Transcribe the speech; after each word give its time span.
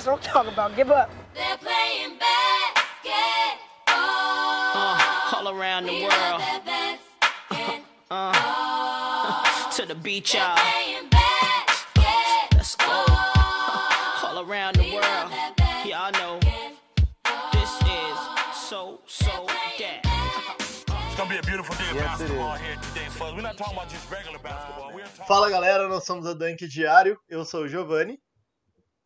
That's 0.00 0.08
what 0.08 0.16
I'm 0.26 0.32
talking 0.32 0.52
about. 0.54 0.74
Give 0.76 0.90
up. 0.90 1.10
They're 1.34 1.58
playing 1.58 2.16
basketball. 2.16 3.12
Uh, 3.86 5.36
all 5.36 5.48
around 5.50 5.84
the 5.84 5.92
We 5.92 6.00
world. 6.00 6.12
love 6.14 6.40
that 6.40 6.62
basketball. 6.64 7.84
Uh, 8.10 9.70
to 9.72 9.84
the 9.84 9.94
beach, 9.94 10.32
They're 10.32 10.40
y'all. 10.40 10.56
playing 10.56 11.08
basketball. 11.10 12.48
Let's 12.54 12.76
go. 12.76 13.04
all 14.24 14.38
around 14.50 14.76
the 14.76 14.84
We 14.84 14.98
love 14.98 15.28
world. 15.30 15.52
that 15.58 15.84
Y'all 15.84 16.12
know 16.12 16.40
this 17.52 17.70
is 17.84 18.18
so, 18.56 19.00
so 19.06 19.44
that. 19.80 20.00
It's 21.10 21.16
gonna 21.18 21.28
be 21.28 21.36
a 21.36 21.42
beautiful 21.42 21.74
day 21.76 21.90
of 21.90 21.96
Yes, 21.96 22.20
it 22.22 22.24
basketball 22.24 22.54
here 22.56 22.76
today, 22.76 23.04
folks. 23.10 23.34
We're 23.36 23.42
not 23.42 23.58
talking 23.58 23.74
about 23.76 23.90
just 23.90 24.10
regular 24.10 24.38
basketball. 24.38 24.92
We're 24.94 25.04
talking 25.04 25.26
Fala 25.28 25.50
galera, 25.50 25.88
nós 25.88 26.06
somos 26.06 26.24
a 26.26 26.34
Dunk 26.34 26.66
Diário, 26.66 27.18
eu 27.28 27.44
sou 27.44 27.64
o 27.64 27.68
Giovanni. 27.68 28.18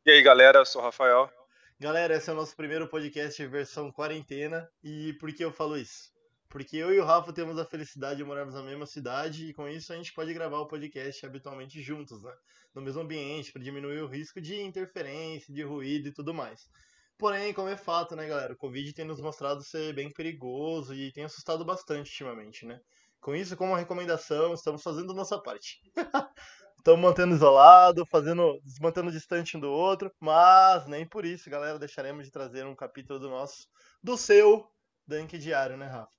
E 0.06 0.10
aí, 0.10 0.20
galera, 0.20 0.58
eu 0.58 0.66
sou 0.66 0.82
o 0.82 0.84
Rafael. 0.84 1.32
Galera, 1.80 2.14
esse 2.14 2.28
é 2.28 2.32
o 2.34 2.36
nosso 2.36 2.54
primeiro 2.54 2.86
podcast 2.86 3.42
versão 3.46 3.90
quarentena. 3.90 4.68
E 4.82 5.14
por 5.14 5.32
que 5.32 5.42
eu 5.42 5.50
falo 5.50 5.78
isso? 5.78 6.12
Porque 6.46 6.76
eu 6.76 6.92
e 6.92 7.00
o 7.00 7.04
Rafa 7.06 7.32
temos 7.32 7.58
a 7.58 7.64
felicidade 7.64 8.18
de 8.18 8.24
morarmos 8.24 8.52
na 8.52 8.62
mesma 8.62 8.84
cidade 8.84 9.46
e 9.46 9.54
com 9.54 9.66
isso 9.66 9.94
a 9.94 9.96
gente 9.96 10.12
pode 10.12 10.34
gravar 10.34 10.58
o 10.58 10.66
podcast 10.66 11.24
habitualmente 11.24 11.80
juntos, 11.80 12.22
né? 12.22 12.34
No 12.74 12.82
mesmo 12.82 13.00
ambiente, 13.00 13.50
para 13.50 13.62
diminuir 13.62 14.02
o 14.02 14.06
risco 14.06 14.42
de 14.42 14.60
interferência, 14.60 15.54
de 15.54 15.62
ruído 15.62 16.08
e 16.08 16.12
tudo 16.12 16.34
mais. 16.34 16.68
Porém, 17.16 17.54
como 17.54 17.70
é 17.70 17.76
fato, 17.78 18.14
né, 18.14 18.26
galera, 18.28 18.52
o 18.52 18.58
Covid 18.58 18.92
tem 18.92 19.06
nos 19.06 19.22
mostrado 19.22 19.64
ser 19.64 19.94
bem 19.94 20.10
perigoso 20.10 20.94
e 20.94 21.12
tem 21.12 21.24
assustado 21.24 21.64
bastante 21.64 22.10
ultimamente, 22.10 22.66
né? 22.66 22.78
Com 23.22 23.34
isso, 23.34 23.56
como 23.56 23.74
recomendação, 23.74 24.52
estamos 24.52 24.82
fazendo 24.82 25.14
nossa 25.14 25.40
parte. 25.40 25.80
Estamos 26.84 27.00
mantendo 27.00 27.34
isolado, 27.34 28.04
fazendo, 28.04 28.60
mantendo 28.78 29.10
distante 29.10 29.56
um 29.56 29.60
do 29.60 29.70
outro, 29.70 30.12
mas 30.20 30.86
nem 30.86 31.06
por 31.08 31.24
isso, 31.24 31.48
galera, 31.48 31.78
deixaremos 31.78 32.26
de 32.26 32.30
trazer 32.30 32.66
um 32.66 32.76
capítulo 32.76 33.18
do 33.18 33.30
nosso, 33.30 33.66
do 34.02 34.18
seu 34.18 34.68
Dunk 35.06 35.38
Diário, 35.38 35.78
né, 35.78 35.86
Rafa? 35.86 36.10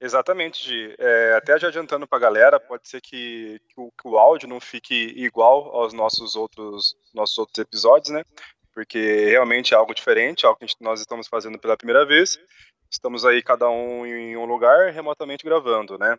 Exatamente, 0.00 0.66
Gi. 0.66 0.96
É, 0.98 1.34
até 1.36 1.56
já 1.56 1.68
adiantando 1.68 2.04
pra 2.04 2.18
galera, 2.18 2.58
pode 2.58 2.88
ser 2.88 3.00
que, 3.00 3.60
que 3.68 3.80
o, 3.80 3.92
que 3.92 4.08
o 4.08 4.18
áudio 4.18 4.48
não 4.48 4.58
fique 4.58 4.92
igual 5.16 5.72
aos 5.76 5.92
nossos 5.92 6.34
outros, 6.34 6.96
nossos 7.14 7.38
outros 7.38 7.56
episódios, 7.58 8.10
né? 8.10 8.24
Porque 8.74 9.26
realmente 9.26 9.72
é 9.72 9.76
algo 9.76 9.94
diferente, 9.94 10.44
algo 10.44 10.58
que 10.58 10.64
a 10.64 10.66
gente- 10.66 10.82
nós 10.82 10.98
estamos 10.98 11.28
fazendo 11.28 11.60
pela 11.60 11.76
primeira 11.76 12.04
vez. 12.04 12.36
Estamos 12.90 13.24
aí 13.24 13.40
cada 13.40 13.70
um 13.70 14.04
em 14.04 14.36
um 14.36 14.46
lugar, 14.46 14.90
remotamente 14.90 15.44
gravando, 15.44 15.96
né? 15.96 16.18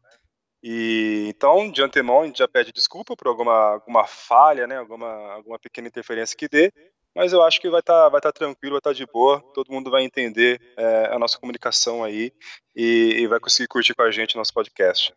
E 0.69 1.27
então, 1.29 1.71
de 1.71 1.81
antemão, 1.81 2.23
a 2.23 2.25
gente 2.25 2.39
já 2.39 2.47
pede 2.47 2.73
desculpa 2.73 3.15
por 3.15 3.27
alguma, 3.27 3.75
alguma 3.75 4.05
falha, 4.05 4.67
né? 4.67 4.75
Alguma, 4.75 5.07
alguma 5.31 5.57
pequena 5.57 5.87
interferência 5.87 6.35
que 6.37 6.49
dê. 6.49 6.73
Mas 7.15 7.31
eu 7.31 7.41
acho 7.41 7.61
que 7.61 7.69
vai 7.69 7.79
estar 7.79 8.09
vai 8.09 8.19
tá 8.19 8.33
tranquilo, 8.33 8.73
vai 8.73 8.79
estar 8.79 8.91
de 8.91 9.05
boa. 9.05 9.41
Todo 9.53 9.71
mundo 9.71 9.89
vai 9.89 10.03
entender 10.03 10.59
é, 10.75 11.07
a 11.09 11.17
nossa 11.17 11.39
comunicação 11.39 12.03
aí 12.03 12.33
e, 12.75 13.15
e 13.17 13.27
vai 13.27 13.39
conseguir 13.39 13.69
curtir 13.69 13.95
com 13.95 14.01
a 14.01 14.11
gente 14.11 14.35
o 14.35 14.37
nosso 14.37 14.53
podcast. 14.53 15.13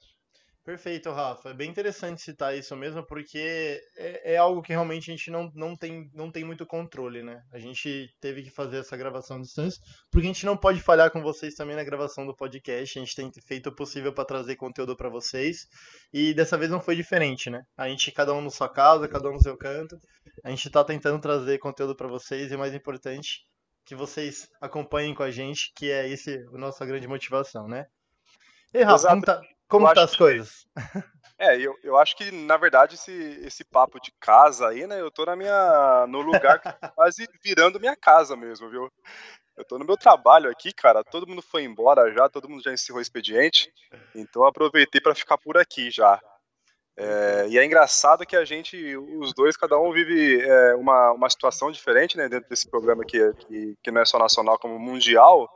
Perfeito, 0.70 1.10
Rafa. 1.10 1.50
É 1.50 1.52
bem 1.52 1.68
interessante 1.68 2.22
citar 2.22 2.56
isso 2.56 2.76
mesmo, 2.76 3.04
porque 3.04 3.82
é, 3.96 4.34
é 4.34 4.36
algo 4.36 4.62
que 4.62 4.72
realmente 4.72 5.10
a 5.10 5.16
gente 5.16 5.28
não, 5.28 5.50
não, 5.52 5.76
tem, 5.76 6.08
não 6.14 6.30
tem 6.30 6.44
muito 6.44 6.64
controle, 6.64 7.24
né? 7.24 7.42
A 7.52 7.58
gente 7.58 8.08
teve 8.20 8.44
que 8.44 8.50
fazer 8.50 8.78
essa 8.78 8.96
gravação 8.96 9.38
à 9.38 9.41
distância, 9.41 9.82
porque 10.12 10.28
a 10.28 10.32
gente 10.32 10.46
não 10.46 10.56
pode 10.56 10.80
falhar 10.80 11.10
com 11.10 11.20
vocês 11.22 11.56
também 11.56 11.74
na 11.74 11.82
gravação 11.82 12.24
do 12.24 12.36
podcast. 12.36 12.96
A 12.96 13.02
gente 13.02 13.16
tem 13.16 13.32
feito 13.44 13.68
o 13.68 13.74
possível 13.74 14.12
para 14.12 14.24
trazer 14.24 14.54
conteúdo 14.54 14.94
para 14.96 15.08
vocês, 15.08 15.66
e 16.12 16.32
dessa 16.34 16.56
vez 16.56 16.70
não 16.70 16.80
foi 16.80 16.94
diferente, 16.94 17.50
né? 17.50 17.64
A 17.76 17.88
gente, 17.88 18.12
cada 18.12 18.32
um 18.32 18.41
na 18.41 18.50
sua 18.50 18.68
casa, 18.68 19.08
cada 19.08 19.28
um 19.28 19.32
no 19.32 19.42
seu 19.42 19.56
canto, 19.56 19.98
a 20.44 20.50
gente 20.50 20.70
tá 20.70 20.84
tentando 20.84 21.20
trazer 21.20 21.58
conteúdo 21.58 21.96
para 21.96 22.06
vocês, 22.06 22.52
e 22.52 22.56
mais 22.56 22.72
importante, 22.72 23.44
que 23.84 23.97
vocês 23.97 24.48
acompanhem 24.60 25.16
com 25.16 25.25
a 25.25 25.32
gente, 25.32 25.72
que 25.75 25.91
é 25.91 26.08
esse 26.08 26.47
a 26.54 26.58
nossa 26.58 26.87
grande 26.87 27.08
motivação, 27.08 27.66
né? 27.66 27.87
E 28.72 28.84
Rafa, 28.84 29.08
Exato. 29.08 29.22
tá, 29.22 29.42
como 29.70 29.88
Eu 29.88 29.94
tá 29.94 30.04
as 30.04 30.16
coisas? 30.16 30.66
É, 31.38 31.56
eu, 31.56 31.75
eu 31.82 31.97
acho 31.97 32.14
que, 32.16 32.31
na 32.31 32.58
verdade, 32.58 32.97
esse, 32.97 33.41
esse 33.42 33.64
papo 33.64 33.98
de 33.98 34.12
casa 34.20 34.69
aí, 34.69 34.86
né? 34.86 35.00
Eu 35.00 35.10
tô 35.10 35.25
na 35.25 35.34
minha, 35.34 36.06
no 36.06 36.20
lugar 36.20 36.60
que 36.60 36.70
tá 36.70 36.88
quase 36.94 37.26
virando 37.42 37.81
minha 37.81 37.97
casa 37.97 38.36
mesmo, 38.36 38.69
viu? 38.69 38.92
Eu 39.56 39.64
tô 39.64 39.78
no 39.78 39.84
meu 39.86 39.97
trabalho 39.97 40.50
aqui, 40.50 40.70
cara. 40.70 41.03
Todo 41.03 41.26
mundo 41.26 41.41
foi 41.41 41.62
embora 41.62 42.12
já, 42.12 42.28
todo 42.28 42.47
mundo 42.47 42.62
já 42.62 42.75
encerrou 42.75 42.98
o 42.98 43.03
expediente. 43.03 43.72
Então 44.14 44.44
aproveitei 44.44 45.00
pra 45.00 45.14
ficar 45.14 45.38
por 45.38 45.56
aqui 45.56 45.91
já. 45.91 46.20
É, 46.94 47.47
e 47.48 47.58
é 47.58 47.64
engraçado 47.64 48.26
que 48.26 48.37
a 48.37 48.44
gente, 48.44 48.76
os 48.97 49.32
dois, 49.32 49.56
cada 49.56 49.78
um 49.78 49.91
vive 49.92 50.42
é, 50.42 50.75
uma, 50.75 51.12
uma 51.12 51.31
situação 51.31 51.70
diferente, 51.70 52.19
né? 52.19 52.28
Dentro 52.28 52.50
desse 52.50 52.69
programa 52.69 53.02
que, 53.02 53.32
que, 53.32 53.75
que 53.82 53.91
não 53.91 54.02
é 54.02 54.04
só 54.04 54.19
nacional, 54.19 54.58
como 54.58 54.78
mundial. 54.78 55.48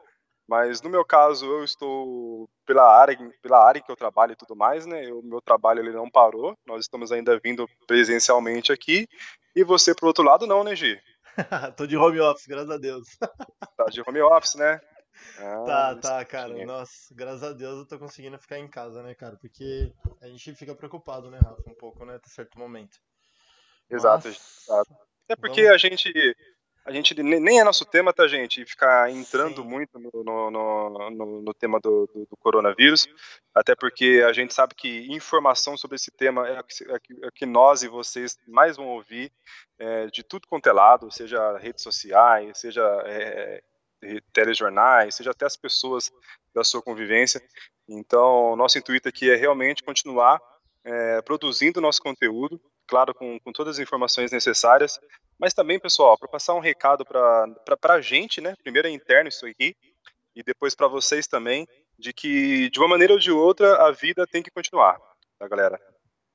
Mas 0.46 0.82
no 0.82 0.90
meu 0.90 1.04
caso, 1.04 1.46
eu 1.46 1.64
estou 1.64 2.48
pela 2.66 2.84
área, 2.86 3.16
pela 3.42 3.66
área 3.66 3.80
que 3.80 3.90
eu 3.90 3.96
trabalho 3.96 4.32
e 4.32 4.36
tudo 4.36 4.54
mais, 4.54 4.84
né? 4.86 5.10
O 5.12 5.22
meu 5.22 5.40
trabalho 5.40 5.80
ele 5.80 5.92
não 5.92 6.10
parou. 6.10 6.54
Nós 6.66 6.82
estamos 6.82 7.10
ainda 7.10 7.38
vindo 7.42 7.66
presencialmente 7.86 8.70
aqui. 8.72 9.06
E 9.56 9.64
você, 9.64 9.94
pro 9.94 10.06
outro 10.08 10.22
lado, 10.24 10.46
não, 10.46 10.62
né, 10.62 10.76
Gi? 10.76 11.00
Tô 11.76 11.86
de 11.86 11.96
home 11.96 12.20
office, 12.20 12.46
graças 12.46 12.70
a 12.70 12.76
Deus. 12.76 13.06
Tá 13.76 13.86
de 13.86 14.00
home 14.06 14.20
office, 14.20 14.54
né? 14.54 14.80
Ah, 15.38 15.64
Tá, 15.66 15.94
tá, 15.96 16.24
cara. 16.24 16.64
Nossa, 16.66 17.12
graças 17.14 17.42
a 17.42 17.52
Deus 17.52 17.78
eu 17.78 17.86
tô 17.86 17.98
conseguindo 17.98 18.38
ficar 18.38 18.58
em 18.58 18.68
casa, 18.68 19.02
né, 19.02 19.14
cara? 19.14 19.36
Porque 19.40 19.92
a 20.20 20.28
gente 20.28 20.54
fica 20.54 20.74
preocupado, 20.74 21.30
né, 21.30 21.38
Rafa? 21.42 21.62
Um 21.66 21.74
pouco, 21.74 22.04
né, 22.04 22.16
até 22.16 22.28
certo 22.28 22.58
momento. 22.58 22.96
Exato, 23.90 24.28
Mas- 24.28 24.62
exato. 24.68 24.94
Até 25.24 25.36
porque 25.36 25.62
Vamos- 25.62 25.74
a 25.74 25.78
gente. 25.78 26.12
A 26.86 26.92
gente 26.92 27.14
ne- 27.22 27.40
nem 27.40 27.60
é 27.60 27.64
nosso 27.64 27.84
tema, 27.86 28.12
tá, 28.12 28.28
gente? 28.28 28.64
Ficar 28.66 29.10
entrando 29.10 29.62
Sim. 29.62 29.68
muito 29.68 29.98
no, 29.98 30.10
no, 30.22 30.50
no, 30.50 31.40
no- 31.40 31.54
tema 31.54 31.80
do, 31.80 32.06
do- 32.12 32.26
do 32.26 32.36
coronavírus. 32.36 33.06
Até 33.54 33.74
porque 33.74 34.22
a 34.26 34.32
gente 34.34 34.52
sabe 34.52 34.74
que 34.74 35.06
informação 35.10 35.76
sobre 35.78 35.96
esse 35.96 36.10
tema 36.10 36.46
é 36.46 36.60
o 36.60 36.64
que, 36.64 36.84
é 36.84 36.98
que- 37.00 37.24
é 37.26 37.28
que 37.34 37.46
nós 37.46 37.82
e 37.82 37.88
vocês 37.88 38.38
mais 38.46 38.76
vão 38.76 38.88
ouvir 38.88 39.32
é, 39.78 40.06
de 40.08 40.22
tudo 40.22 40.46
quanto 40.46 40.68
é 40.68 40.72
lado, 40.72 41.10
seja 41.10 41.56
redes 41.56 41.82
sociais, 41.82 42.58
seja 42.58 42.82
é, 43.06 43.62
é, 44.02 44.20
telejornais, 44.32 45.14
seja 45.14 45.30
até 45.30 45.46
as 45.46 45.56
pessoas 45.56 46.12
da 46.54 46.62
sua 46.62 46.82
convivência. 46.82 47.40
Então, 47.88 48.54
nosso 48.56 48.76
intuito 48.78 49.08
aqui 49.08 49.30
é 49.30 49.36
realmente 49.36 49.82
continuar 49.82 50.38
é, 50.84 51.22
produzindo 51.22 51.80
nosso 51.80 52.02
conteúdo, 52.02 52.60
claro, 52.86 53.14
com, 53.14 53.38
com 53.40 53.52
todas 53.52 53.76
as 53.76 53.82
informações 53.82 54.30
necessárias, 54.30 55.00
mas 55.38 55.54
também, 55.54 55.78
pessoal, 55.78 56.16
para 56.18 56.28
passar 56.28 56.54
um 56.54 56.60
recado 56.60 57.04
para 57.04 57.94
a 57.94 58.00
gente, 58.00 58.40
né? 58.40 58.54
Primeiro 58.62 58.88
é 58.88 58.90
interno 58.90 59.28
isso 59.28 59.46
aqui, 59.46 59.76
e 60.34 60.42
depois 60.42 60.74
para 60.74 60.88
vocês 60.88 61.26
também, 61.26 61.66
de 61.98 62.12
que, 62.12 62.68
de 62.70 62.78
uma 62.78 62.88
maneira 62.88 63.12
ou 63.12 63.18
de 63.18 63.30
outra, 63.30 63.86
a 63.86 63.90
vida 63.90 64.26
tem 64.26 64.42
que 64.42 64.50
continuar, 64.50 64.98
tá, 65.38 65.46
galera? 65.48 65.80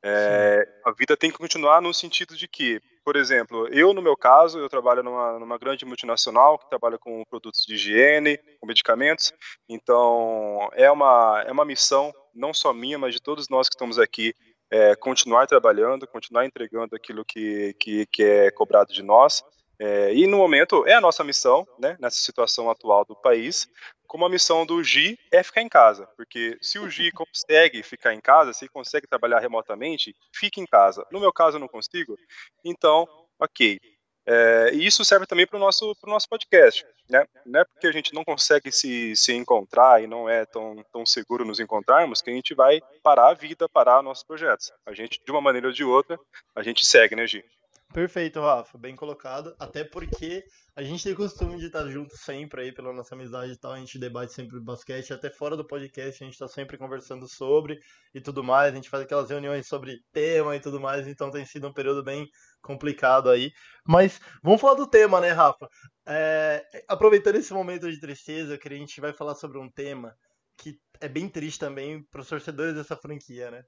É, 0.02 0.66
a 0.86 0.92
vida 0.92 1.18
tem 1.18 1.30
que 1.30 1.38
continuar 1.38 1.82
no 1.82 1.94
sentido 1.94 2.38
de 2.38 2.48
que, 2.48 2.80
por 3.04 3.18
exemplo, 3.18 3.68
eu, 3.68 3.94
no 3.94 4.02
meu 4.02 4.16
caso, 4.16 4.58
eu 4.58 4.70
trabalho 4.70 5.04
numa, 5.04 5.38
numa 5.38 5.58
grande 5.58 5.86
multinacional 5.86 6.58
que 6.58 6.70
trabalha 6.70 6.98
com 6.98 7.24
produtos 7.26 7.66
de 7.66 7.74
higiene, 7.74 8.38
com 8.60 8.68
medicamentos, 8.68 9.34
então 9.68 10.70
é 10.74 10.90
uma, 10.90 11.44
é 11.46 11.52
uma 11.52 11.66
missão, 11.66 12.14
não 12.34 12.54
só 12.54 12.72
minha, 12.72 12.98
mas 12.98 13.14
de 13.14 13.22
todos 13.22 13.50
nós 13.50 13.68
que 13.68 13.76
estamos 13.76 14.00
aqui, 14.00 14.34
é, 14.72 14.96
continuar 14.96 15.48
trabalhando, 15.48 16.08
continuar 16.08 16.46
entregando 16.46 16.96
aquilo 16.96 17.26
que, 17.26 17.74
que, 17.80 18.06
que 18.08 18.24
é 18.24 18.52
cobrado 18.52 18.94
de 18.94 19.04
nós. 19.04 19.44
É, 19.80 20.14
e 20.14 20.28
no 20.28 20.38
momento 20.38 20.86
é 20.86 20.94
a 20.94 21.02
nossa 21.02 21.24
missão, 21.24 21.66
né, 21.80 21.96
nessa 22.00 22.18
situação 22.18 22.70
atual 22.70 23.06
do 23.06 23.16
país, 23.16 23.68
como 24.06 24.26
a 24.26 24.30
missão 24.30 24.66
do 24.66 24.84
Gi 24.84 25.18
é 25.32 25.42
ficar 25.42 25.62
em 25.62 25.70
casa, 25.70 26.06
porque 26.18 26.58
se 26.62 26.80
o 26.80 26.90
Gi 26.90 27.12
consegue 27.12 27.82
ficar 27.84 28.14
em 28.14 28.20
casa, 28.20 28.52
se 28.52 28.68
consegue 28.68 29.08
trabalhar 29.08 29.40
remotamente, 29.40 30.14
fique 30.36 30.60
em 30.60 30.66
casa. 30.66 31.06
No 31.12 31.20
meu 31.20 31.32
caso 31.32 31.56
eu 31.56 31.62
não 31.62 31.68
consigo, 31.68 32.18
então, 32.66 33.08
ok. 33.40 33.80
É, 34.26 34.72
e 34.74 34.86
isso 34.86 35.06
serve 35.06 35.26
também 35.26 35.48
para 35.48 35.58
o 35.58 35.60
nosso, 35.60 35.96
nosso 36.04 36.28
podcast, 36.28 36.86
né? 37.10 37.26
Não 37.46 37.62
é 37.62 37.66
porque 37.66 37.88
a 37.88 37.92
gente 37.92 38.14
não 38.14 38.24
consegue 38.24 38.72
se, 38.72 39.16
se 39.16 39.34
encontrar 39.34 40.02
e 40.04 40.08
não 40.08 40.30
é 40.30 40.46
tão, 40.46 40.84
tão 40.92 41.06
seguro 41.06 41.44
nos 41.44 41.60
encontrarmos 41.60 42.22
que 42.22 42.30
a 42.30 42.34
gente 42.34 42.54
vai 42.54 42.80
parar 43.02 43.30
a 43.30 43.34
vida, 43.34 43.68
parar 43.68 44.04
nossos 44.04 44.24
projetos. 44.24 44.72
A 44.86 44.94
gente, 44.94 45.20
de 45.26 45.32
uma 45.32 45.42
maneira 45.42 45.68
ou 45.68 45.74
de 45.74 45.84
outra, 45.84 46.20
a 46.56 46.62
gente 46.62 46.86
segue, 46.86 47.16
né, 47.16 47.26
Gi? 47.26 47.44
Perfeito, 47.92 48.40
Rafa, 48.40 48.78
bem 48.78 48.96
colocado. 48.96 49.56
Até 49.58 49.84
porque 49.84 50.44
a 50.76 50.84
gente 50.84 51.04
tem 51.04 51.16
costume 51.16 51.58
de 51.58 51.66
estar 51.66 51.88
junto 51.88 52.16
sempre 52.16 52.62
aí 52.62 52.72
pela 52.72 52.94
nossa 52.94 53.16
amizade 53.16 53.54
e 53.54 53.58
tal. 53.58 53.72
A 53.72 53.80
gente 53.80 53.98
debate 53.98 54.32
sempre 54.32 54.60
basquete, 54.60 55.12
até 55.12 55.32
fora 55.32 55.58
do 55.58 55.66
podcast 55.66 56.24
a 56.24 56.26
gente 56.26 56.36
está 56.36 56.48
sempre 56.48 56.78
conversando 56.78 57.28
sobre 57.28 57.80
e 58.14 58.22
tudo 58.22 58.44
mais. 58.44 58.72
A 58.72 58.76
gente 58.76 58.92
faz 58.92 59.04
aquelas 59.04 59.32
reuniões 59.32 59.68
sobre 59.68 59.98
tema 60.12 60.56
e 60.56 60.60
tudo 60.60 60.80
mais. 60.80 61.08
Então 61.08 61.32
tem 61.32 61.44
sido 61.46 61.68
um 61.68 61.74
período 61.74 62.04
bem 62.04 62.28
complicado 62.62 63.28
aí. 63.28 63.52
Mas 63.84 64.22
vamos 64.44 64.62
falar 64.62 64.76
do 64.76 64.88
tema, 64.88 65.20
né, 65.20 65.32
Rafa? 65.32 65.68
É, 66.08 66.64
aproveitando 66.88 67.38
esse 67.38 67.54
momento 67.54 67.90
de 67.90 68.00
tristeza, 68.00 68.56
queria, 68.56 68.78
a 68.78 68.82
gente 68.82 69.02
vai 69.02 69.14
falar 69.14 69.34
sobre 69.34 69.58
um 69.58 69.70
tema 69.70 70.14
que 70.60 70.78
é 71.02 71.08
bem 71.08 71.28
triste 71.28 71.60
também 71.60 72.04
para 72.12 72.22
os 72.22 72.28
torcedores 72.28 72.76
dessa 72.76 72.96
franquia, 72.96 73.50
né? 73.50 73.64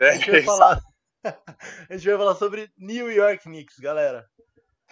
É, 0.00 0.08
A 0.10 0.14
gente 0.14 0.30
vai 0.32 0.42
falar. 0.42 0.80
A 1.90 1.96
gente 1.96 2.06
vai 2.06 2.16
falar 2.16 2.34
sobre 2.34 2.70
New 2.76 3.10
York 3.10 3.44
Knicks, 3.44 3.78
galera. 3.78 4.28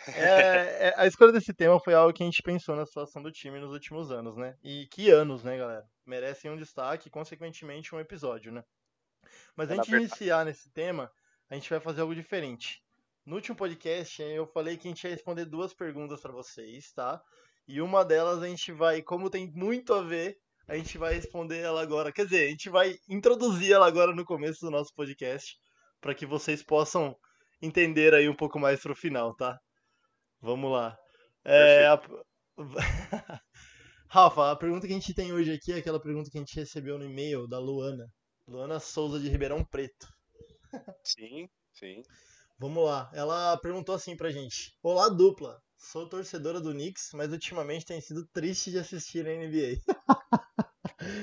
É, 0.08 0.88
é, 0.88 0.94
a 0.96 1.06
escolha 1.06 1.32
desse 1.32 1.54
tema 1.54 1.80
foi 1.80 1.94
algo 1.94 2.12
que 2.12 2.22
a 2.22 2.26
gente 2.26 2.42
pensou 2.42 2.76
na 2.76 2.84
situação 2.84 3.22
do 3.22 3.32
time 3.32 3.58
nos 3.58 3.72
últimos 3.72 4.10
anos, 4.10 4.36
né? 4.36 4.56
E 4.62 4.86
que 4.90 5.10
anos, 5.10 5.42
né, 5.42 5.56
galera? 5.56 5.86
Merecem 6.04 6.50
um 6.50 6.56
destaque 6.56 7.08
e, 7.08 7.10
consequentemente, 7.10 7.94
um 7.94 8.00
episódio, 8.00 8.52
né? 8.52 8.62
Mas 9.56 9.70
É, 9.70 9.74
antes 9.74 9.88
de 9.88 9.96
iniciar 9.96 10.44
nesse 10.44 10.70
tema, 10.70 11.10
a 11.48 11.54
gente 11.54 11.70
vai 11.70 11.80
fazer 11.80 12.02
algo 12.02 12.14
diferente. 12.14 12.82
No 13.24 13.36
último 13.36 13.56
podcast, 13.56 14.22
eu 14.22 14.46
falei 14.46 14.76
que 14.76 14.86
a 14.86 14.90
gente 14.90 15.04
ia 15.04 15.10
responder 15.10 15.46
duas 15.46 15.74
perguntas 15.74 16.20
pra 16.20 16.32
vocês, 16.32 16.92
tá? 16.92 17.20
E 17.66 17.80
uma 17.80 18.04
delas 18.04 18.42
a 18.42 18.46
gente 18.46 18.70
vai, 18.70 19.02
como 19.02 19.30
tem 19.30 19.50
muito 19.52 19.92
a 19.94 20.02
ver, 20.02 20.38
a 20.68 20.76
gente 20.76 20.98
vai 20.98 21.14
responder 21.14 21.58
ela 21.58 21.82
agora. 21.82 22.12
Quer 22.12 22.24
dizer, 22.24 22.46
a 22.46 22.50
gente 22.50 22.68
vai 22.68 22.96
introduzir 23.08 23.72
ela 23.72 23.86
agora 23.86 24.14
no 24.14 24.24
começo 24.24 24.60
do 24.60 24.70
nosso 24.70 24.94
podcast, 24.94 25.58
para 26.00 26.14
que 26.14 26.26
vocês 26.26 26.62
possam 26.62 27.16
entender 27.62 28.14
aí 28.14 28.28
um 28.28 28.36
pouco 28.36 28.58
mais 28.58 28.80
pro 28.80 28.94
final, 28.96 29.34
tá? 29.36 29.58
Vamos 30.40 30.72
lá. 30.72 30.96
É, 31.44 31.86
a- 31.86 32.00
Rafa, 34.08 34.52
a 34.52 34.56
pergunta 34.56 34.86
que 34.86 34.92
a 34.92 34.96
gente 34.96 35.14
tem 35.14 35.32
hoje 35.32 35.52
aqui 35.52 35.72
é 35.72 35.76
aquela 35.78 36.00
pergunta 36.00 36.30
que 36.30 36.38
a 36.38 36.40
gente 36.40 36.56
recebeu 36.56 36.98
no 36.98 37.04
e-mail 37.04 37.46
da 37.48 37.58
Luana. 37.58 38.06
Luana 38.48 38.80
Souza 38.80 39.20
de 39.20 39.28
Ribeirão 39.28 39.64
Preto. 39.64 40.06
Sim, 41.02 41.48
sim. 41.72 42.02
Vamos 42.58 42.84
lá. 42.84 43.10
Ela 43.14 43.56
perguntou 43.58 43.94
assim 43.94 44.16
pra 44.16 44.30
gente: 44.30 44.76
Olá, 44.82 45.08
dupla. 45.08 45.60
Sou 45.76 46.08
torcedora 46.08 46.60
do 46.60 46.72
Knicks, 46.72 47.10
mas 47.14 47.30
ultimamente 47.32 47.84
tem 47.86 48.00
sido 48.00 48.26
triste 48.32 48.70
de 48.70 48.78
assistir 48.78 49.26
a 49.26 49.32
NBA. 49.32 49.94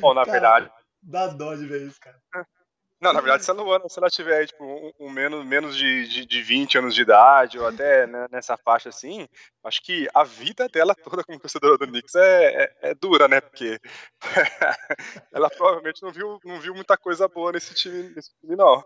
Bom, 0.01 0.13
na 0.13 0.23
Cara, 0.25 0.31
verdade. 0.31 0.69
Dá 1.01 1.27
dó 1.27 1.55
de 1.55 1.65
ver 1.67 1.87
isso, 1.87 1.99
cara. 1.99 2.19
Não, 3.03 3.11
na 3.11 3.19
verdade, 3.19 3.43
se 3.43 3.51
a 3.51 3.53
Luana, 3.53 3.83
se 3.89 3.99
ela 3.99 4.09
tiver 4.09 4.45
tipo, 4.47 4.63
um, 4.63 4.93
um 4.97 5.09
menos, 5.09 5.45
menos 5.45 5.75
de, 5.75 6.07
de, 6.07 6.25
de 6.25 6.41
20 6.41 6.77
anos 6.77 6.95
de 6.95 7.01
idade, 7.01 7.59
ou 7.59 7.67
até 7.67 8.07
né, 8.07 8.27
nessa 8.31 8.55
faixa 8.55 8.87
assim, 8.87 9.27
acho 9.61 9.83
que 9.83 10.07
a 10.13 10.23
vida 10.23 10.69
dela 10.69 10.95
toda 10.95 11.21
como 11.21 11.37
torcedora 11.37 11.77
do 11.77 11.85
Knicks 11.85 12.15
é, 12.15 12.63
é, 12.63 12.91
é 12.91 12.95
dura, 12.95 13.27
né? 13.27 13.41
Porque 13.41 13.77
ela 15.33 15.49
provavelmente 15.49 16.01
não 16.01 16.13
viu, 16.13 16.39
não 16.45 16.61
viu 16.61 16.73
muita 16.73 16.95
coisa 16.95 17.27
boa 17.27 17.51
nesse 17.51 17.73
time, 17.73 18.03
nesse 18.15 18.31
time, 18.39 18.55
não. 18.55 18.81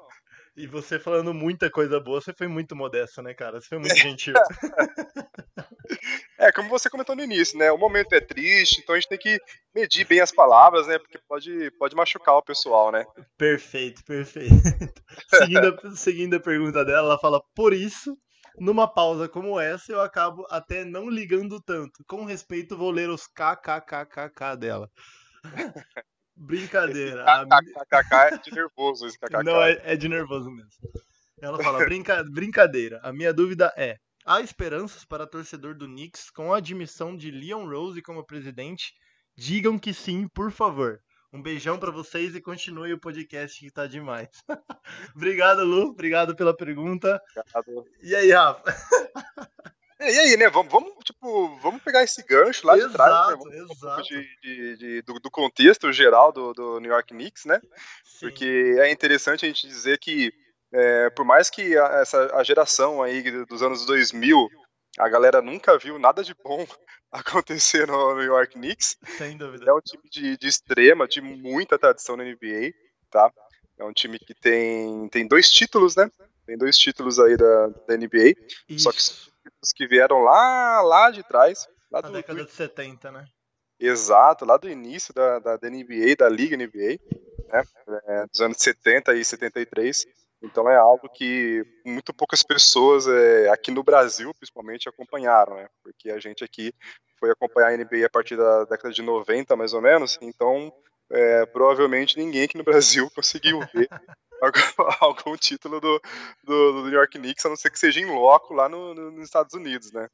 E 0.57 0.65
você 0.65 1.00
falando 1.00 1.36
muita 1.36 1.69
coisa 1.69 2.00
boa, 2.00 2.19
você 2.19 2.33
foi 2.33 2.48
muito 2.48 2.75
modesto, 2.75 3.21
né, 3.21 3.31
cara? 3.31 3.62
Você 3.62 3.68
foi 3.68 3.77
muito 3.77 3.95
gentil. 3.95 4.33
É, 6.39 6.51
como 6.51 6.69
você 6.69 6.89
comentou 6.89 7.15
no 7.15 7.24
início, 7.24 7.57
né? 7.57 7.71
O 7.71 7.77
momento 7.77 8.13
é 8.13 8.19
triste, 8.19 8.80
então 8.80 8.94
a 8.94 9.00
gente 9.00 9.09
tem 9.09 9.18
que 9.18 9.39
medir 9.74 10.06
bem 10.06 10.19
as 10.19 10.31
palavras, 10.31 10.86
né? 10.86 11.00
Porque 11.00 11.18
pode, 11.27 11.71
pode 11.80 11.95
machucar 11.95 12.36
o 12.36 12.44
pessoal, 12.44 12.92
né? 12.92 13.06
Perfeito, 13.38 14.04
perfeito. 14.04 14.54
Seguindo 15.33 15.68
a, 15.68 15.95
seguindo 15.95 16.36
a 16.36 16.39
pergunta 16.39 16.86
dela, 16.86 17.07
ela 17.07 17.19
fala: 17.19 17.42
Por 17.56 17.74
isso, 17.74 18.15
numa 18.59 18.88
pausa 18.88 19.27
como 19.27 19.59
essa, 19.59 19.92
eu 19.92 20.01
acabo 20.01 20.45
até 20.50 20.86
não 20.86 21.09
ligando 21.09 21.59
tanto. 21.59 22.04
Com 22.06 22.25
respeito, 22.25 22.77
vou 22.77 22.92
ler 22.92 23.09
os 23.09 23.27
kkkk 23.27 24.57
dela. 24.59 24.89
Brincadeira. 26.37 27.23
a 27.25 27.45
KKK 27.45 28.15
é 28.33 28.37
de 28.37 28.51
nervoso 28.53 29.07
esse 29.07 29.17
KKK. 29.19 29.43
Não, 29.43 29.61
é, 29.61 29.81
é 29.83 29.95
de 29.95 30.07
nervoso 30.07 30.49
mesmo. 30.51 30.71
Ela 31.41 31.61
fala: 31.61 31.79
"Brinca- 31.83 32.23
brincadeira. 32.23 32.99
A 33.03 33.11
minha 33.11 33.33
dúvida 33.33 33.73
é: 33.75 33.97
há 34.25 34.39
esperanças 34.41 35.03
para 35.03 35.27
torcedor 35.27 35.75
do 35.75 35.85
Knicks 35.87 36.29
com 36.29 36.53
a 36.53 36.57
admissão 36.57 37.15
de 37.15 37.31
Leon 37.31 37.67
Rose 37.67 38.01
como 38.01 38.25
presidente? 38.25 38.93
Digam 39.35 39.77
que 39.77 39.93
sim, 39.93 40.27
por 40.27 40.51
favor. 40.51 40.99
Um 41.33 41.41
beijão 41.41 41.77
pra 41.77 41.91
vocês 41.91 42.33
e 42.35 42.41
continue 42.41 42.93
o 42.93 42.99
podcast 42.99 43.59
que 43.59 43.69
tá 43.71 43.85
demais. 43.85 44.29
Obrigado, 45.15 45.63
Lu. 45.63 45.89
Obrigado 45.89 46.35
pela 46.35 46.55
pergunta. 46.55 47.21
E 48.01 48.15
aí, 48.15 48.31
Rafa? 48.31 48.63
E 49.99 50.03
aí, 50.19 50.37
né? 50.37 50.47
Vamos, 50.49 50.71
vamos, 50.71 50.93
tipo, 51.03 51.46
pegar 51.87 52.03
esse 52.03 52.23
gancho 52.23 52.65
lá 52.67 52.75
de 52.77 52.89
trás, 52.91 53.11
né? 53.11 53.17
Exato, 53.19 53.33
um 53.33 53.67
pouco 53.67 53.73
exato. 53.73 54.03
de, 54.03 54.27
de- 54.41 54.77
de- 54.77 55.01
do, 55.01 55.19
do 55.19 55.31
contexto 55.31 55.91
geral 55.91 56.31
do, 56.31 56.53
do 56.53 56.79
New 56.79 56.91
York 56.91 57.13
Knicks, 57.13 57.45
né? 57.45 57.59
Sim. 58.05 58.19
Porque 58.21 58.75
é 58.79 58.91
interessante 58.91 59.45
a 59.45 59.47
gente 59.47 59.67
dizer 59.67 59.97
que, 59.99 60.31
é, 60.73 61.09
por 61.11 61.25
mais 61.25 61.49
que 61.49 61.77
a, 61.77 61.85
essa, 62.01 62.35
a 62.35 62.43
geração 62.43 63.01
aí 63.01 63.21
dos 63.45 63.61
anos 63.63 63.85
2000, 63.85 64.47
a 64.99 65.09
galera 65.09 65.41
nunca 65.41 65.77
viu 65.77 65.97
nada 65.99 66.23
de 66.23 66.33
bom 66.43 66.65
acontecer 67.11 67.87
no 67.87 68.15
New 68.15 68.23
York 68.23 68.53
Knicks, 68.53 68.97
Sem 69.17 69.37
dúvida. 69.37 69.69
é 69.69 69.73
um 69.73 69.81
time 69.81 70.03
de, 70.11 70.37
de 70.37 70.47
extrema, 70.47 71.07
de 71.07 71.21
muita 71.21 71.77
tradição 71.79 72.17
na 72.17 72.23
NBA, 72.23 72.71
tá? 73.09 73.31
É 73.79 73.83
um 73.83 73.93
time 73.93 74.17
que 74.19 74.33
tem, 74.33 75.07
tem 75.09 75.27
dois 75.27 75.49
títulos, 75.51 75.95
né? 75.95 76.09
Tem 76.47 76.57
dois 76.57 76.77
títulos 76.77 77.19
aí 77.19 77.35
da, 77.37 77.67
da 77.87 77.97
NBA, 77.97 78.33
só 78.77 78.89
que 78.91 78.97
Isso. 78.97 79.29
os 79.61 79.71
que 79.73 79.85
vieram 79.85 80.23
lá, 80.23 80.81
lá 80.81 81.11
de 81.11 81.21
trás, 81.21 81.67
lá 81.91 82.01
Na 82.01 82.07
do, 82.09 82.13
década 82.13 82.39
do- 82.41 82.45
de 82.45 82.51
70, 82.51 83.11
né? 83.11 83.25
exato, 83.79 84.45
lá 84.45 84.57
do 84.57 84.69
início 84.69 85.13
da, 85.13 85.39
da, 85.39 85.57
da 85.57 85.67
NBA, 85.67 86.15
da 86.17 86.29
Liga 86.29 86.55
NBA, 86.55 86.97
né? 87.53 87.63
É, 88.07 88.25
dos 88.27 88.41
anos 88.41 88.57
70 88.59 89.13
e 89.15 89.23
73. 89.23 90.05
Então 90.41 90.69
é 90.69 90.75
algo 90.75 91.09
que 91.09 91.63
muito 91.85 92.13
poucas 92.13 92.43
pessoas 92.43 93.07
é, 93.07 93.49
aqui 93.49 93.71
no 93.71 93.83
Brasil, 93.83 94.33
principalmente, 94.35 94.87
acompanharam, 94.89 95.55
né? 95.55 95.67
Porque 95.83 96.09
a 96.11 96.19
gente 96.19 96.43
aqui 96.43 96.73
foi 97.19 97.31
acompanhar 97.31 97.69
a 97.69 97.73
NBA 97.73 98.05
a 98.05 98.09
partir 98.09 98.35
da 98.37 98.65
década 98.65 98.93
de 98.93 99.01
90, 99.01 99.55
mais 99.55 99.73
ou 99.73 99.81
menos. 99.81 100.17
Então, 100.21 100.71
é, 101.11 101.45
provavelmente 101.47 102.17
ninguém 102.17 102.43
aqui 102.43 102.57
no 102.57 102.63
Brasil 102.63 103.09
conseguiu 103.15 103.59
ver 103.73 103.89
algum, 104.41 104.59
algum 105.31 105.37
título 105.37 105.79
do, 105.79 105.99
do, 106.43 106.71
do 106.73 106.83
New 106.83 106.93
York 106.93 107.17
Knicks, 107.17 107.45
a 107.45 107.49
não 107.49 107.55
ser 107.55 107.71
que 107.71 107.79
seja 107.79 107.99
em 107.99 108.05
loco 108.05 108.53
lá 108.53 108.67
no- 108.69 108.93
no- 108.93 109.11
nos 109.11 109.23
Estados 109.25 109.53
Unidos, 109.55 109.91
né? 109.91 110.07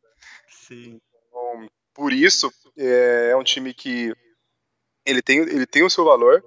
Sim. 0.48 1.02
Então, 1.34 1.68
por 1.96 2.14
isso, 2.14 2.52
é, 2.78 3.30
é 3.32 3.36
um 3.36 3.44
time 3.44 3.74
que 3.74 4.14
ele 5.04 5.22
tem, 5.22 5.40
ele 5.40 5.66
tem 5.66 5.84
o 5.84 5.90
seu 5.90 6.06
valor 6.06 6.44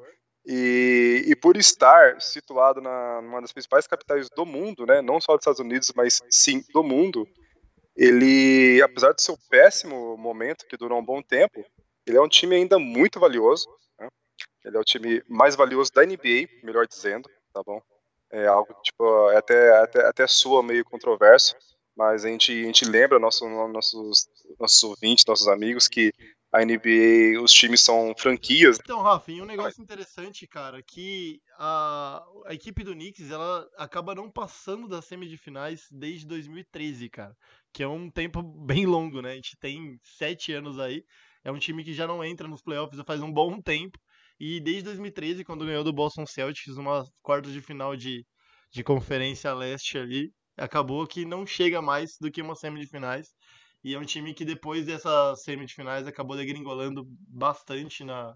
e, 0.47 1.25
e 1.27 1.35
por 1.35 1.56
estar 1.56 2.21
situado 2.21 2.81
na 2.81 3.21
numa 3.21 3.41
das 3.41 3.53
principais 3.53 3.87
capitais 3.87 4.31
do 4.31 4.47
mundo, 4.47 4.87
né, 4.87 5.03
não 5.03 5.21
só 5.21 5.33
dos 5.33 5.43
Estados 5.43 5.61
Unidos, 5.61 5.93
mas 5.94 6.23
sim 6.31 6.62
do 6.73 6.85
mundo, 6.85 7.27
ele, 7.97 8.81
apesar 8.81 9.12
do 9.12 9.21
seu 9.21 9.37
péssimo 9.50 10.17
momento, 10.17 10.67
que 10.69 10.77
durou 10.77 11.00
um 11.00 11.05
bom 11.05 11.21
tempo, 11.21 11.65
ele 12.06 12.17
é 12.17 12.21
um 12.21 12.29
time 12.29 12.55
ainda 12.55 12.79
muito 12.79 13.19
valioso. 13.19 13.67
né? 13.99 14.09
Ele 14.65 14.77
é 14.77 14.81
o 14.81 14.85
time 14.85 15.21
mais 15.29 15.56
valioso 15.56 15.93
da 15.93 16.06
NBA, 16.06 16.47
melhor 16.62 16.87
dizendo, 16.87 17.29
tá 17.53 17.62
bom? 17.65 17.83
É 18.31 18.47
algo 18.47 18.73
tipo, 18.83 19.31
é 19.31 19.38
até, 19.38 19.83
até, 19.83 20.07
até 20.07 20.26
soa 20.26 20.62
meio 20.62 20.85
controverso, 20.85 21.57
mas 21.97 22.25
a 22.25 22.29
gente, 22.29 22.53
a 22.53 22.67
gente 22.67 22.85
lembra 22.85 23.19
nosso, 23.19 23.49
nossos, 23.49 24.29
nossos 24.61 24.83
ouvintes, 24.83 25.25
nossos 25.26 25.49
amigos, 25.49 25.88
que 25.88 26.12
a 26.53 26.65
NBA, 26.65 27.41
os 27.43 27.53
times 27.53 27.81
são 27.81 28.15
franquias. 28.17 28.79
Então, 28.83 29.03
e 29.29 29.43
um 29.43 29.45
negócio 29.45 29.83
interessante, 29.83 30.47
cara, 30.47 30.83
que 30.83 31.41
a, 31.59 32.25
a 32.47 32.55
equipe 32.55 32.83
do 32.85 32.93
Knicks, 32.93 33.31
ela 33.31 33.69
acaba 33.76 34.15
não 34.15 34.31
passando 34.31 34.88
das 34.88 35.05
semifinais 35.05 35.87
desde 35.91 36.26
2013, 36.26 37.09
cara. 37.11 37.37
Que 37.73 37.83
é 37.83 37.88
um 37.88 38.11
tempo 38.11 38.43
bem 38.65 38.87
longo, 38.87 39.21
né? 39.21 39.33
A 39.33 39.35
gente 39.35 39.57
tem 39.59 39.99
sete 40.03 40.53
anos 40.53 40.79
aí. 40.79 41.05
É 41.45 41.50
um 41.53 41.59
time 41.59 41.85
que 41.85 41.93
já 41.93 42.07
não 42.07 42.25
entra 42.25 42.49
nos 42.49 42.62
playoffs 42.62 43.00
faz 43.07 43.21
um 43.21 43.33
bom 43.33 43.61
tempo. 43.61 43.99
E 44.38 44.61
desde 44.61 44.85
2013, 44.85 45.45
quando 45.45 45.65
ganhou 45.65 45.85
do 45.85 45.93
Boston 45.93 46.26
Celtics, 46.26 46.76
uma 46.76 47.05
quarta 47.23 47.50
de 47.50 47.61
final 47.61 47.97
de, 47.97 48.25
de 48.71 48.83
conferência 48.83 49.53
leste 49.55 49.99
ali, 49.99 50.33
acabou 50.57 51.07
que 51.07 51.25
não 51.25 51.47
chega 51.47 51.83
mais 51.83 52.17
do 52.21 52.31
que 52.31 52.43
uma 52.43 52.55
semifinais. 52.55 53.29
E 53.85 53.95
é 53.95 53.99
um 53.99 54.05
time 54.05 54.35
que 54.35 54.45
depois 54.45 54.87
dessas 54.87 55.43
semifinais 55.43 56.07
acabou 56.07 56.37
degringolando 56.37 57.07
bastante 57.29 58.03
na, 58.03 58.35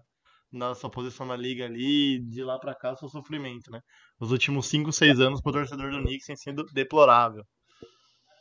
na 0.51 0.75
sua 0.75 0.89
posição 0.89 1.25
na 1.25 1.35
liga 1.35 1.65
ali, 1.65 2.19
de 2.19 2.43
lá 2.43 2.59
pra 2.59 2.75
cá, 2.75 2.95
seu 2.95 3.09
sofrimento, 3.09 3.71
né? 3.71 3.81
Os 4.19 4.31
últimos 4.31 4.67
5, 4.67 4.91
6 4.91 5.19
anos 5.19 5.41
pro 5.41 5.51
torcedor 5.51 5.91
do 5.91 6.01
Knicks 6.01 6.27
tem 6.27 6.35
sido 6.35 6.63
deplorável. 6.73 7.43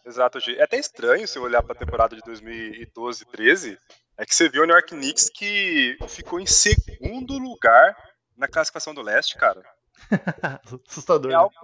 Exato, 0.05 0.41
Gi. 0.41 0.57
É 0.57 0.63
até 0.63 0.79
estranho 0.79 1.27
se 1.27 1.39
olhar 1.39 1.63
para 1.63 1.73
a 1.73 1.79
temporada 1.79 2.17
de 2.17 2.23
2012 2.23 3.25
13, 3.27 3.79
é 4.17 4.27
que 4.27 4.35
você 4.35 4.49
viu 4.49 4.63
o 4.63 4.67
New 4.67 4.75
York 4.75 4.91
Knicks 4.91 5.31
que 5.31 5.97
ficou 6.09 6.41
em 6.41 6.47
segundo 6.47 7.39
lugar 7.39 7.97
na 8.37 8.49
classificação 8.49 8.95
do 8.95 9.03
leste, 9.03 9.37
cara. 9.37 9.63
Assustador. 10.89 11.31
É 11.31 11.35
né? 11.35 11.41
algo, 11.41 11.55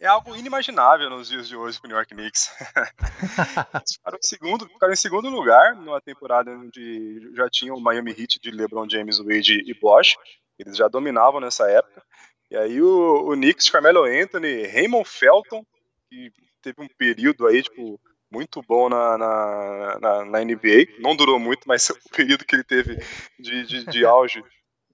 é 0.00 0.06
algo 0.06 0.36
inimaginável 0.36 1.08
nos 1.08 1.28
dias 1.28 1.48
de 1.48 1.56
hoje 1.56 1.78
pro 1.78 1.88
New 1.88 1.96
York 1.96 2.14
Knicks. 2.14 2.50
Eles 3.74 3.92
ficaram 3.94 4.18
em 4.18 4.26
segundo, 4.26 4.68
ficaram 4.68 4.92
em 4.92 4.96
segundo 4.96 5.28
lugar 5.28 5.74
numa 5.76 6.00
temporada 6.00 6.50
onde 6.50 7.32
já 7.34 7.48
tinha 7.48 7.74
o 7.74 7.80
Miami 7.80 8.10
Heat 8.10 8.40
de 8.40 8.50
LeBron 8.50 8.88
James, 8.88 9.18
Wade 9.18 9.62
e 9.64 9.74
Bosch. 9.80 10.16
Eles 10.58 10.76
já 10.76 10.88
dominavam 10.88 11.40
nessa 11.40 11.68
época. 11.70 12.02
E 12.50 12.56
aí 12.56 12.80
o, 12.80 13.30
o 13.30 13.32
Knicks, 13.32 13.70
Carmelo 13.70 14.04
Anthony, 14.04 14.66
Raymond 14.66 15.08
Felton, 15.08 15.64
que 16.08 16.30
teve 16.62 16.80
um 16.80 16.88
período 16.98 17.46
aí, 17.46 17.62
tipo, 17.62 18.00
muito 18.30 18.62
bom 18.62 18.88
na, 18.88 19.18
na, 19.18 19.98
na, 20.00 20.24
na 20.24 20.44
NBA. 20.44 20.98
Não 20.98 21.16
durou 21.16 21.38
muito, 21.38 21.66
mas 21.66 21.88
o 21.90 22.10
período 22.10 22.44
que 22.44 22.56
ele 22.56 22.64
teve 22.64 22.98
de, 23.38 23.64
de, 23.64 23.84
de 23.86 24.04
auge 24.04 24.42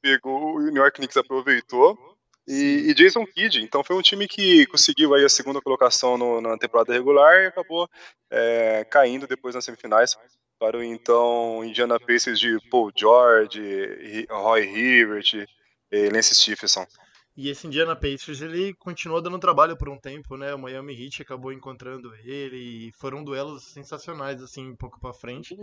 pegou, 0.03 0.57
o 0.57 0.61
New 0.61 0.83
York 0.83 0.97
Knicks 0.97 1.17
aproveitou. 1.17 1.99
E, 2.47 2.91
e 2.91 2.95
Jason 2.95 3.25
Kidd. 3.27 3.61
Então 3.63 3.85
foi 3.85 3.97
um 3.97 4.03
time 4.03 4.27
que 4.29 4.67
conseguiu 4.67 5.15
aí 5.15 5.25
a 5.25 5.29
segunda 5.29 5.61
colocação 5.61 6.17
no- 6.19 6.41
na 6.41 6.57
temporada 6.59 6.93
regular 6.93 7.43
e 7.43 7.47
acabou 7.47 7.89
é, 8.31 8.85
caindo 8.85 9.27
depois 9.27 9.55
nas 9.55 9.65
semifinais 9.65 10.17
para 10.59 10.77
o 10.77 10.83
então 10.83 11.65
Indiana 11.65 11.99
Pacers 11.99 12.39
de 12.39 12.59
Paul 12.71 12.93
George, 12.97 14.27
Roy 14.29 14.65
Hibbert 14.65 15.47
e 15.91 16.09
Lance 16.11 16.35
Stephenson. 16.35 16.87
E 17.37 17.49
esse 17.49 17.67
Indiana 17.67 17.97
Pacers, 17.97 18.41
ele 18.43 18.75
continuou 18.75 19.23
dando 19.23 19.39
trabalho 19.39 19.77
por 19.77 19.89
um 19.89 19.99
tempo, 19.99 20.37
né? 20.37 20.55
O 20.55 20.59
Miami 20.59 20.93
Heat 20.95 21.23
acabou 21.23 21.53
encontrando 21.53 22.15
ele 22.17 22.89
e 22.89 22.93
foram 22.93 23.25
duelos 23.25 23.65
sensacionais, 23.65 24.43
assim, 24.43 24.69
um 24.69 24.77
pouco 24.77 25.01
pra 25.01 25.15
frente. 25.15 25.57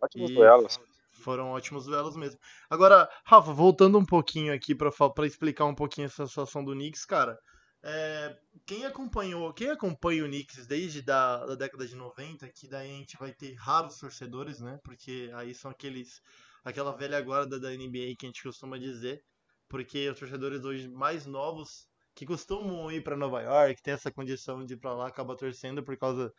Ótimos 0.00 0.30
E 0.30 0.34
duelos. 0.34 0.80
Foram 1.18 1.50
ótimos 1.50 1.84
duelos 1.86 2.16
mesmo. 2.16 2.38
Agora, 2.70 3.08
Rafa, 3.24 3.52
voltando 3.52 3.98
um 3.98 4.04
pouquinho 4.04 4.52
aqui 4.54 4.74
pra 4.74 4.90
explicar 5.26 5.64
um 5.66 5.74
pouquinho 5.74 6.06
essa 6.06 6.26
situação 6.26 6.64
do 6.64 6.72
Knicks, 6.72 7.04
cara. 7.04 7.38
é, 7.82 8.36
quem 8.66 8.84
acompanhou, 8.84 9.52
quem 9.54 9.70
acompanha 9.70 10.24
o 10.24 10.26
Knicks 10.28 10.66
desde 10.66 11.00
da, 11.02 11.46
da 11.46 11.54
década 11.54 11.86
de 11.86 11.94
90, 11.94 12.48
que 12.48 12.68
daí 12.68 12.90
a 12.90 12.94
gente 12.98 13.16
vai 13.18 13.32
ter 13.32 13.54
raros 13.54 13.98
torcedores, 13.98 14.60
né? 14.60 14.78
Porque 14.84 15.30
aí 15.34 15.54
são 15.54 15.70
aqueles 15.70 16.20
aquela 16.64 16.92
velha 16.96 17.20
guarda 17.20 17.58
da 17.60 17.72
NBA 17.72 18.16
que 18.16 18.26
a 18.26 18.28
gente 18.28 18.42
costuma 18.42 18.78
dizer, 18.78 19.22
porque 19.68 20.08
os 20.10 20.18
torcedores 20.18 20.64
hoje 20.64 20.88
mais 20.88 21.24
novos 21.26 21.86
que 22.14 22.26
costumam 22.26 22.90
ir 22.90 23.02
pra 23.02 23.16
Nova 23.16 23.40
York, 23.42 23.80
tem 23.82 23.94
essa 23.94 24.10
condição 24.10 24.64
de 24.64 24.74
ir 24.74 24.78
pra 24.78 24.92
lá, 24.94 25.06
acaba 25.08 25.36
torcendo 25.36 25.82
por 25.84 25.96
causa 25.96 26.32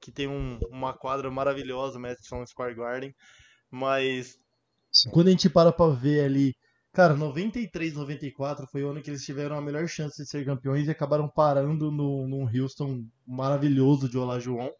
que 0.00 0.10
tem 0.12 0.26
um- 0.28 0.58
uma 0.70 0.92
quadra 0.96 1.30
maravilhosa, 1.30 1.98
Madison 1.98 2.44
Square 2.46 2.74
Garden. 2.74 3.14
Mas 3.70 4.38
Sim. 4.90 5.10
quando 5.10 5.28
a 5.28 5.30
gente 5.30 5.50
para 5.50 5.72
pra 5.72 5.88
ver 5.88 6.24
ali, 6.24 6.54
cara, 6.92 7.14
93, 7.14 7.94
94 7.94 8.66
foi 8.66 8.82
o 8.82 8.90
ano 8.90 9.02
que 9.02 9.10
eles 9.10 9.24
tiveram 9.24 9.56
a 9.56 9.60
melhor 9.60 9.86
chance 9.88 10.22
de 10.22 10.28
ser 10.28 10.44
campeões 10.44 10.86
e 10.86 10.90
acabaram 10.90 11.28
parando 11.28 11.90
no, 11.90 12.26
num 12.26 12.48
Houston 12.48 13.04
maravilhoso 13.26 14.08
de 14.08 14.16
Olajuwon. 14.16 14.70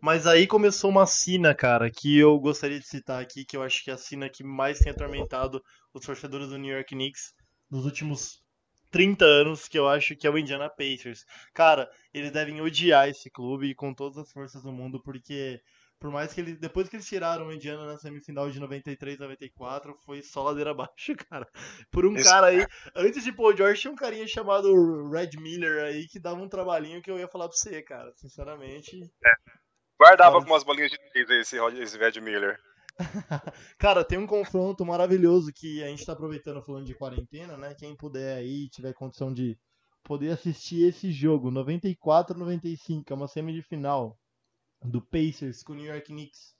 Mas 0.00 0.26
aí 0.26 0.46
começou 0.46 0.90
uma 0.90 1.06
sina, 1.06 1.54
cara, 1.54 1.90
que 1.90 2.18
eu 2.18 2.38
gostaria 2.38 2.78
de 2.78 2.86
citar 2.86 3.20
aqui, 3.20 3.44
que 3.44 3.56
eu 3.56 3.62
acho 3.62 3.82
que 3.82 3.90
é 3.90 3.94
a 3.94 3.98
sina 3.98 4.28
que 4.28 4.44
mais 4.44 4.78
tem 4.78 4.92
atormentado 4.92 5.62
os 5.92 6.04
torcedores 6.04 6.48
do 6.48 6.58
New 6.58 6.72
York 6.72 6.94
Knicks 6.94 7.32
nos 7.70 7.84
últimos 7.84 8.42
30 8.90 9.24
anos, 9.24 9.68
que 9.68 9.78
eu 9.78 9.88
acho 9.88 10.14
que 10.14 10.26
é 10.26 10.30
o 10.30 10.38
Indiana 10.38 10.70
Pacers. 10.70 11.24
Cara, 11.52 11.90
eles 12.12 12.30
devem 12.30 12.60
odiar 12.60 13.08
esse 13.08 13.30
clube 13.30 13.74
com 13.74 13.92
todas 13.92 14.18
as 14.18 14.30
forças 14.30 14.62
do 14.62 14.72
mundo, 14.72 15.02
porque 15.02 15.60
por 15.98 16.10
mais 16.10 16.32
que 16.32 16.40
eles, 16.40 16.58
depois 16.58 16.88
que 16.88 16.96
eles 16.96 17.06
tiraram 17.06 17.46
o 17.46 17.52
Indiana 17.52 17.86
na 17.86 17.98
semifinal 17.98 18.50
de 18.50 18.60
93, 18.60 19.18
94, 19.18 19.96
foi 20.04 20.22
só 20.22 20.42
ladeira 20.42 20.70
abaixo, 20.70 21.14
cara. 21.30 21.48
Por 21.90 22.06
um 22.06 22.14
cara 22.14 22.48
aí, 22.48 22.66
antes 22.94 23.24
de 23.24 23.32
Paul 23.32 23.56
George 23.56 23.80
tinha 23.80 23.92
um 23.92 23.96
carinha 23.96 24.26
chamado 24.26 25.08
Red 25.10 25.30
Miller 25.40 25.84
aí 25.84 26.06
que 26.06 26.18
dava 26.18 26.40
um 26.40 26.48
trabalhinho 26.48 27.02
que 27.02 27.10
eu 27.10 27.18
ia 27.18 27.28
falar 27.28 27.48
pra 27.48 27.56
você, 27.56 27.82
cara. 27.82 28.12
Sinceramente, 28.16 29.00
Guardava 29.98 30.32
Cara. 30.32 30.42
algumas 30.42 30.62
bolinhas 30.62 30.90
de 30.90 30.98
três 31.10 31.30
aí, 31.30 31.40
esse, 31.40 31.56
esse 31.80 31.98
Red 31.98 32.20
Miller. 32.20 32.58
Cara, 33.78 34.04
tem 34.04 34.18
um 34.18 34.26
confronto 34.26 34.84
maravilhoso 34.84 35.52
que 35.52 35.82
a 35.82 35.88
gente 35.88 36.04
tá 36.04 36.12
aproveitando 36.12 36.62
falando 36.62 36.86
de 36.86 36.94
quarentena, 36.94 37.56
né? 37.56 37.74
Quem 37.74 37.96
puder 37.96 38.36
aí, 38.36 38.68
tiver 38.68 38.92
condição 38.92 39.32
de 39.32 39.58
poder 40.02 40.30
assistir 40.30 40.86
esse 40.86 41.10
jogo, 41.10 41.50
94-95, 41.50 43.10
é 43.10 43.14
uma 43.14 43.26
semifinal 43.26 44.16
do 44.86 45.00
Pacers 45.00 45.62
com 45.62 45.72
o 45.72 45.76
New 45.76 45.86
York 45.86 46.06
Knicks. 46.06 46.54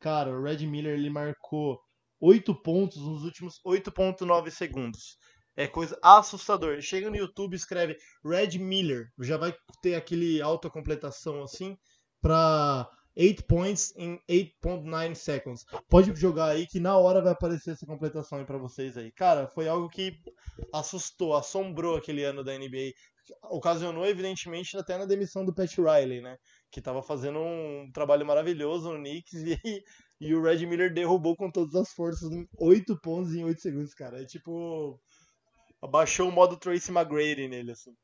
Cara, 0.00 0.30
o 0.30 0.42
Red 0.42 0.66
Miller 0.66 0.94
ele 0.94 1.10
marcou 1.10 1.80
8 2.20 2.54
pontos 2.62 2.98
nos 2.98 3.24
últimos 3.24 3.60
8.9 3.66 4.50
segundos. 4.50 5.16
É 5.56 5.66
coisa 5.66 5.98
assustadora. 6.02 6.80
Chega 6.80 7.08
no 7.08 7.16
YouTube, 7.16 7.54
escreve 7.54 7.96
Red 8.24 8.58
Miller, 8.58 9.08
já 9.20 9.36
vai 9.36 9.54
ter 9.80 9.94
aquele 9.94 10.42
autocompletação 10.42 11.42
assim 11.42 11.76
pra 12.20 12.88
8 13.16 13.44
points 13.44 13.94
in 13.96 14.18
8.9 14.28 15.14
seconds. 15.14 15.64
Pode 15.88 16.14
jogar 16.18 16.46
aí 16.46 16.66
que 16.66 16.80
na 16.80 16.96
hora 16.96 17.22
vai 17.22 17.32
aparecer 17.32 17.70
essa 17.70 17.86
completação 17.86 18.38
aí 18.38 18.44
pra 18.44 18.58
vocês 18.58 18.96
aí. 18.96 19.12
Cara, 19.12 19.46
foi 19.46 19.68
algo 19.68 19.88
que 19.88 20.18
assustou, 20.72 21.34
assombrou 21.34 21.96
aquele 21.96 22.24
ano 22.24 22.42
da 22.42 22.56
NBA. 22.58 22.92
Ocasionou, 23.44 24.04
evidentemente, 24.04 24.76
até 24.76 24.98
na 24.98 25.06
demissão 25.06 25.44
do 25.44 25.54
Pat 25.54 25.72
Riley, 25.78 26.20
né? 26.20 26.36
Que 26.74 26.80
tava 26.80 27.04
fazendo 27.04 27.38
um 27.38 27.88
trabalho 27.94 28.26
maravilhoso 28.26 28.90
no 28.90 28.98
Knicks 28.98 29.32
e, 29.64 29.84
e 30.20 30.34
o 30.34 30.42
Red 30.42 30.66
Miller 30.66 30.92
derrubou 30.92 31.36
com 31.36 31.48
todas 31.48 31.76
as 31.76 31.92
forças 31.92 32.32
em 32.32 32.48
8 32.58 33.00
pontos 33.00 33.32
em 33.32 33.44
8 33.44 33.60
segundos, 33.60 33.94
cara. 33.94 34.20
É 34.20 34.26
tipo. 34.26 35.00
Abaixou 35.80 36.28
o 36.28 36.32
modo 36.32 36.56
Tracy 36.56 36.90
McGrady 36.90 37.46
nele, 37.46 37.70
assim. 37.70 37.94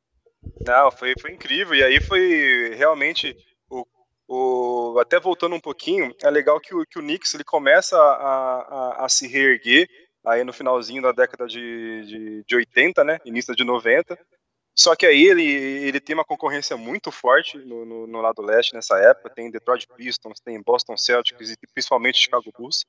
Não, 0.65 0.89
foi, 0.93 1.15
foi 1.21 1.33
incrível. 1.33 1.75
E 1.75 1.83
aí 1.83 2.01
foi 2.01 2.73
realmente 2.77 3.37
o, 3.69 3.85
o 4.29 5.01
até 5.01 5.19
voltando 5.19 5.57
um 5.57 5.61
pouquinho, 5.61 6.15
é 6.23 6.31
legal 6.31 6.61
que 6.61 6.73
o, 6.73 6.87
que 6.87 7.01
o 7.01 7.03
Knicks 7.03 7.35
ele 7.35 7.43
começa 7.43 7.97
a, 7.99 9.01
a, 9.01 9.05
a 9.05 9.09
se 9.09 9.27
reerguer 9.27 9.89
aí 10.25 10.45
no 10.45 10.53
finalzinho 10.53 11.03
da 11.03 11.11
década 11.11 11.49
de, 11.49 12.05
de, 12.07 12.45
de 12.47 12.55
80, 12.55 13.03
né? 13.03 13.19
Início 13.25 13.57
de 13.57 13.65
90. 13.65 14.17
Só 14.81 14.97
que 14.97 15.05
aí 15.05 15.27
ele, 15.27 15.45
ele 15.45 16.01
tem 16.01 16.15
uma 16.15 16.25
concorrência 16.25 16.75
muito 16.75 17.13
forte 17.13 17.59
no, 17.59 17.85
no, 17.85 18.07
no 18.07 18.21
lado 18.23 18.41
leste 18.41 18.73
nessa 18.73 18.99
época. 18.99 19.29
Tem 19.29 19.51
Detroit 19.51 19.87
Pistons, 19.95 20.41
tem 20.41 20.59
Boston 20.63 20.97
Celtics 20.97 21.51
e 21.51 21.57
principalmente 21.75 22.19
Chicago 22.19 22.51
Bulls. 22.57 22.87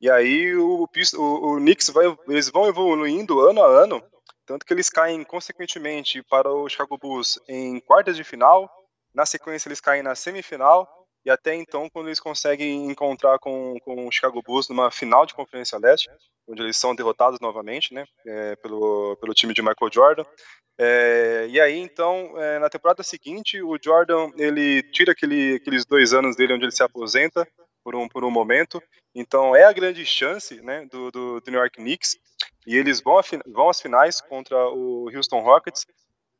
E 0.00 0.08
aí 0.08 0.54
o, 0.54 0.84
o, 0.84 1.20
o 1.20 1.56
Knicks 1.56 1.90
vai, 1.90 2.16
eles 2.28 2.48
vão 2.48 2.68
evoluindo 2.68 3.40
ano 3.40 3.60
a 3.60 3.66
ano, 3.66 4.00
tanto 4.46 4.64
que 4.64 4.72
eles 4.72 4.88
caem 4.88 5.24
consequentemente 5.24 6.22
para 6.22 6.48
o 6.48 6.68
Chicago 6.68 6.96
Bulls 6.96 7.40
em 7.48 7.80
quartas 7.80 8.16
de 8.16 8.22
final, 8.22 8.70
na 9.12 9.26
sequência 9.26 9.66
eles 9.66 9.80
caem 9.80 10.04
na 10.04 10.14
semifinal, 10.14 11.05
e 11.26 11.30
até 11.30 11.54
então 11.56 11.90
quando 11.90 12.06
eles 12.06 12.20
conseguem 12.20 12.86
encontrar 12.86 13.40
com, 13.40 13.76
com 13.80 14.06
o 14.06 14.12
Chicago 14.12 14.40
Bulls 14.40 14.68
numa 14.68 14.92
final 14.92 15.26
de 15.26 15.34
Conferência 15.34 15.76
Leste, 15.76 16.08
onde 16.48 16.62
eles 16.62 16.76
são 16.76 16.94
derrotados 16.94 17.40
novamente, 17.40 17.92
né, 17.92 18.04
é, 18.24 18.54
pelo, 18.56 19.16
pelo 19.16 19.34
time 19.34 19.52
de 19.52 19.60
Michael 19.60 19.92
Jordan. 19.92 20.24
É, 20.78 21.46
e 21.50 21.60
aí 21.60 21.76
então, 21.78 22.32
é, 22.40 22.60
na 22.60 22.70
temporada 22.70 23.02
seguinte, 23.02 23.60
o 23.60 23.76
Jordan 23.82 24.30
ele 24.36 24.84
tira 24.92 25.10
aquele, 25.10 25.56
aqueles 25.56 25.84
dois 25.84 26.12
anos 26.12 26.36
dele 26.36 26.54
onde 26.54 26.64
ele 26.64 26.72
se 26.72 26.84
aposenta 26.84 27.44
por 27.82 27.96
um, 27.96 28.08
por 28.08 28.24
um 28.24 28.30
momento, 28.30 28.80
então 29.14 29.54
é 29.54 29.64
a 29.64 29.72
grande 29.72 30.04
chance 30.06 30.60
né, 30.62 30.86
do, 30.90 31.10
do, 31.10 31.40
do 31.40 31.50
New 31.50 31.58
York 31.58 31.76
Knicks, 31.76 32.16
e 32.66 32.76
eles 32.76 33.00
vão, 33.00 33.20
vão 33.46 33.68
às 33.68 33.80
finais 33.80 34.20
contra 34.20 34.56
o 34.68 35.08
Houston 35.12 35.40
Rockets, 35.40 35.86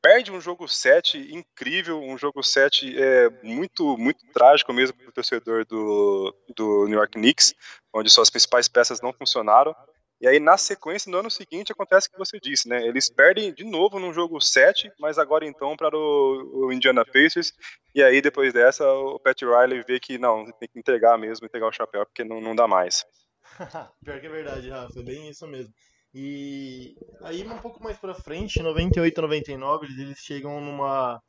perde 0.03 0.31
um 0.33 0.41
jogo 0.41 0.69
7 0.69 1.35
incrível, 1.35 2.01
um 2.01 2.17
jogo 2.17 2.43
7 2.43 2.97
é, 2.97 3.31
muito, 3.43 3.97
muito 3.99 4.25
trágico 4.33 4.73
mesmo 4.73 4.97
para 4.97 5.09
o 5.09 5.13
torcedor 5.13 5.65
do, 5.67 6.35
do 6.57 6.87
New 6.87 6.99
York 6.99 7.13
Knicks, 7.13 7.55
onde 7.93 8.11
suas 8.11 8.31
principais 8.31 8.69
peças 8.69 9.01
não 9.01 9.13
funcionaram. 9.13 9.75
E 10.19 10.27
aí, 10.27 10.41
na 10.41 10.57
sequência, 10.57 11.11
no 11.11 11.19
ano 11.19 11.31
seguinte, 11.31 11.73
acontece 11.73 12.09
o 12.09 12.13
que 12.13 12.19
você 12.19 12.41
disse, 12.41 12.67
né? 12.67 12.87
Eles 12.87 13.11
perdem 13.11 13.53
de 13.53 13.65
novo 13.65 13.99
num 13.99 14.15
jogo 14.15 14.41
7, 14.41 14.91
mas 14.99 15.19
agora 15.19 15.47
então 15.47 15.77
para 15.77 15.95
o, 15.95 16.67
o 16.67 16.73
Indiana 16.73 17.05
Pacers. 17.05 17.53
E 17.95 18.03
aí, 18.03 18.23
depois 18.23 18.53
dessa, 18.53 18.91
o 18.91 19.21
Pat 19.21 19.39
Riley 19.43 19.83
vê 19.87 20.01
que 20.01 20.17
não, 20.17 20.51
tem 20.53 20.69
que 20.69 20.79
entregar 20.79 21.19
mesmo, 21.19 21.45
entregar 21.45 21.69
o 21.69 21.73
chapéu, 21.73 22.07
porque 22.07 22.25
não, 22.25 22.41
não 22.41 22.55
dá 22.55 22.67
mais. 22.67 23.05
Pior 24.03 24.21
que 24.21 24.27
é 24.27 24.31
verdade, 24.31 24.71
Rafa, 24.71 24.99
é 24.99 25.03
bem 25.03 25.29
isso 25.29 25.47
mesmo. 25.47 25.73
E 26.19 26.95
aí 27.23 27.47
um 27.47 27.59
pouco 27.59 27.83
mais 27.85 27.99
pra 27.99 28.15
frente, 28.15 28.63
98 28.63 29.21
99, 29.21 29.87
eles- 29.87 30.19
chegam 30.19 30.61
numa 30.61 31.21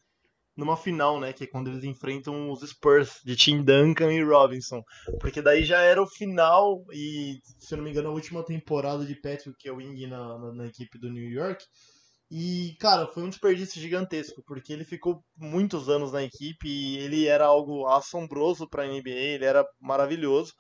numa 0.56 0.78
final, 0.78 1.20
né, 1.20 1.34
que 1.34 1.44
é 1.44 1.48
quando 1.48 1.70
eles 1.70 1.84
enfrentam 1.84 2.52
os 2.52 2.62
Spurs 2.68 3.20
de 3.24 3.36
Tim 3.36 3.64
Duncan 3.64 4.12
e 4.12 4.24
Robinson, 4.24 4.82
porque 5.22 5.42
daí 5.42 5.64
já 5.66 5.82
era 5.82 6.02
o 6.02 6.08
final 6.08 6.84
e, 6.94 7.40
se 7.60 7.74
eu 7.74 7.78
não 7.78 7.86
me 7.86 7.92
engano, 7.92 8.10
a 8.10 8.14
última 8.14 8.44
temporada 8.44 9.06
de 9.06 9.16
Patrick 9.22 9.68
Ewing 9.68 10.08
na, 10.08 10.40
na, 10.40 10.54
na 10.54 10.66
equipe 10.68 10.98
do 11.00 11.12
New 11.12 11.30
York. 11.30 11.64
E, 12.30 12.76
cara, 12.80 13.08
foi 13.08 13.24
um 13.24 13.30
desperdício 13.30 13.80
gigantesco, 13.82 14.44
porque 14.46 14.74
ele 14.74 14.84
ficou 14.84 15.24
muitos 15.38 15.88
anos 15.90 16.12
na 16.12 16.24
equipe 16.24 16.68
e 16.68 16.98
ele 16.98 17.26
era 17.28 17.46
algo 17.46 17.88
assombroso 17.88 18.68
pra 18.70 18.86
NBA, 18.86 19.14
ele 19.36 19.46
era 19.46 19.66
maravilhoso. 19.80 20.54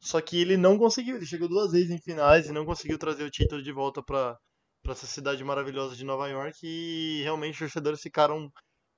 Só 0.00 0.20
que 0.20 0.40
ele 0.40 0.56
não 0.56 0.78
conseguiu, 0.78 1.16
ele 1.16 1.26
chegou 1.26 1.48
duas 1.48 1.72
vezes 1.72 1.90
em 1.90 2.00
finais 2.00 2.48
e 2.48 2.52
não 2.52 2.64
conseguiu 2.64 2.98
trazer 2.98 3.22
o 3.22 3.30
título 3.30 3.62
de 3.62 3.70
volta 3.70 4.02
para 4.02 4.38
essa 4.88 5.06
cidade 5.06 5.44
maravilhosa 5.44 5.94
de 5.94 6.04
Nova 6.04 6.26
York 6.26 6.58
e 6.62 7.22
realmente 7.22 7.52
os 7.52 7.58
torcedores 7.58 8.00
ficaram 8.00 8.50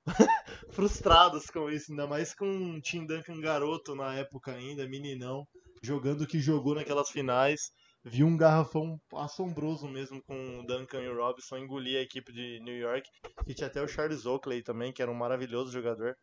frustrados 0.71 1.45
com 1.47 1.69
isso, 1.69 1.91
ainda 1.91 2.07
mais 2.07 2.33
com 2.33 2.45
o 2.45 2.81
Tim 2.81 3.05
Duncan 3.05 3.39
garoto 3.39 3.95
na 3.95 4.15
época 4.15 4.53
ainda, 4.53 4.87
meninão, 4.87 5.45
jogando 5.81 6.21
o 6.21 6.27
que 6.27 6.39
jogou 6.39 6.75
naquelas 6.75 7.09
finais. 7.09 7.71
Viu 8.05 8.27
um 8.27 8.35
garrafão 8.35 8.99
assombroso 9.15 9.87
mesmo 9.87 10.21
com 10.23 10.59
o 10.59 10.65
Duncan 10.65 11.01
e 11.01 11.07
o 11.07 11.15
Robinson 11.15 11.57
engolir 11.57 11.97
a 11.97 12.01
equipe 12.01 12.33
de 12.33 12.59
New 12.61 12.75
York. 12.77 13.07
E 13.47 13.53
tinha 13.53 13.67
até 13.67 13.81
o 13.81 13.87
Charles 13.87 14.25
Oakley 14.25 14.61
também, 14.61 14.91
que 14.91 15.01
era 15.01 15.09
um 15.09 15.15
maravilhoso 15.15 15.71
jogador. 15.71 16.13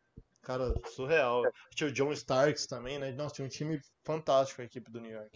Cara, 0.43 0.73
surreal. 0.95 1.43
Tinha 1.75 1.89
o 1.89 1.93
John 1.93 2.13
Starks 2.13 2.67
também, 2.67 2.99
né? 2.99 3.13
Nossa, 3.13 3.35
tinha 3.37 3.47
um 3.47 3.49
time 3.49 3.79
fantástico 4.05 4.63
a 4.63 4.65
equipe 4.65 4.91
do 4.91 5.01
New 5.01 5.11
York. 5.13 5.31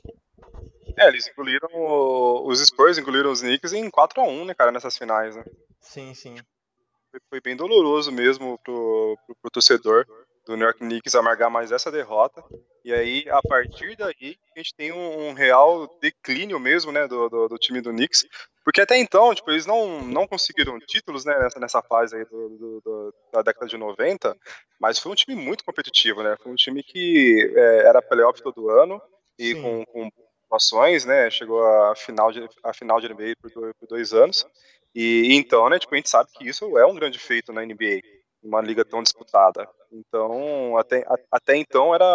É, 0.98 1.08
eles 1.08 1.28
engoliram. 1.28 1.68
o- 1.72 2.48
Os 2.48 2.60
Spurs 2.64 2.98
engoliram 2.98 3.30
os 3.30 3.40
Knicks 3.42 3.72
em 3.72 3.90
4x1, 3.90 4.44
né, 4.46 4.54
cara, 4.54 4.72
nessas 4.72 4.96
finais, 4.96 5.36
né? 5.36 5.44
Sim, 5.80 6.14
sim. 6.14 6.36
Foi- 7.10 7.20
Foi 7.30 7.40
bem 7.40 7.56
doloroso 7.56 8.10
mesmo 8.10 8.58
pro, 8.64 9.16
pro, 9.26 9.36
pro 9.42 9.50
torcedor 9.50 10.06
do 10.46 10.56
New 10.56 10.64
York 10.64 10.78
Knicks 10.80 11.14
amargar 11.14 11.50
mais 11.50 11.70
essa 11.70 11.90
derrota. 11.90 12.42
E 12.84 12.92
aí, 12.92 13.24
a 13.30 13.40
partir 13.42 13.96
daí, 13.96 14.36
a 14.54 14.58
gente 14.58 14.74
tem 14.76 14.92
um, 14.92 15.28
um 15.28 15.32
real 15.32 15.88
declínio 16.00 16.58
mesmo, 16.60 16.92
né, 16.92 17.06
do, 17.08 17.28
do, 17.28 17.48
do 17.48 17.58
time 17.58 17.80
do 17.80 17.90
Knicks. 17.90 18.24
Porque 18.64 18.80
até 18.80 18.96
então, 18.96 19.34
tipo, 19.34 19.50
eles 19.50 19.66
não, 19.66 20.00
não 20.02 20.26
conseguiram 20.26 20.78
títulos, 20.80 21.24
né, 21.24 21.38
nessa, 21.38 21.60
nessa 21.60 21.82
fase 21.82 22.16
aí 22.16 22.24
do, 22.24 22.48
do- 22.48 22.80
do- 22.80 23.14
da 23.32 23.42
década 23.42 23.66
de 23.66 23.76
90, 23.76 24.34
mas 24.80 24.98
foi 24.98 25.12
um 25.12 25.14
time 25.14 25.36
muito 25.36 25.62
competitivo, 25.64 26.22
né? 26.22 26.34
Foi 26.42 26.50
um 26.50 26.54
time 26.56 26.82
que 26.82 27.52
é, 27.54 27.86
era 27.86 28.00
playoff 28.00 28.42
todo 28.42 28.70
ano 28.70 29.00
e 29.38 29.52
Sim. 29.54 29.62
com, 29.62 29.84
com 29.86 30.10
pontuações, 30.48 31.04
né? 31.04 31.30
Chegou 31.30 31.62
à 31.62 31.94
final 31.94 32.32
de, 32.32 32.48
à 32.62 32.72
final 32.72 33.00
de 33.00 33.06
NBA 33.08 33.34
por 33.40 33.50
dois, 33.50 33.72
por 33.78 33.86
dois 33.88 34.12
anos. 34.14 34.46
E 34.94 35.34
então, 35.34 35.68
né, 35.68 35.78
tipo, 35.78 35.92
a 35.94 35.98
gente 35.98 36.08
sabe 36.08 36.30
que 36.32 36.48
isso 36.48 36.78
é 36.78 36.86
um 36.86 36.94
grande 36.94 37.18
feito 37.18 37.52
na 37.52 37.62
NBA, 37.66 38.00
uma 38.42 38.60
liga 38.62 38.84
tão 38.84 39.02
disputada. 39.02 39.68
Então, 39.92 40.76
até, 40.78 41.04
até 41.30 41.56
então 41.56 41.94
era, 41.94 42.06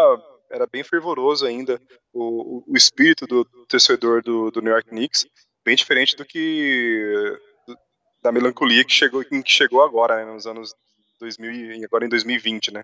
era 0.50 0.66
bem 0.66 0.84
fervoroso 0.84 1.46
ainda 1.46 1.80
o, 2.14 2.58
o- 2.60 2.64
o 2.68 2.78
espírito 2.78 3.28
do 3.28 3.46
torcedor 3.68 4.24
do, 4.24 4.50
do 4.50 4.62
New 4.62 4.72
York 4.72 4.90
Knicks, 4.90 5.26
bem 5.70 5.76
diferente 5.76 6.16
do 6.16 6.26
que 6.26 7.38
da 8.24 8.32
melancolia 8.32 8.84
que 8.84 8.92
chegou, 8.92 9.24
que 9.24 9.44
chegou 9.46 9.84
agora, 9.84 10.26
né, 10.26 10.34
nos 10.34 10.48
anos 10.48 10.74
2000 11.20 11.76
e 11.76 11.86
agora 11.86 12.06
em 12.06 12.10
2020, 12.10 12.74
né? 12.74 12.82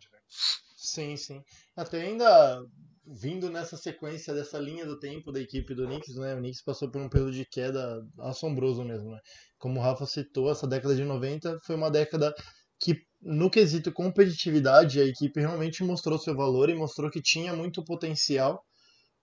Sim, 0.78 1.18
sim. 1.18 1.42
Até 1.76 2.02
ainda 2.02 2.62
vindo 3.08 3.50
nessa 3.50 3.76
sequência 3.76 4.36
dessa 4.36 4.60
linha 4.60 4.86
do 4.86 5.00
tempo 5.00 5.32
da 5.32 5.42
equipe 5.42 5.74
do 5.74 5.88
Knicks, 5.88 6.16
né? 6.16 6.36
O 6.36 6.38
Knicks 6.38 6.64
passou 6.64 6.92
por 6.92 7.02
um 7.02 7.10
período 7.10 7.32
de 7.32 7.46
queda 7.46 8.04
assombroso 8.20 8.84
mesmo, 8.84 9.10
né? 9.12 9.20
Como 9.58 9.80
o 9.80 9.84
Rafa 9.84 10.06
citou, 10.06 10.52
essa 10.52 10.68
década 10.68 10.96
de 10.96 11.04
90 11.04 11.58
foi 11.66 11.76
uma 11.76 11.90
década 11.90 12.36
que, 12.80 13.02
no 13.20 13.50
quesito 13.50 13.92
competitividade, 13.92 15.02
a 15.02 15.06
equipe 15.06 15.40
realmente 15.40 15.84
mostrou 15.84 16.20
seu 16.20 16.36
valor 16.36 16.70
e 16.70 16.76
mostrou 16.76 17.10
que 17.10 17.22
tinha 17.22 17.52
muito 17.56 17.84
potencial. 17.84 18.64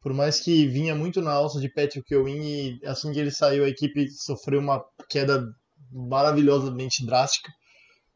Por 0.02 0.12
mais 0.12 0.40
que 0.40 0.66
vinha 0.66 0.94
muito 0.94 1.23
na 1.23 1.32
alça 1.32 1.61
de 1.61 1.73
Patrick 1.73 2.12
Ewing 2.12 2.80
e 2.82 2.87
assim 2.87 3.12
que 3.12 3.21
ele 3.21 3.30
saiu, 3.30 3.64
a 3.64 3.68
equipe 3.68 4.11
sofreu 4.11 4.61
uma 4.61 4.85
queda 5.09 5.47
maravilhosamente 5.92 7.06
drástica 7.06 7.52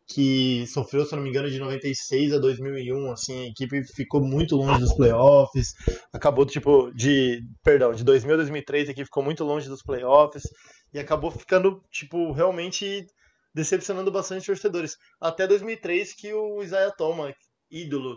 que 0.09 0.64
sofreu, 0.69 1.05
se 1.05 1.16
não 1.16 1.23
me 1.23 1.31
engano, 1.31 1.50
de 1.50 1.59
96 1.59 2.33
a 2.33 2.38
2001, 2.38 3.11
assim, 3.11 3.45
a 3.45 3.49
equipe 3.49 3.83
ficou 3.85 4.21
muito 4.21 4.55
longe 4.55 4.78
dos 4.78 4.95
playoffs, 4.95 5.75
acabou, 6.12 6.47
tipo, 6.47 6.93
de, 6.95 7.43
perdão, 7.62 7.93
de 7.93 8.05
2000 8.05 8.35
a 8.35 8.37
2003 8.37 8.88
a 8.88 8.93
equipe 8.93 9.07
ficou 9.07 9.25
muito 9.25 9.43
longe 9.43 9.69
dos 9.69 9.83
playoffs 9.83 10.45
e 10.95 10.99
acabou 10.99 11.31
ficando, 11.31 11.83
tipo, 11.90 12.31
realmente 12.31 13.05
decepcionando 13.52 14.12
bastante 14.12 14.47
torcedores. 14.47 14.97
Até 15.21 15.47
2003 15.47 16.14
que 16.14 16.33
o 16.33 16.62
Isaiah 16.62 16.93
Thomas, 16.93 17.35
ídolo, 17.71 18.16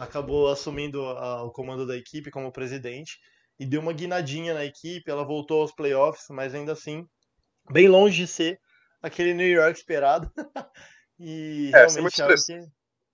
acabou 0.00 0.48
assumindo 0.48 1.04
a- 1.04 1.44
o 1.44 1.52
comando 1.52 1.86
da 1.86 1.96
equipe 1.96 2.30
como 2.30 2.52
presidente 2.52 3.18
e 3.58 3.66
deu 3.66 3.80
uma 3.80 3.92
guinadinha 3.92 4.54
na 4.54 4.64
equipe, 4.64 5.10
ela 5.10 5.24
voltou 5.24 5.60
aos 5.62 5.72
playoffs, 5.74 6.26
mas 6.30 6.54
ainda 6.54 6.72
assim, 6.72 7.06
bem 7.72 7.88
longe 7.88 8.18
de 8.18 8.26
ser 8.28 8.60
aquele 9.02 9.34
New 9.34 9.48
York 9.48 9.78
esperado. 9.78 10.30
E 11.20 11.70
É, 11.72 11.88
sem 11.88 12.02
realmente 12.02 12.02
muita 12.02 12.22
é 12.22 12.34
expressão. 12.34 12.46
que. 12.46 12.60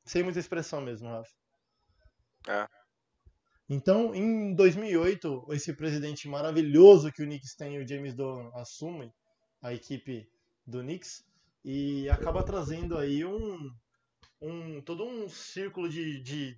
Sem 0.06 0.22
muita 0.22 0.38
expressão 0.40 0.80
mesmo, 0.80 1.08
Rafa. 1.08 1.30
É. 2.48 2.66
Então, 3.68 4.14
em 4.14 4.54
2008, 4.54 5.46
esse 5.50 5.72
presidente 5.74 6.28
maravilhoso 6.28 7.12
que 7.12 7.22
o 7.22 7.26
Knicks 7.26 7.54
tem, 7.56 7.78
o 7.78 7.86
James 7.88 8.14
Dolan, 8.14 8.50
assume 8.54 9.12
a 9.62 9.74
equipe 9.74 10.28
do 10.66 10.80
Knicks 10.80 11.24
e 11.64 12.08
acaba 12.08 12.44
trazendo 12.44 12.96
aí 12.96 13.24
um, 13.24 13.58
um 14.40 14.80
todo 14.82 15.04
um 15.04 15.28
círculo 15.28 15.88
de, 15.88 16.20
de, 16.22 16.56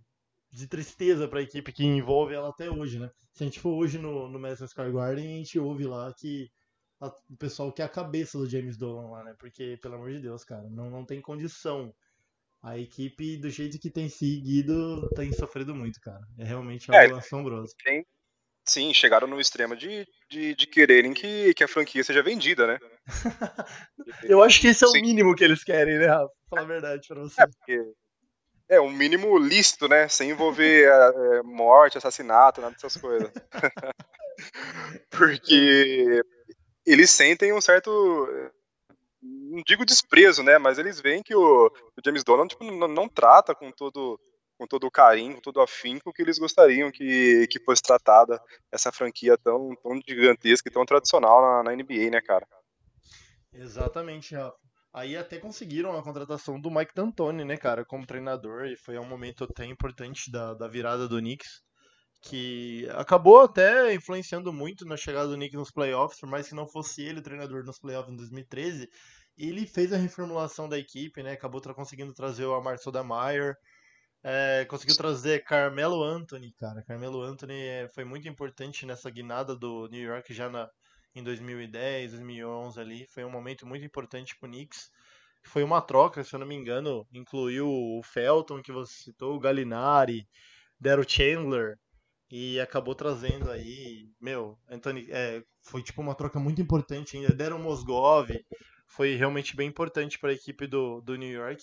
de 0.51 0.67
tristeza 0.67 1.29
para 1.29 1.41
a 1.41 1.43
equipe 1.43 1.73
que 1.73 1.85
envolve 1.85 2.35
ela 2.35 2.49
até 2.51 2.71
hoje, 2.71 2.99
né? 2.99 3.11
Se 3.33 3.45
a 3.45 3.47
gente 3.47 3.61
for 3.61 3.71
hoje 3.75 3.99
no, 3.99 4.29
no 4.29 4.39
Madison 4.39 4.67
Square 4.67 4.93
Garden, 4.93 5.35
a 5.35 5.37
gente 5.39 5.59
ouve 5.59 5.85
lá 5.87 6.13
que 6.15 6.51
a- 7.01 7.15
o 7.31 7.37
pessoal 7.37 7.73
quer 7.73 7.85
a 7.85 7.89
cabeça 7.89 8.39
do 8.39 8.49
James 8.49 8.77
Dolan 8.77 9.11
lá, 9.11 9.25
né? 9.25 9.35
Porque, 9.39 9.79
pelo 9.83 9.97
amor 9.97 10.11
de 10.13 10.21
Deus, 10.21 10.45
cara, 10.45 10.69
não, 10.71 10.91
não 10.91 11.05
tem 11.05 11.21
condição. 11.21 11.95
A 12.63 12.79
equipe, 12.79 13.37
do 13.39 13.51
jeito 13.51 13.79
que 13.79 13.91
tem 13.91 14.09
seguido, 14.09 15.09
tem 15.17 15.33
sofrido 15.33 15.75
muito, 15.75 16.01
cara. 16.01 16.21
É 16.39 16.45
realmente 16.45 16.91
É, 16.93 17.07
algo 17.07 17.15
assombroso. 17.15 17.75
Tem- 17.85 18.05
Sim, 18.67 18.95
chegaram 18.95 19.27
no 19.29 19.41
extremo 19.41 19.77
de, 19.77 20.07
de, 20.31 20.55
de 20.55 20.67
quererem 20.67 21.15
que, 21.15 21.55
que 21.55 21.65
a 21.65 21.69
franquia 21.69 22.05
seja 22.05 22.23
vendida, 22.23 22.67
né? 22.67 22.79
Eu 24.29 24.43
acho 24.43 24.61
que 24.61 24.69
esse 24.69 24.85
é 24.85 24.87
o 24.89 24.93
Sim. 24.93 25.01
mínimo 25.01 25.35
que 25.35 25.45
eles 25.45 25.65
querem, 25.65 25.99
né, 25.99 26.07
Rafa? 26.07 26.31
Falar 26.51 26.63
a 26.63 26.67
verdade 26.67 27.09
pra 27.09 27.21
você. 27.21 27.43
É, 27.43 27.47
porque 27.47 27.95
é 28.69 28.81
um 28.81 28.91
mínimo 28.91 29.39
lícito, 29.39 29.89
né? 29.89 30.09
Sem 30.09 30.31
envolver 30.31 30.85
é, 30.85 30.89
é, 31.39 31.43
morte, 31.43 31.99
assassinato, 31.99 32.61
nada 32.61 32.75
dessas 32.75 32.97
coisas. 32.97 33.31
porque 35.11 36.23
eles 36.87 37.11
sentem 37.11 37.53
um 37.53 37.61
certo. 37.61 37.91
é, 38.31 38.51
Não 39.23 39.63
digo 39.67 39.87
desprezo, 39.87 40.43
né? 40.43 40.59
Mas 40.59 40.79
eles 40.79 41.01
veem 41.01 41.23
que 41.23 41.35
o, 41.35 41.67
o 41.67 42.01
James 42.05 42.25
Dolan 42.25 42.47
tipo, 42.47 42.65
não, 42.65 42.89
não 42.89 43.09
trata 43.09 43.55
com 43.55 43.73
todo, 43.73 44.21
com 44.59 44.67
todo 44.67 44.87
o 44.87 44.91
carinho, 44.91 45.37
com 45.37 45.41
todo 45.41 45.57
o 45.57 45.63
afinco 45.63 46.13
que 46.13 46.23
eles 46.23 46.39
gostariam 46.39 46.91
que, 46.91 47.47
que 47.49 47.61
fosse 47.61 47.83
tratada 47.83 48.41
essa 48.71 48.93
franquia 48.93 49.39
tão, 49.39 49.75
tão 49.83 50.01
gigantesca 50.07 50.69
e 50.69 50.73
tão 50.73 50.85
tradicional 50.85 51.41
na, 51.41 51.71
na 51.71 51.77
NBA, 51.77 52.11
né, 52.11 52.21
cara? 52.21 52.47
Exatamente, 53.53 54.35
Rafa. 54.35 54.69
Aí 54.99 55.17
até 55.17 55.39
conseguiram 55.39 55.97
a 55.97 56.03
contratação 56.03 56.61
do 56.61 56.71
Mike 56.71 56.93
D'Antoni, 56.95 57.45
né, 57.45 57.57
cara, 57.57 57.85
como 57.85 58.05
treinador, 58.07 58.67
e 58.67 58.77
foi 58.77 58.99
um 58.99 59.07
momento 59.07 59.45
até 59.45 59.65
importante 59.65 60.31
da, 60.31 60.55
da 60.55 60.67
virada 60.67 61.07
do 61.07 61.19
Knicks, 61.19 61.63
que 62.23 62.89
acabou 62.95 63.43
até 63.43 63.95
influenciando 63.95 64.53
muito 64.53 64.85
na 64.85 64.97
chegada 64.97 65.29
do 65.29 65.37
Knicks 65.37 65.59
nos 65.59 65.71
playoffs, 65.71 66.19
por 66.21 66.29
mais 66.29 66.49
que 66.49 66.55
não 66.55 66.69
fosse 66.69 67.03
ele 67.03 67.21
o 67.21 67.23
treinador 67.23 67.65
nos 67.65 67.79
playoffs 67.79 68.13
em 68.13 68.17
2013, 68.17 68.89
ele 69.37 69.67
fez 69.67 69.93
a 69.93 69.97
reformulação 69.97 70.69
da 70.69 70.79
equipe, 70.79 71.23
né, 71.23 71.33
acabou 71.33 71.61
tra- 71.61 71.75
conseguindo 71.75 72.13
trazer 72.13 72.45
o 72.47 72.55
Amar 72.55 72.79
Sotomayor, 72.79 73.55
é, 74.25 74.65
conseguiu 74.69 74.97
trazer 74.97 75.45
Carmelo 75.45 76.03
Anthony, 76.03 76.53
cara, 76.59 76.83
Carmelo 76.85 77.23
Anthony 77.23 77.55
é, 77.55 77.89
foi 77.95 78.05
muito 78.05 78.29
importante 78.29 78.85
nessa 78.85 79.11
guinada 79.11 79.57
do 79.57 79.89
New 79.89 80.03
York 80.03 80.35
já 80.35 80.51
na, 80.51 80.69
em 81.19 81.23
2010, 81.23 82.13
2011 82.13 82.81
ali, 82.81 83.07
foi 83.09 83.25
um 83.25 83.31
momento 83.31 83.67
muito 83.67 83.85
importante 83.85 84.37
pro 84.39 84.49
Knicks. 84.49 84.91
Foi 85.45 85.63
uma 85.63 85.81
troca, 85.81 86.23
se 86.25 86.35
eu 86.35 86.41
não 86.41 86.47
me 86.47 86.55
engano, 86.55 87.07
incluiu 87.13 87.69
o 87.69 88.03
Felton 88.03 88.63
que 88.63 88.73
você 88.73 88.93
citou, 89.05 89.37
o 89.37 89.41
Gallinari, 89.41 90.29
Daryl 90.81 91.09
Chandler 91.09 91.79
e 92.31 92.61
acabou 92.61 92.95
trazendo 92.95 93.51
aí, 93.51 94.11
meu, 94.21 94.59
Anthony, 94.69 95.07
é, 95.11 95.43
foi 95.63 95.83
tipo 95.83 96.03
uma 96.03 96.15
troca 96.15 96.39
muito 96.39 96.61
importante 96.61 97.17
ainda, 97.17 97.35
Daryl 97.35 97.59
Mosgov, 97.59 98.29
foi 98.87 99.15
realmente 99.15 99.57
bem 99.57 99.69
importante 99.69 100.19
para 100.19 100.31
a 100.31 100.35
equipe 100.35 100.67
do, 100.67 101.01
do 101.01 101.17
New 101.17 101.31
York. 101.31 101.63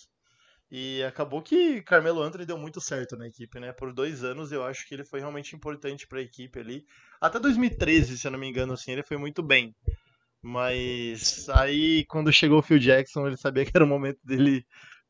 E 0.71 1.03
acabou 1.03 1.41
que 1.41 1.81
Carmelo 1.83 2.21
Anthony 2.21 2.45
deu 2.45 2.57
muito 2.57 2.81
certo 2.81 3.15
na 3.15 3.27
equipe, 3.27 3.59
né? 3.59 3.71
Por 3.71 3.93
dois 3.93 4.23
anos 4.23 4.51
eu 4.51 4.63
acho 4.63 4.87
que 4.87 4.95
ele 4.95 5.03
foi 5.03 5.19
realmente 5.19 5.55
importante 5.55 6.07
para 6.07 6.19
a 6.19 6.23
equipe 6.23 6.59
ali. 6.59 6.85
Até 7.21 7.39
2013, 7.39 8.17
se 8.17 8.27
eu 8.27 8.31
não 8.31 8.39
me 8.39 8.47
engano, 8.47 8.73
assim, 8.73 8.91
ele 8.91 9.03
foi 9.03 9.17
muito 9.17 9.43
bem. 9.43 9.75
Mas 10.41 11.47
aí, 11.49 12.05
quando 12.05 12.31
chegou 12.31 12.59
o 12.59 12.61
Phil 12.61 12.79
Jackson, 12.79 13.27
ele 13.27 13.37
sabia 13.37 13.65
que 13.65 13.71
era 13.73 13.85
o 13.85 13.87
momento 13.87 14.19
dele 14.23 14.65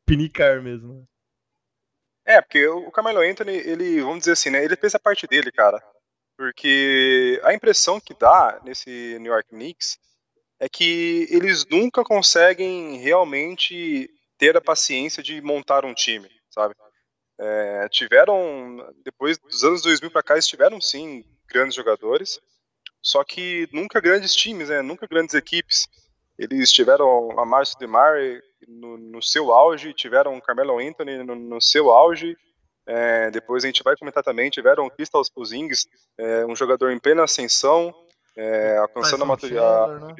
pinicar 0.05 0.61
mesmo. 0.61 0.93
né? 0.93 2.35
É, 2.37 2.41
porque 2.41 2.67
o 2.67 2.91
Carmelo 2.91 3.19
Anthony, 3.19 3.53
ele, 3.53 4.01
vamos 4.01 4.19
dizer 4.19 4.31
assim, 4.31 4.49
né? 4.49 4.63
Ele 4.63 4.75
fez 4.75 4.95
a 4.95 4.99
parte 4.99 5.27
dele, 5.27 5.51
cara. 5.51 5.81
Porque 6.37 7.39
a 7.43 7.53
impressão 7.53 7.99
que 7.99 8.13
dá 8.13 8.59
nesse 8.63 9.17
New 9.19 9.31
York 9.31 9.49
Knicks 9.49 9.97
é 10.59 10.67
que 10.67 11.27
eles 11.29 11.65
nunca 11.69 12.03
conseguem 12.03 12.97
realmente 12.97 14.09
ter 14.37 14.55
a 14.57 14.61
paciência 14.61 15.21
de 15.23 15.41
montar 15.41 15.85
um 15.85 15.93
time, 15.93 16.29
sabe? 16.49 16.75
É, 17.39 17.87
tiveram, 17.89 18.93
depois 19.03 19.37
dos 19.37 19.63
anos 19.63 19.81
2000 19.81 20.09
pra 20.11 20.23
cá, 20.23 20.35
eles 20.35 20.47
tiveram 20.47 20.79
sim 20.79 21.23
grandes 21.49 21.75
jogadores, 21.75 22.39
só 23.01 23.23
que 23.23 23.67
nunca 23.71 23.99
grandes 23.99 24.33
times, 24.35 24.69
né? 24.69 24.81
Nunca 24.81 25.07
grandes 25.07 25.35
equipes. 25.35 25.87
Eles 26.37 26.71
tiveram 26.71 27.37
a 27.39 27.45
Márcio 27.45 27.77
Demar 27.77 28.17
no, 28.67 28.97
no 28.97 29.21
seu 29.21 29.53
auge, 29.53 29.93
tiveram 29.93 30.35
o 30.35 30.41
Carmelo 30.41 30.79
Anthony 30.79 31.23
no, 31.23 31.35
no 31.35 31.61
seu 31.61 31.91
auge. 31.91 32.35
É, 32.87 33.31
depois 33.31 33.63
a 33.63 33.67
gente 33.67 33.83
vai 33.83 33.95
comentar 33.97 34.23
também, 34.23 34.49
tiveram 34.49 34.85
o 34.85 34.91
Kristaps 34.91 35.29
Porzingis, 35.29 35.87
é, 36.17 36.45
um 36.45 36.55
jogador 36.55 36.91
em 36.91 36.99
plena 36.99 37.23
ascensão, 37.23 37.93
é, 38.35 38.77
alcançando 38.77 39.23
a 39.23 39.35
Tyson 39.37 39.47
maturi- 39.47 39.57
a 39.57 39.61
Chandler, 39.61 39.99
né? 40.01 40.13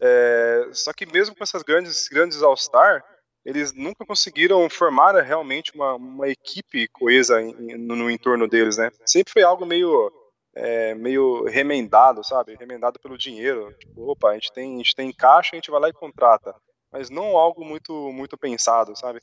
É, 0.00 0.68
só 0.72 0.92
que 0.92 1.06
mesmo 1.06 1.34
com 1.34 1.42
essas 1.42 1.62
grandes, 1.62 2.08
grandes 2.08 2.42
All-Star, 2.42 3.04
eles 3.44 3.72
nunca 3.72 4.04
conseguiram 4.04 4.68
formar 4.68 5.14
realmente 5.22 5.72
uma, 5.74 5.94
uma 5.94 6.28
equipe 6.28 6.86
coesa 6.88 7.40
em- 7.40 7.78
no, 7.78 7.96
no 7.96 8.10
entorno 8.10 8.46
deles, 8.48 8.76
né? 8.76 8.90
Sempre 9.06 9.32
foi 9.32 9.42
algo 9.42 9.64
meio 9.66 10.12
é, 10.54 10.94
meio 10.94 11.44
remendado, 11.44 12.24
sabe? 12.24 12.56
Remendado 12.56 12.98
pelo 13.00 13.16
dinheiro. 13.16 13.72
Tipo, 13.78 14.10
opa, 14.10 14.30
a 14.30 14.34
gente 14.34 14.52
tem, 14.52 14.74
a 14.74 14.78
gente 14.78 14.94
tem 14.94 15.12
caixa, 15.12 15.50
a 15.52 15.56
gente 15.56 15.70
vai 15.70 15.80
lá 15.80 15.88
e 15.88 15.92
contrata. 15.92 16.54
Mas 16.92 17.10
não 17.10 17.36
algo 17.36 17.64
muito, 17.64 17.92
muito 18.12 18.36
pensado, 18.36 18.96
sabe? 18.96 19.20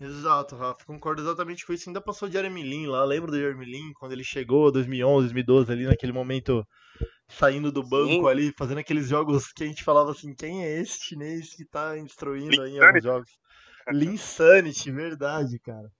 Exato, 0.00 0.56
Rafa, 0.56 0.84
concordo 0.84 1.22
exatamente 1.22 1.64
com 1.66 1.72
isso. 1.72 1.88
Ainda 1.88 2.00
passou 2.00 2.28
o 2.28 2.30
Jeremy 2.30 2.62
Lin 2.62 2.86
lá, 2.86 3.04
lembra 3.04 3.30
do 3.30 3.38
Jeremy 3.38 3.64
Lin 3.64 3.92
quando 3.94 4.12
ele 4.12 4.24
chegou 4.24 4.72
2011, 4.72 5.26
2012 5.28 5.70
ali 5.72 5.84
naquele 5.86 6.12
momento 6.12 6.66
saindo 7.28 7.72
do 7.72 7.82
banco 7.82 8.24
Sim. 8.24 8.28
ali, 8.28 8.52
fazendo 8.56 8.78
aqueles 8.78 9.08
jogos 9.08 9.52
que 9.52 9.64
a 9.64 9.66
gente 9.66 9.82
falava 9.84 10.10
assim, 10.10 10.34
quem 10.34 10.64
é 10.64 10.80
esse 10.80 11.00
chinês 11.00 11.54
que 11.54 11.64
tá 11.64 11.94
destruindo 11.94 12.60
aí 12.62 12.72
em 12.72 12.80
alguns 12.80 13.02
jogos? 13.02 13.30
Linsanity, 13.90 14.90
verdade, 14.90 15.58
cara. 15.58 15.90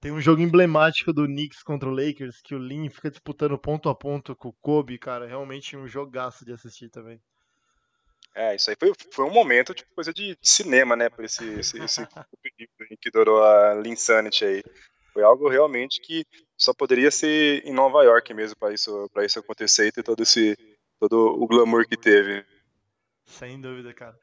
Tem 0.00 0.10
um 0.10 0.20
jogo 0.20 0.40
emblemático 0.40 1.12
do 1.12 1.26
Knicks 1.26 1.62
contra 1.62 1.88
o 1.88 1.92
Lakers 1.92 2.40
que 2.42 2.54
o 2.54 2.58
Lin 2.58 2.88
fica 2.88 3.10
disputando 3.10 3.58
ponto 3.58 3.88
a 3.88 3.94
ponto 3.94 4.34
com 4.34 4.48
o 4.48 4.52
Kobe, 4.54 4.98
cara, 4.98 5.26
realmente 5.26 5.76
um 5.76 5.86
jogaço 5.86 6.44
de 6.44 6.52
assistir 6.52 6.88
também. 6.88 7.20
É, 8.34 8.54
isso 8.54 8.68
aí 8.68 8.76
foi, 8.78 8.92
foi 9.10 9.24
um 9.24 9.32
momento, 9.32 9.72
tipo, 9.72 9.94
coisa 9.94 10.12
de, 10.12 10.36
cinema, 10.42 10.94
né? 10.94 11.08
Por 11.08 11.24
esse, 11.24 11.44
esse, 11.54 11.78
esse 11.78 12.06
que 13.00 13.10
durou 13.10 13.42
a 13.42 13.74
Linsanity 13.74 14.44
aí. 14.44 14.64
Foi 15.12 15.22
algo 15.22 15.48
realmente 15.48 16.00
que 16.02 16.24
só 16.56 16.72
poderia 16.72 17.10
ser 17.10 17.64
em 17.64 17.72
Nova 17.72 18.02
York 18.02 18.32
mesmo 18.32 18.56
para 18.56 18.72
isso, 18.72 19.08
pra 19.12 19.24
isso 19.24 19.38
acontecer 19.38 19.88
e 19.88 19.92
ter 19.92 20.02
todo 20.02 20.22
esse 20.22 20.56
todo 20.98 21.14
o 21.14 21.46
glamour 21.46 21.86
que 21.86 21.96
teve. 21.96 22.44
Sem 23.24 23.60
dúvida, 23.60 23.92
cara. 23.92 24.18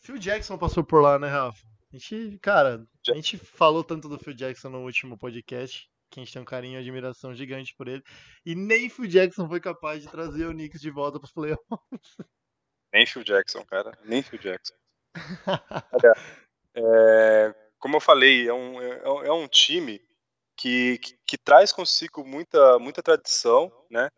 Phil 0.00 0.18
Jackson 0.18 0.56
passou 0.56 0.84
por 0.84 1.02
lá, 1.02 1.18
né, 1.18 1.28
Rafa? 1.28 1.58
A 1.92 1.96
gente, 1.96 2.38
cara, 2.40 2.84
a 3.08 3.14
gente 3.14 3.38
falou 3.38 3.84
tanto 3.84 4.08
do 4.08 4.18
Phil 4.18 4.34
Jackson 4.34 4.68
no 4.68 4.82
último 4.82 5.18
podcast, 5.18 5.88
que 6.10 6.18
a 6.18 6.24
gente 6.24 6.32
tem 6.32 6.42
um 6.42 6.46
carinho 6.46 6.78
e 6.78 6.80
admiração 6.80 7.34
gigante 7.34 7.74
por 7.76 7.88
ele, 7.88 8.02
e 8.44 8.54
nem 8.54 8.88
Phil 8.88 9.06
Jackson 9.06 9.48
foi 9.48 9.60
capaz 9.60 10.02
de 10.02 10.10
trazer 10.10 10.46
o 10.46 10.52
Knicks 10.52 10.80
de 10.80 10.90
volta 10.90 11.18
pros 11.18 11.32
playoffs. 11.32 12.16
Nem 12.92 13.06
Phil 13.06 13.24
Jackson, 13.24 13.64
cara. 13.64 13.96
Nem 14.04 14.22
Phil 14.22 14.38
Jackson. 14.38 14.74
Olha, 15.92 16.14
é, 16.74 17.54
como 17.78 17.96
eu 17.96 18.00
falei, 18.00 18.48
é 18.48 18.52
um, 18.52 18.80
é, 18.80 19.26
é 19.26 19.32
um 19.32 19.48
time 19.48 20.00
que, 20.56 20.98
que, 20.98 21.14
que 21.26 21.38
traz 21.38 21.72
consigo 21.72 22.24
muita, 22.24 22.78
muita 22.78 23.02
tradição, 23.02 23.72
né? 23.90 24.10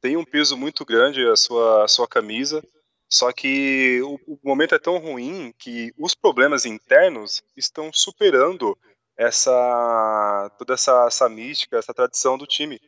Tem 0.00 0.16
um 0.16 0.24
peso 0.24 0.56
muito 0.56 0.84
grande 0.84 1.26
a 1.26 1.36
sua, 1.36 1.84
a 1.84 1.88
sua 1.88 2.06
camisa. 2.06 2.62
Só 3.10 3.32
que 3.32 4.00
o, 4.02 4.18
o 4.26 4.38
momento 4.42 4.74
é 4.74 4.78
tão 4.78 4.98
ruim 4.98 5.54
que 5.58 5.92
os 5.98 6.14
problemas 6.14 6.64
internos 6.64 7.42
estão 7.56 7.92
superando 7.92 8.76
essa 9.16 10.50
toda 10.58 10.74
essa, 10.74 11.06
essa 11.06 11.28
mística, 11.28 11.78
essa 11.78 11.94
tradição 11.94 12.36
do 12.36 12.46
time. 12.46 12.80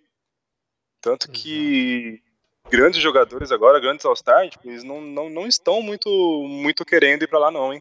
Tanto 1.00 1.30
que 1.30 2.20
grandes 2.68 3.00
jogadores 3.00 3.52
agora, 3.52 3.80
grandes 3.80 4.04
All-Star, 4.04 4.48
tipo, 4.48 4.68
eles 4.68 4.82
não, 4.82 5.00
não, 5.00 5.30
não 5.30 5.46
estão 5.46 5.80
muito, 5.80 6.08
muito 6.48 6.84
querendo 6.84 7.22
ir 7.22 7.28
pra 7.28 7.38
lá 7.38 7.50
não, 7.50 7.72
hein? 7.72 7.80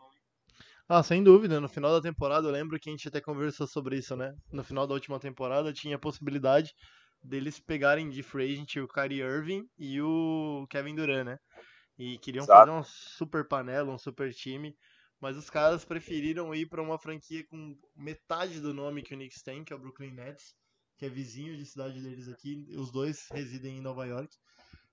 Ah, 0.87 1.01
sem 1.01 1.23
dúvida. 1.23 1.59
No 1.59 1.67
final 1.67 1.91
da 1.91 2.01
temporada, 2.01 2.47
eu 2.47 2.51
lembro 2.51 2.79
que 2.79 2.89
a 2.89 2.91
gente 2.91 3.07
até 3.07 3.19
conversou 3.19 3.67
sobre 3.67 3.97
isso, 3.97 4.15
né? 4.15 4.35
No 4.51 4.63
final 4.63 4.85
da 4.85 4.93
última 4.93 5.19
temporada, 5.19 5.73
tinha 5.73 5.95
a 5.95 5.99
possibilidade 5.99 6.73
deles 7.23 7.59
pegarem 7.59 8.09
de 8.09 8.21
free 8.21 8.53
agent 8.53 8.75
o 8.77 8.87
Kyrie 8.87 9.21
Irving 9.21 9.67
e 9.79 9.99
o 9.99 10.67
Kevin 10.69 10.95
Durant, 10.95 11.25
né? 11.25 11.37
E 11.97 12.19
queriam 12.19 12.43
Exato. 12.43 12.67
fazer 12.67 12.69
uma 12.69 12.83
super 12.83 13.47
panela, 13.47 13.91
um 13.91 13.97
super 13.97 14.33
time, 14.33 14.75
mas 15.19 15.37
os 15.37 15.49
caras 15.49 15.83
preferiram 15.85 16.53
ir 16.53 16.67
pra 16.67 16.83
uma 16.83 16.99
franquia 16.99 17.43
com 17.47 17.75
metade 17.95 18.59
do 18.59 18.73
nome 18.73 19.01
que 19.01 19.13
o 19.13 19.17
Knicks 19.17 19.41
tem, 19.41 19.63
que 19.63 19.73
é 19.73 19.75
o 19.75 19.79
Brooklyn 19.79 20.11
Nets, 20.11 20.55
que 20.97 21.05
é 21.05 21.09
vizinho 21.09 21.57
de 21.57 21.65
cidade 21.65 22.01
deles 22.01 22.27
aqui. 22.29 22.67
Os 22.77 22.91
dois 22.91 23.27
residem 23.31 23.77
em 23.77 23.81
Nova 23.81 24.05
York. 24.05 24.35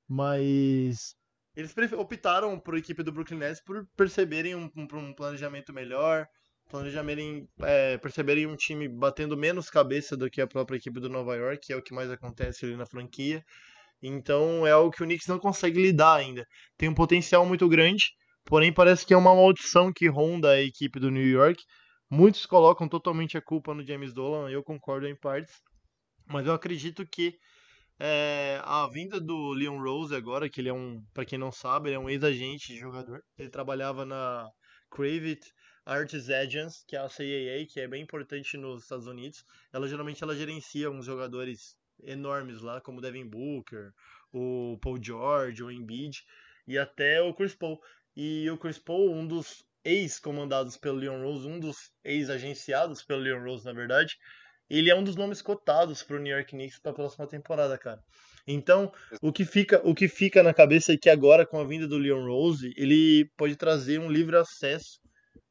Mas 0.08 1.16
eles 1.56 1.74
optaram 1.92 2.58
por 2.58 2.76
equipe 2.76 3.02
do 3.02 3.12
Brooklyn 3.12 3.38
Nets 3.38 3.62
por 3.64 3.86
perceberem 3.96 4.54
um, 4.54 4.70
um- 4.76 4.88
um 4.98 5.14
planejamento 5.14 5.72
melhor, 5.72 6.26
planejarem, 6.70 7.48
é, 7.60 7.98
perceberem 7.98 8.46
um 8.46 8.56
time 8.56 8.88
batendo 8.88 9.36
menos 9.36 9.68
cabeça 9.70 10.16
do 10.16 10.30
que 10.30 10.40
a 10.40 10.46
própria 10.46 10.76
equipe 10.76 11.00
do 11.00 11.08
Nova 11.08 11.36
York, 11.36 11.66
que 11.66 11.72
é 11.72 11.76
o 11.76 11.82
que 11.82 11.94
mais 11.94 12.10
acontece 12.10 12.64
ali 12.64 12.76
na 12.76 12.86
franquia. 12.86 13.42
Então 14.02 14.66
é 14.66 14.72
algo 14.72 14.90
que 14.90 15.02
o 15.02 15.06
Knicks 15.06 15.26
não 15.28 15.38
consegue 15.38 15.80
lidar 15.82 16.16
ainda. 16.16 16.46
Tem 16.76 16.88
um 16.88 16.94
potencial 16.94 17.46
muito 17.46 17.68
grande, 17.68 18.04
porém 18.44 18.72
parece 18.72 19.06
que 19.06 19.14
é 19.14 19.16
uma 19.16 19.34
maldição 19.34 19.92
que 19.92 20.08
ronda 20.08 20.50
a 20.52 20.62
equipe 20.62 20.98
do 21.00 21.10
New 21.10 21.26
York. 21.26 21.62
Muitos 22.10 22.46
colocam 22.46 22.88
totalmente 22.88 23.36
a 23.38 23.42
culpa 23.42 23.74
no 23.74 23.84
James 23.84 24.12
Dolan, 24.12 24.50
eu 24.50 24.62
concordo 24.62 25.06
em 25.06 25.16
partes, 25.16 25.54
mas 26.26 26.46
eu 26.46 26.52
acredito 26.54 27.06
que 27.06 27.34
é, 28.04 28.60
a 28.64 28.84
vinda 28.88 29.20
do 29.20 29.52
Leon 29.52 29.80
Rose 29.80 30.12
agora, 30.12 30.48
que 30.48 30.60
ele 30.60 30.68
é 30.68 30.72
um, 30.72 31.00
para 31.14 31.24
quem 31.24 31.38
não 31.38 31.52
sabe, 31.52 31.88
ele 31.88 31.94
é 31.94 31.98
um 32.00 32.10
ex-agente 32.10 32.72
de 32.72 32.80
jogador. 32.80 33.22
Ele 33.38 33.48
trabalhava 33.48 34.04
na 34.04 34.50
Cravit 34.90 35.54
Arts 35.86 36.28
Agents, 36.28 36.82
que 36.84 36.96
é 36.96 36.98
a 36.98 37.08
CAA, 37.08 37.64
que 37.70 37.78
é 37.78 37.86
bem 37.86 38.02
importante 38.02 38.56
nos 38.56 38.82
Estados 38.82 39.06
Unidos. 39.06 39.44
Ela 39.72 39.86
geralmente 39.86 40.20
ela 40.20 40.34
gerencia 40.34 40.90
uns 40.90 41.06
jogadores 41.06 41.76
enormes 42.02 42.60
lá, 42.60 42.80
como 42.80 42.98
o 42.98 43.00
Devin 43.00 43.28
Booker, 43.28 43.92
o 44.32 44.76
Paul 44.82 45.00
George, 45.00 45.62
o 45.62 45.70
Embiid 45.70 46.24
e 46.66 46.76
até 46.76 47.22
o 47.22 47.32
Chris 47.32 47.54
Paul. 47.54 47.80
E 48.16 48.50
o 48.50 48.58
Chris 48.58 48.80
Paul, 48.80 49.12
um 49.12 49.24
dos 49.24 49.64
ex-comandados 49.84 50.76
pelo 50.76 50.98
Leon 50.98 51.22
Rose, 51.22 51.46
um 51.46 51.60
dos 51.60 51.92
ex-agenciados 52.02 53.00
pelo 53.04 53.20
Leon 53.20 53.44
Rose, 53.44 53.64
na 53.64 53.72
verdade, 53.72 54.18
ele 54.68 54.90
é 54.90 54.94
um 54.94 55.04
dos 55.04 55.16
nomes 55.16 55.42
cotados 55.42 56.02
para 56.02 56.16
o 56.16 56.20
New 56.20 56.34
York 56.34 56.50
Knicks 56.50 56.78
para 56.78 56.92
a 56.92 56.94
próxima 56.94 57.26
temporada, 57.26 57.76
cara. 57.76 58.00
Então, 58.46 58.92
o 59.20 59.32
que 59.32 59.44
fica, 59.44 59.80
o 59.84 59.94
que 59.94 60.08
fica 60.08 60.42
na 60.42 60.52
cabeça 60.52 60.92
é 60.92 60.96
que 60.96 61.08
agora 61.08 61.46
com 61.46 61.60
a 61.60 61.64
vinda 61.64 61.86
do 61.86 61.98
Leon 61.98 62.26
Rose, 62.26 62.72
ele 62.76 63.30
pode 63.36 63.56
trazer 63.56 64.00
um 64.00 64.10
livre 64.10 64.36
acesso 64.36 65.00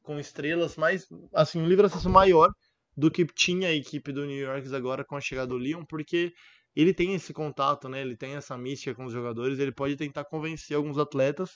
com 0.01 0.19
estrelas 0.19 0.75
mais, 0.75 1.07
assim, 1.33 1.59
um 1.59 1.67
livre 1.67 1.85
acesso 1.85 2.09
maior 2.09 2.51
do 2.97 3.09
que 3.09 3.25
tinha 3.25 3.69
a 3.69 3.73
equipe 3.73 4.11
do 4.11 4.25
New 4.25 4.37
York 4.37 4.73
agora 4.75 5.05
com 5.05 5.15
a 5.15 5.21
chegada 5.21 5.47
do 5.47 5.57
Leon, 5.57 5.85
porque 5.85 6.33
ele 6.75 6.93
tem 6.93 7.13
esse 7.13 7.33
contato, 7.33 7.87
né? 7.87 8.01
Ele 8.01 8.15
tem 8.15 8.35
essa 8.35 8.57
mística 8.57 8.95
com 8.95 9.05
os 9.05 9.13
jogadores, 9.13 9.59
ele 9.59 9.71
pode 9.71 9.95
tentar 9.95 10.25
convencer 10.25 10.75
alguns 10.75 10.97
atletas 10.97 11.51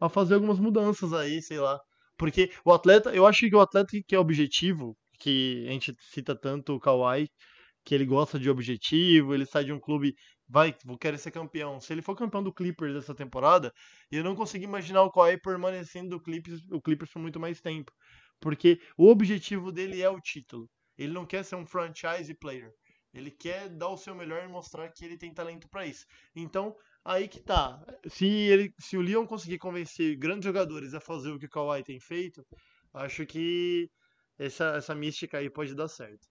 a 0.00 0.08
fazer 0.08 0.34
algumas 0.34 0.58
mudanças 0.58 1.12
aí, 1.12 1.42
sei 1.42 1.58
lá. 1.58 1.80
Porque 2.16 2.50
o 2.64 2.72
atleta, 2.72 3.14
eu 3.14 3.26
acho 3.26 3.48
que 3.48 3.54
o 3.54 3.60
atleta 3.60 3.90
que 4.06 4.14
é 4.14 4.18
objetivo, 4.18 4.96
que 5.16 5.66
a 5.68 5.72
gente 5.72 5.96
cita 6.00 6.34
tanto 6.34 6.74
o 6.74 6.80
Kawhi, 6.80 7.28
que 7.84 7.94
ele 7.94 8.04
gosta 8.04 8.38
de 8.38 8.50
objetivo, 8.50 9.32
ele 9.32 9.46
sai 9.46 9.64
de 9.64 9.72
um 9.72 9.78
clube, 9.78 10.14
vai, 10.48 10.74
vou 10.84 10.98
querer 10.98 11.18
ser 11.18 11.30
campeão. 11.30 11.80
Se 11.80 11.92
ele 11.92 12.02
for 12.02 12.16
campeão 12.16 12.42
do 12.42 12.52
Clippers 12.52 12.96
essa 12.96 13.14
temporada, 13.14 13.72
eu 14.10 14.24
não 14.24 14.34
consigo 14.34 14.64
imaginar 14.64 15.02
o 15.02 15.10
Kawhi 15.10 15.40
permanecendo 15.40 16.10
do 16.10 16.20
Clippers, 16.20 16.60
o 16.70 16.80
Clippers 16.80 17.12
por 17.12 17.22
muito 17.22 17.38
mais 17.38 17.60
tempo. 17.60 17.92
Porque 18.40 18.80
o 18.98 19.08
objetivo 19.08 19.70
dele 19.72 20.02
é 20.02 20.10
o 20.10 20.20
título. 20.20 20.68
Ele 20.98 21.12
não 21.12 21.24
quer 21.26 21.44
ser 21.44 21.56
um 21.56 21.66
franchise 21.66 22.34
player. 22.34 22.70
Ele 23.14 23.30
quer 23.30 23.68
dar 23.68 23.88
o 23.88 23.96
seu 23.96 24.14
melhor 24.14 24.44
e 24.44 24.48
mostrar 24.48 24.90
que 24.90 25.04
ele 25.04 25.16
tem 25.16 25.32
talento 25.32 25.68
para 25.70 25.86
isso. 25.86 26.04
Então, 26.34 26.74
aí 27.04 27.28
que 27.28 27.40
tá. 27.40 27.80
Se, 28.08 28.26
ele, 28.26 28.74
se 28.78 28.96
o 28.96 29.00
Leon 29.00 29.26
conseguir 29.26 29.58
convencer 29.58 30.16
grandes 30.16 30.44
jogadores 30.44 30.92
a 30.92 31.00
fazer 31.00 31.30
o 31.30 31.38
que 31.38 31.46
o 31.46 31.50
Kawhi 31.50 31.82
tem 31.82 31.98
feito, 31.98 32.44
acho 32.92 33.24
que 33.24 33.88
essa, 34.38 34.76
essa 34.76 34.94
mística 34.94 35.38
aí 35.38 35.50
pode 35.50 35.74
dar 35.74 35.88
certo. 35.88 36.26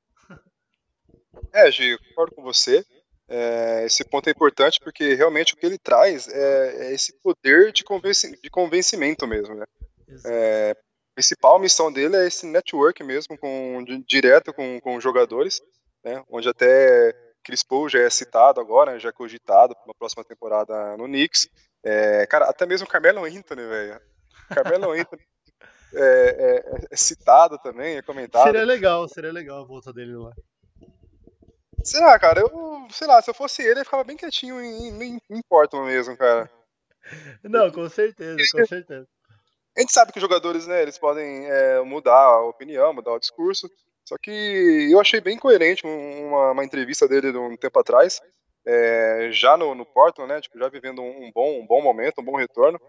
É, 1.53 1.69
Gi, 1.71 1.89
eu 1.89 1.99
concordo 2.09 2.35
com 2.35 2.43
você. 2.43 2.85
É, 3.27 3.85
esse 3.85 4.03
ponto 4.05 4.27
é 4.27 4.31
importante 4.31 4.79
porque 4.79 5.15
realmente 5.15 5.53
o 5.53 5.57
que 5.57 5.65
ele 5.65 5.79
traz 5.79 6.27
é, 6.27 6.87
é 6.87 6.93
esse 6.93 7.13
poder 7.21 7.71
de, 7.71 7.83
convenci 7.83 8.39
de 8.39 8.49
convencimento 8.49 9.25
mesmo, 9.25 9.55
né? 9.55 9.65
É, 10.25 10.71
a 10.71 11.15
principal 11.15 11.57
missão 11.57 11.91
dele 11.91 12.15
é 12.17 12.27
esse 12.27 12.45
network 12.45 13.03
mesmo, 13.03 13.37
com, 13.37 13.83
di- 13.83 14.03
direto 14.07 14.53
com, 14.53 14.79
com 14.79 14.95
os 14.95 15.03
jogadores, 15.03 15.59
né? 16.03 16.23
Onde 16.29 16.47
até 16.47 17.13
Chris 17.43 17.63
Paul 17.63 17.89
já 17.89 17.99
é 17.99 18.09
citado 18.09 18.61
agora, 18.61 18.99
já 18.99 19.09
é 19.09 19.13
cogitado 19.13 19.75
para 19.75 19.85
uma 19.85 19.95
próxima 19.95 20.23
temporada 20.23 20.95
no 20.97 21.05
Knicks. 21.05 21.49
É, 21.83 22.27
cara, 22.27 22.45
até 22.45 22.65
mesmo 22.65 22.87
Carmelo 22.87 23.25
Anthony, 23.25 23.65
velho. 23.67 24.01
Carmelo 24.49 24.91
Anthony 24.91 25.21
é, 25.95 26.57
é- 26.57 26.87
é 26.91 26.95
citado 26.95 27.57
também, 27.59 27.97
é 27.97 28.01
comentado. 28.01 28.43
Seria 28.43 28.63
legal, 28.65 29.07
seria 29.07 29.31
legal 29.31 29.61
a 29.61 29.65
volta 29.65 29.91
dele 29.93 30.15
lá. 30.15 30.31
Será, 31.83 32.17
cara? 32.17 32.41
Eu, 32.41 32.87
sei 32.89 33.07
lá, 33.07 33.21
se 33.21 33.29
eu 33.29 33.33
fosse 33.33 33.61
ele, 33.61 33.81
eu 33.81 33.85
ficava 33.85 34.03
bem 34.03 34.17
quietinho 34.17 34.59
em, 34.61 35.03
em, 35.03 35.19
em 35.29 35.41
Portland 35.47 35.85
mesmo, 35.87 36.17
cara. 36.17 36.49
Não, 37.43 37.71
com 37.71 37.87
certeza, 37.89 38.37
com 38.51 38.65
certeza. 38.65 39.07
A 39.77 39.81
gente 39.81 39.91
sabe 39.93 40.11
que 40.11 40.17
os 40.17 40.21
jogadores, 40.21 40.65
né, 40.67 40.81
eles 40.81 40.97
podem 40.97 41.45
é, 41.47 41.81
mudar 41.81 42.15
a 42.17 42.45
opinião, 42.45 42.93
mudar 42.93 43.11
o 43.13 43.19
discurso. 43.19 43.69
Só 44.07 44.15
que 44.21 44.89
eu 44.91 44.99
achei 44.99 45.19
bem 45.19 45.37
coerente 45.37 45.85
um- 45.85 46.27
uma, 46.27 46.51
uma 46.51 46.63
entrevista 46.65 47.07
dele 47.07 47.31
de 47.31 47.37
um 47.37 47.57
tempo 47.57 47.77
atrás, 47.79 48.21
é, 48.65 49.29
já 49.31 49.57
no, 49.57 49.75
no 49.75 49.85
Portland, 49.85 50.31
né, 50.33 50.41
tipo, 50.41 50.57
já 50.57 50.69
vivendo 50.69 51.01
um, 51.01 51.25
um 51.25 51.31
bom, 51.33 51.59
um 51.59 51.67
bom 51.67 51.81
momento, 51.81 52.19
um 52.21 52.23
bom 52.23 52.35
retorno, 52.37 52.79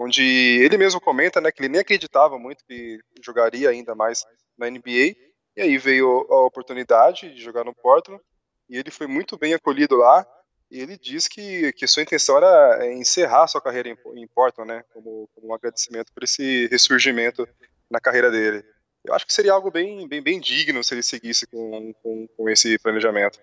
onde 0.00 0.22
ele 0.22 0.78
mesmo 0.78 0.98
comenta, 0.98 1.42
né, 1.42 1.52
que 1.52 1.60
ele 1.60 1.68
nem 1.68 1.80
acreditava 1.82 2.38
muito 2.38 2.64
que 2.64 2.98
jogaria 3.22 3.68
ainda 3.68 3.94
mais 3.94 4.24
na 4.56 4.70
NBA. 4.70 5.14
E 5.54 5.60
aí 5.60 5.76
veio 5.76 6.26
a 6.30 6.46
oportunidade 6.46 7.34
de 7.34 7.42
jogar 7.42 7.64
no 7.64 7.74
Portland 7.74 8.22
e 8.68 8.78
ele 8.78 8.90
foi 8.90 9.06
muito 9.06 9.36
bem 9.36 9.52
acolhido 9.52 9.96
lá. 9.96 10.26
e 10.70 10.80
ele 10.80 10.96
diz 10.96 11.28
que, 11.28 11.70
que 11.74 11.86
sua 11.86 12.02
intenção 12.02 12.38
era 12.38 12.90
encerrar 12.94 13.46
sua 13.46 13.60
carreira 13.60 13.90
em, 13.90 13.96
em 14.14 14.28
né, 14.66 14.82
como, 14.94 15.28
como 15.34 15.48
um 15.48 15.54
agradecimento 15.54 16.12
por 16.14 16.24
esse 16.24 16.66
ressurgimento 16.68 17.46
na 17.90 18.00
carreira 18.00 18.30
dele. 18.30 18.64
Eu 19.04 19.12
acho 19.12 19.26
que 19.26 19.34
seria 19.34 19.52
algo 19.52 19.70
bem, 19.70 20.08
bem, 20.08 20.22
bem 20.22 20.40
digno 20.40 20.82
se 20.82 20.94
ele 20.94 21.02
seguisse 21.02 21.46
com, 21.46 21.92
com, 22.02 22.26
com 22.26 22.48
esse 22.48 22.78
planejamento. 22.78 23.38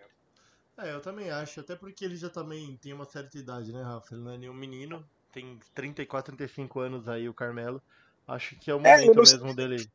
É, 0.78 0.92
eu 0.92 1.02
também 1.02 1.30
acho, 1.30 1.60
até 1.60 1.76
porque 1.76 2.06
ele 2.06 2.16
já 2.16 2.30
também 2.30 2.78
tem 2.78 2.94
uma 2.94 3.06
certa 3.06 3.38
idade, 3.38 3.72
né, 3.72 3.82
Rafa? 3.82 4.14
Ele 4.14 4.24
não 4.24 4.32
é 4.32 4.38
nenhum 4.38 4.54
menino, 4.54 5.08
tem 5.38 5.60
34, 5.76 6.36
35 6.36 6.80
anos 6.80 7.08
aí, 7.08 7.30
o 7.30 7.34
Carmelo. 7.34 7.80
Acho 8.28 8.56
que 8.56 8.72
é 8.72 8.74
o 8.74 8.80
É, 8.80 8.98
momento 8.98 9.16
não 9.16 9.24
mesmo 9.24 9.56
dele. 9.56 9.88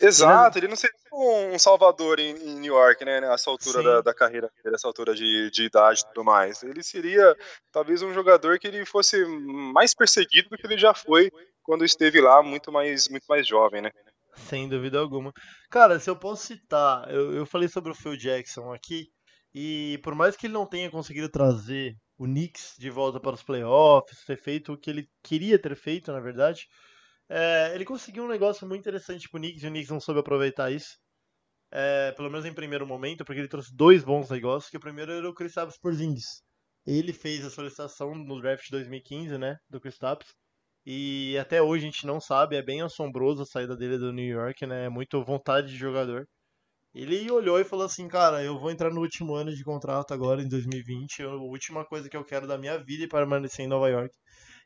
Exato, 0.00 0.58
ele 0.58 0.68
não 0.68 0.76
seria 0.76 0.94
um 1.12 1.58
salvador 1.58 2.20
em, 2.20 2.36
em 2.36 2.60
New 2.60 2.74
York, 2.74 3.02
né, 3.04 3.20
nessa 3.20 3.50
altura 3.50 3.78
Sim. 3.78 3.84
da, 3.84 4.00
da 4.02 4.14
carreira, 4.14 4.50
nessa 4.64 4.86
altura 4.86 5.14
de, 5.14 5.50
de 5.50 5.64
idade 5.64 6.02
e 6.02 6.06
tudo 6.08 6.22
mais. 6.22 6.62
Ele 6.62 6.82
seria 6.82 7.34
talvez 7.72 8.02
um 8.02 8.12
jogador 8.12 8.58
que 8.58 8.68
ele 8.68 8.84
fosse 8.84 9.24
mais 9.26 9.94
perseguido 9.94 10.50
do 10.50 10.56
que 10.56 10.66
ele 10.66 10.78
já 10.78 10.94
foi 10.94 11.30
quando 11.62 11.84
esteve 11.84 12.20
lá 12.20 12.42
muito 12.42 12.70
mais, 12.70 13.08
muito 13.08 13.24
mais 13.26 13.46
jovem, 13.46 13.80
né? 13.82 13.90
Sem 14.34 14.68
dúvida 14.68 14.98
alguma. 14.98 15.32
Cara, 15.70 15.98
se 15.98 16.10
eu 16.10 16.14
posso 16.14 16.46
citar, 16.46 17.10
eu, 17.10 17.34
eu 17.34 17.46
falei 17.46 17.68
sobre 17.68 17.90
o 17.90 17.94
Phil 17.94 18.16
Jackson 18.16 18.72
aqui, 18.74 19.08
e 19.54 19.98
por 20.04 20.14
mais 20.14 20.36
que 20.36 20.46
ele 20.46 20.54
não 20.54 20.66
tenha 20.66 20.90
conseguido 20.90 21.30
trazer 21.30 21.96
o 22.18 22.24
Knicks 22.24 22.74
de 22.78 22.90
volta 22.90 23.20
para 23.20 23.34
os 23.34 23.42
playoffs, 23.42 24.24
ter 24.24 24.36
feito 24.38 24.72
o 24.72 24.78
que 24.78 24.90
ele 24.90 25.08
queria 25.22 25.58
ter 25.58 25.76
feito, 25.76 26.12
na 26.12 26.20
verdade, 26.20 26.66
é, 27.28 27.72
ele 27.74 27.84
conseguiu 27.84 28.24
um 28.24 28.28
negócio 28.28 28.66
muito 28.66 28.80
interessante 28.80 29.28
pro 29.28 29.40
Knicks 29.40 29.62
e 29.62 29.66
o 29.66 29.70
Knicks 29.70 29.90
não 29.90 30.00
soube 30.00 30.20
aproveitar 30.20 30.70
isso. 30.72 30.96
É, 31.70 32.12
pelo 32.12 32.30
menos 32.30 32.46
em 32.46 32.54
primeiro 32.54 32.86
momento, 32.86 33.24
porque 33.24 33.40
ele 33.40 33.48
trouxe 33.48 33.74
dois 33.74 34.04
bons 34.04 34.30
negócios, 34.30 34.70
que 34.70 34.76
o 34.76 34.80
primeiro 34.80 35.12
era 35.12 35.28
o 35.28 35.34
Kristaps 35.34 35.78
Porzingis. 35.78 36.42
Ele 36.86 37.12
fez 37.12 37.44
a 37.44 37.50
solicitação 37.50 38.14
no 38.14 38.40
draft 38.40 38.64
de 38.64 38.70
2015, 38.70 39.36
né, 39.38 39.56
do 39.68 39.80
Kristaps, 39.80 40.28
e 40.86 41.36
até 41.38 41.60
hoje 41.60 41.84
a 41.84 41.90
gente 41.90 42.06
não 42.06 42.20
sabe, 42.20 42.56
é 42.56 42.62
bem 42.62 42.80
assombroso 42.82 43.42
a 43.42 43.46
saída 43.46 43.76
dele 43.76 43.98
do 43.98 44.12
New 44.12 44.24
York, 44.24 44.64
né? 44.66 44.84
É 44.86 44.88
muito 44.88 45.22
vontade 45.24 45.68
de 45.68 45.76
jogador. 45.76 46.26
Ele 46.96 47.30
olhou 47.30 47.60
e 47.60 47.64
falou 47.64 47.84
assim, 47.84 48.08
cara, 48.08 48.42
eu 48.42 48.58
vou 48.58 48.70
entrar 48.70 48.90
no 48.90 49.02
último 49.02 49.34
ano 49.34 49.54
de 49.54 49.62
contrato 49.62 50.14
agora, 50.14 50.42
em 50.42 50.48
2020, 50.48 51.24
a 51.24 51.28
última 51.34 51.84
coisa 51.84 52.08
que 52.08 52.16
eu 52.16 52.24
quero 52.24 52.46
da 52.46 52.56
minha 52.56 52.82
vida 52.82 53.04
é 53.04 53.06
permanecer 53.06 53.66
em 53.66 53.68
Nova 53.68 53.90
York. 53.90 54.16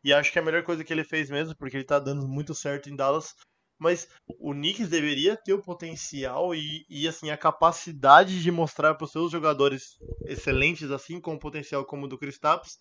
E 0.05 0.13
acho 0.13 0.31
que 0.31 0.39
é 0.39 0.43
a 0.43 0.45
melhor 0.45 0.63
coisa 0.63 0.85
que 0.85 0.93
ele 0.93 1.03
fez 1.03 1.29
mesmo, 1.29 1.57
porque 1.57 1.77
ele 1.77 1.85
tá 1.85 1.99
dando 1.99 2.29
muito 2.29 2.55
certo 2.55 2.89
em 2.89 2.95
Dallas. 2.95 3.35
Mas 3.81 4.07
o 4.39 4.53
Knicks 4.53 4.89
deveria 4.89 5.37
ter 5.37 5.55
o 5.55 5.63
potencial 5.63 6.55
e, 6.55 6.87
e 6.89 7.09
assim, 7.09 7.31
a 7.31 7.37
capacidade 7.37 8.41
de 8.41 8.51
mostrar 8.53 8.95
para 8.95 9.07
os 9.07 9.11
seus 9.11 9.33
jogadores 9.33 9.99
excelentes, 10.25 10.89
assim, 10.93 11.21
com 11.21 11.37
potencial 11.37 11.85
como 11.85 12.05
o 12.07 12.09
do 12.09 12.17
Kristaps, 12.17 12.77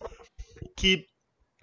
que 0.76 1.04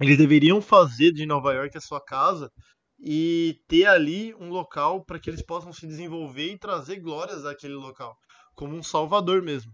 eles 0.02 0.17
deveriam 0.17 0.62
fazer 0.62 1.13
de 1.13 1.26
Nova 1.26 1.54
York 1.54 1.78
a 1.78 1.82
sua 1.82 2.04
casa 2.04 2.52
e 2.99 3.60
ter 3.67 3.86
ali 3.86 4.33
um 4.36 4.49
local 4.49 5.03
para 5.03 5.19
que 5.19 5.29
eles 5.29 5.41
possam 5.41 5.71
se 5.71 5.86
desenvolver 5.88 6.53
e 6.53 6.57
trazer 6.57 6.99
glórias 6.99 7.45
àquele 7.45 7.75
local, 7.75 8.17
como 8.55 8.75
um 8.75 8.83
salvador 8.83 9.41
mesmo. 9.41 9.71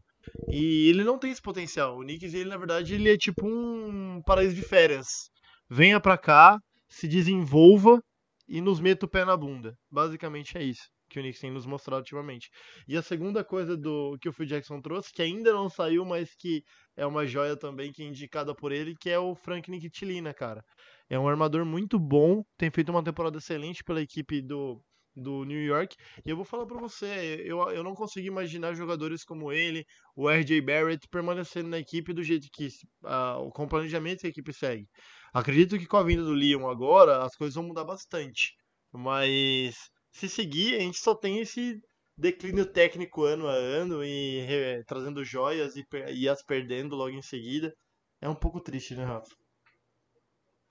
E 0.49 0.89
ele 0.89 1.03
não 1.03 1.17
tem 1.17 1.31
esse 1.31 1.41
potencial. 1.41 1.97
O 1.97 2.01
Knicks, 2.01 2.33
ele 2.33 2.49
na 2.49 2.57
verdade, 2.57 2.95
ele 2.95 3.11
é 3.11 3.17
tipo 3.17 3.45
um 3.45 4.21
paraíso 4.25 4.55
de 4.55 4.61
férias. 4.61 5.29
Venha 5.69 5.99
pra 5.99 6.17
cá, 6.17 6.59
se 6.89 7.07
desenvolva 7.07 8.01
e 8.47 8.61
nos 8.61 8.79
meta 8.79 9.05
o 9.05 9.09
pé 9.09 9.25
na 9.25 9.35
bunda. 9.35 9.75
Basicamente 9.91 10.57
é 10.57 10.63
isso 10.63 10.92
que 11.13 11.19
o 11.19 11.21
Knicks 11.21 11.39
tem 11.39 11.51
nos 11.51 11.65
mostrado 11.65 12.01
ultimamente. 12.01 12.49
E 12.87 12.97
a 12.97 13.01
segunda 13.01 13.43
coisa 13.43 13.77
do 13.77 14.17
que 14.19 14.27
o 14.27 14.33
Phil 14.33 14.45
Jackson 14.45 14.81
trouxe, 14.81 15.13
que 15.13 15.21
ainda 15.21 15.53
não 15.53 15.69
saiu, 15.69 16.03
mas 16.03 16.33
que 16.35 16.63
é 16.97 17.05
uma 17.05 17.25
joia 17.25 17.55
também, 17.55 17.91
que 17.91 18.03
é 18.03 18.05
indicada 18.05 18.55
por 18.55 18.71
ele, 18.71 18.95
que 18.99 19.09
é 19.09 19.19
o 19.19 19.35
Frank 19.35 19.69
Nikitilina, 19.69 20.33
cara. 20.33 20.63
É 21.09 21.17
um 21.17 21.27
armador 21.27 21.65
muito 21.65 21.99
bom, 21.99 22.43
tem 22.57 22.71
feito 22.71 22.89
uma 22.89 23.03
temporada 23.03 23.37
excelente 23.37 23.83
pela 23.83 24.01
equipe 24.01 24.41
do, 24.41 24.83
do 25.15 25.43
New 25.43 25.63
York. 25.63 25.95
E 26.25 26.29
eu 26.29 26.35
vou 26.35 26.45
falar 26.45 26.65
pra 26.65 26.79
você, 26.79 27.43
eu, 27.45 27.59
eu 27.69 27.83
não 27.83 27.93
consigo 27.93 28.27
imaginar 28.27 28.73
jogadores 28.73 29.23
como 29.23 29.51
ele, 29.51 29.85
o 30.15 30.29
RJ 30.29 30.61
Barrett, 30.61 31.07
permanecendo 31.09 31.69
na 31.69 31.79
equipe 31.79 32.13
do 32.13 32.23
jeito 32.23 32.47
que 32.51 32.67
uh, 33.03 33.39
o 33.39 33.67
planejamento 33.67 34.21
que 34.21 34.27
a 34.27 34.29
equipe 34.29 34.53
segue. 34.53 34.87
Acredito 35.33 35.77
que 35.77 35.85
com 35.85 35.97
a 35.97 36.03
vinda 36.03 36.23
do 36.23 36.33
Leon 36.33 36.67
agora, 36.67 37.23
as 37.23 37.35
coisas 37.35 37.55
vão 37.55 37.65
mudar 37.65 37.83
bastante. 37.83 38.53
Mas 38.91 39.75
se 40.13 40.29
seguir, 40.29 40.75
a 40.75 40.79
gente 40.79 40.99
só 40.99 41.13
tem 41.15 41.39
esse 41.39 41.81
declínio 42.17 42.65
técnico 42.65 43.23
ano 43.23 43.47
a 43.47 43.53
ano 43.53 44.03
e 44.03 44.41
re, 44.41 44.83
trazendo 44.85 45.25
joias 45.25 45.75
e, 45.75 45.85
e 46.11 46.29
as 46.29 46.43
perdendo 46.43 46.95
logo 46.95 47.15
em 47.15 47.21
seguida. 47.21 47.73
É 48.21 48.29
um 48.29 48.35
pouco 48.35 48.61
triste, 48.61 48.95
né, 48.95 49.03
Rafa? 49.03 49.35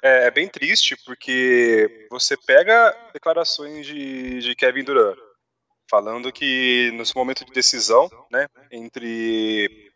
É, 0.03 0.27
é 0.27 0.31
bem 0.31 0.49
triste, 0.49 0.97
porque 1.05 2.09
você 2.11 2.37
pega 2.37 2.93
declarações 3.13 3.87
de, 3.87 4.41
de 4.41 4.55
Kevin 4.55 4.85
Durant, 4.85 5.19
falando 5.91 6.33
que 6.33 6.91
no 6.95 7.05
seu 7.05 7.19
momento 7.19 7.45
de 7.45 7.53
decisão, 7.53 8.09
né, 8.31 8.47
entre. 8.71 9.93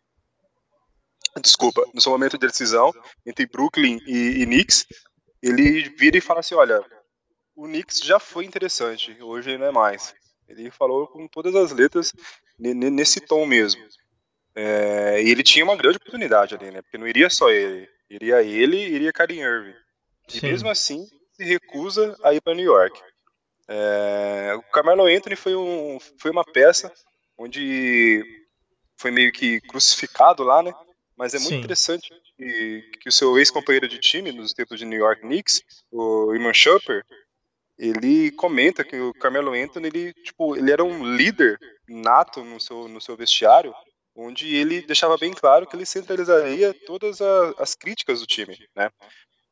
Desculpa, 1.41 1.85
no 1.93 2.01
seu 2.01 2.11
momento 2.11 2.37
de 2.37 2.47
decisão 2.47 2.91
entre 3.25 3.45
Brooklyn 3.45 3.99
e, 4.07 4.41
e 4.41 4.45
Knicks, 4.45 4.85
ele 5.41 5.89
vira 5.97 6.17
e 6.17 6.21
fala 6.21 6.39
assim: 6.39 6.55
olha, 6.55 6.81
o 7.57 7.65
Knicks 7.65 7.99
já 7.99 8.19
foi 8.19 8.45
interessante, 8.45 9.17
hoje 9.19 9.57
não 9.57 9.65
é 9.65 9.71
mais. 9.71 10.13
Ele 10.47 10.69
falou 10.69 11.07
com 11.07 11.27
todas 11.27 11.55
as 11.55 11.71
letras 11.71 12.13
nesse 12.57 13.19
tom 13.19 13.45
mesmo. 13.47 13.83
É, 14.55 15.21
e 15.21 15.29
ele 15.29 15.43
tinha 15.43 15.65
uma 15.65 15.75
grande 15.75 15.97
oportunidade 15.97 16.55
ali, 16.55 16.71
né? 16.71 16.81
Porque 16.83 16.97
não 16.97 17.07
iria 17.07 17.29
só 17.29 17.49
ele, 17.49 17.89
iria 18.09 18.41
ele 18.43 18.77
iria 18.77 19.11
Kyrie 19.11 19.41
Irving. 19.41 19.75
E 20.29 20.39
Sim. 20.39 20.47
mesmo 20.47 20.69
assim, 20.69 21.05
se 21.33 21.43
recusa 21.43 22.15
a 22.23 22.33
ir 22.33 22.41
para 22.41 22.53
New 22.53 22.65
York. 22.65 22.99
É, 23.67 24.53
o 24.55 24.61
Carmelo 24.71 25.05
Anthony 25.05 25.35
foi, 25.35 25.55
um, 25.55 25.97
foi 26.19 26.31
uma 26.31 26.45
peça 26.45 26.93
onde 27.37 28.23
foi 28.95 29.09
meio 29.11 29.31
que 29.31 29.59
crucificado 29.61 30.43
lá, 30.43 30.61
né? 30.61 30.73
Mas 31.15 31.33
é 31.33 31.39
muito 31.39 31.49
Sim. 31.49 31.57
interessante 31.57 32.09
que, 32.37 32.81
que 33.01 33.09
o 33.09 33.11
seu 33.11 33.37
ex-companheiro 33.37 33.87
de 33.87 33.99
time 33.99 34.31
nos 34.31 34.53
tempos 34.53 34.77
de 34.77 34.85
New 34.85 34.99
York 34.99 35.21
Knicks, 35.21 35.61
o 35.91 36.33
Iman 36.35 36.53
Shumpert, 36.53 37.03
ele 37.77 38.31
comenta 38.31 38.83
que 38.83 38.99
o 38.99 39.13
Carmelo 39.13 39.53
Anthony, 39.53 39.87
ele, 39.87 40.13
tipo, 40.13 40.55
ele 40.55 40.71
era 40.71 40.83
um 40.83 41.15
líder 41.15 41.57
nato 41.87 42.43
no 42.43 42.59
seu, 42.59 42.87
no 42.87 42.99
seu 42.99 43.15
vestiário, 43.15 43.73
onde 44.15 44.55
ele 44.55 44.81
deixava 44.81 45.17
bem 45.17 45.33
claro 45.33 45.67
que 45.67 45.75
ele 45.75 45.85
centralizaria 45.85 46.73
todas 46.85 47.21
a- 47.21 47.53
as 47.59 47.75
críticas 47.75 48.19
do 48.19 48.25
time, 48.25 48.57
né? 48.75 48.89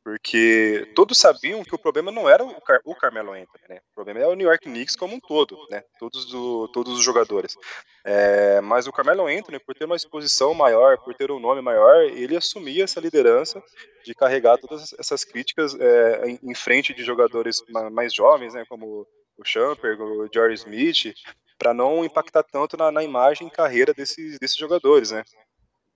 Porque 0.06 0.92
todos 0.94 1.18
sabiam 1.18 1.64
que 1.64 1.74
o 1.74 1.78
problema 1.78 2.12
não 2.12 2.28
era 2.28 2.44
o, 2.44 2.60
Car 2.60 2.78
o 2.84 2.94
Carmelo 2.94 3.32
Anthony, 3.32 3.64
né? 3.68 3.78
O 3.90 3.94
problema 3.96 4.20
é 4.20 4.26
o 4.28 4.36
New 4.36 4.46
York 4.46 4.62
Knicks 4.62 4.94
como 4.94 5.16
um 5.16 5.18
todo, 5.18 5.58
né? 5.68 5.82
Todos, 5.98 6.32
o- 6.32 6.68
todos 6.68 6.96
os 6.96 7.04
jogadores. 7.04 7.56
É, 8.04 8.60
mas 8.60 8.86
o 8.86 8.92
Carmelo 8.92 9.26
Anthony, 9.26 9.58
por 9.58 9.74
ter 9.74 9.84
uma 9.84 9.96
exposição 9.96 10.54
maior, 10.54 10.96
por 10.98 11.12
ter 11.16 11.32
um 11.32 11.40
nome 11.40 11.60
maior, 11.60 12.04
ele 12.04 12.36
assumia 12.36 12.84
essa 12.84 13.00
liderança 13.00 13.60
de 14.04 14.14
carregar 14.14 14.58
todas 14.58 14.92
essas 14.96 15.24
críticas 15.24 15.74
é, 15.74 16.28
em, 16.28 16.38
em 16.40 16.54
frente 16.54 16.94
de 16.94 17.02
jogadores 17.02 17.60
ma- 17.68 17.90
mais 17.90 18.14
jovens, 18.14 18.54
né? 18.54 18.64
Como 18.68 19.04
o 19.36 19.44
Shumpert, 19.44 19.98
o 20.00 20.28
George 20.32 20.54
Smith, 20.54 21.14
para 21.58 21.74
não 21.74 22.04
impactar 22.04 22.44
tanto 22.44 22.76
na, 22.76 22.92
na 22.92 23.02
imagem 23.02 23.48
e 23.48 23.50
carreira 23.50 23.92
desses, 23.92 24.38
desses 24.38 24.56
jogadores, 24.56 25.10
né? 25.10 25.24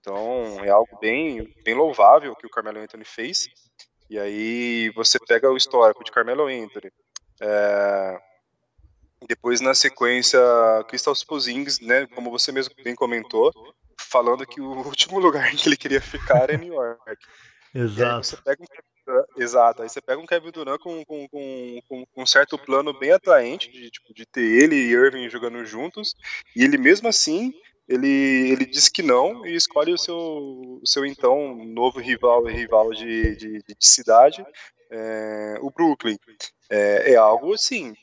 Então 0.01 0.65
é 0.65 0.69
algo 0.69 0.97
bem, 0.99 1.47
bem 1.63 1.75
louvável 1.75 2.35
que 2.35 2.45
o 2.45 2.49
Carmelo 2.49 2.79
Anthony 2.79 3.05
fez. 3.05 3.47
E 4.11 4.19
aí 4.19 4.89
você 4.89 5.17
pega 5.25 5.49
o 5.49 5.55
histórico 5.55 6.03
de 6.03 6.11
Carmelo 6.11 6.47
Anthony. 6.47 6.91
É, 7.39 8.19
depois 9.25 9.61
na 9.61 9.73
sequência 9.73 10.37
Crystal 10.89 11.13
Porzingis, 11.25 11.79
né, 11.79 12.05
como 12.07 12.29
você 12.29 12.51
mesmo 12.51 12.75
bem 12.83 12.93
comentou, 12.93 13.53
falando 13.97 14.45
que 14.45 14.59
o 14.59 14.67
último 14.85 15.17
lugar 15.17 15.53
em 15.53 15.55
que 15.55 15.69
ele 15.69 15.77
queria 15.77 16.01
ficar 16.01 16.49
é 16.49 16.57
New 16.57 16.73
York. 16.73 17.25
E 17.73 17.79
aí 17.79 17.85
Exato. 17.85 18.27
você 18.27 18.35
pega 18.35 18.61
um 18.61 19.41
exato, 19.41 19.81
aí 19.81 19.87
você 19.87 20.01
pega 20.01 20.21
um 20.21 20.25
Kevin 20.25 20.51
Durant 20.51 20.81
com, 20.81 21.05
com, 21.05 21.27
com, 21.29 21.79
com, 21.87 22.05
com 22.05 22.21
um 22.21 22.25
certo 22.25 22.57
plano 22.57 22.97
bem 22.99 23.13
atraente 23.13 23.71
de, 23.71 23.89
tipo, 23.89 24.13
de 24.13 24.25
ter 24.25 24.41
ele 24.41 24.75
e 24.75 24.91
Irving 24.91 25.29
jogando 25.29 25.63
juntos, 25.65 26.15
e 26.53 26.65
ele 26.65 26.77
mesmo 26.77 27.07
assim 27.07 27.53
ele, 27.87 28.51
ele 28.51 28.65
diz 28.65 28.87
que 28.87 29.01
não 29.03 29.45
e 29.45 29.55
escolhe 29.55 29.93
o 29.93 29.97
seu, 29.97 30.15
o 30.15 30.81
seu 30.85 31.05
então 31.05 31.55
novo 31.65 31.99
rival 31.99 32.43
rival 32.45 32.91
de, 32.91 33.35
de, 33.35 33.57
de 33.59 33.75
cidade, 33.79 34.45
é, 34.89 35.55
o 35.61 35.69
Brooklyn. 35.69 36.17
É, 36.69 37.13
é 37.13 37.15
algo 37.15 37.53
assim, 37.53 37.93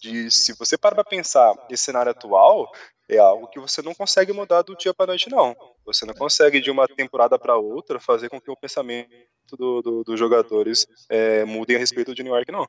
de, 0.00 0.30
se 0.30 0.52
você 0.54 0.76
parar 0.76 0.96
para 0.96 1.04
pensar 1.04 1.54
nesse 1.70 1.84
cenário 1.84 2.10
atual, 2.10 2.70
é 3.08 3.18
algo 3.18 3.46
que 3.48 3.60
você 3.60 3.82
não 3.82 3.94
consegue 3.94 4.32
mudar 4.32 4.62
do 4.62 4.76
dia 4.76 4.94
para 4.94 5.08
noite, 5.08 5.28
não. 5.28 5.54
Você 5.84 6.06
não 6.06 6.14
consegue 6.14 6.60
de 6.60 6.70
uma 6.70 6.86
temporada 6.88 7.38
para 7.38 7.56
outra 7.56 8.00
fazer 8.00 8.28
com 8.28 8.40
que 8.40 8.50
o 8.50 8.56
pensamento 8.56 9.10
do, 9.56 9.82
do- 9.82 10.04
dos 10.04 10.18
jogadores 10.18 10.86
é, 11.08 11.44
mudem 11.44 11.76
a 11.76 11.78
respeito 11.78 12.14
de 12.14 12.22
New 12.22 12.34
York, 12.34 12.50
não. 12.50 12.66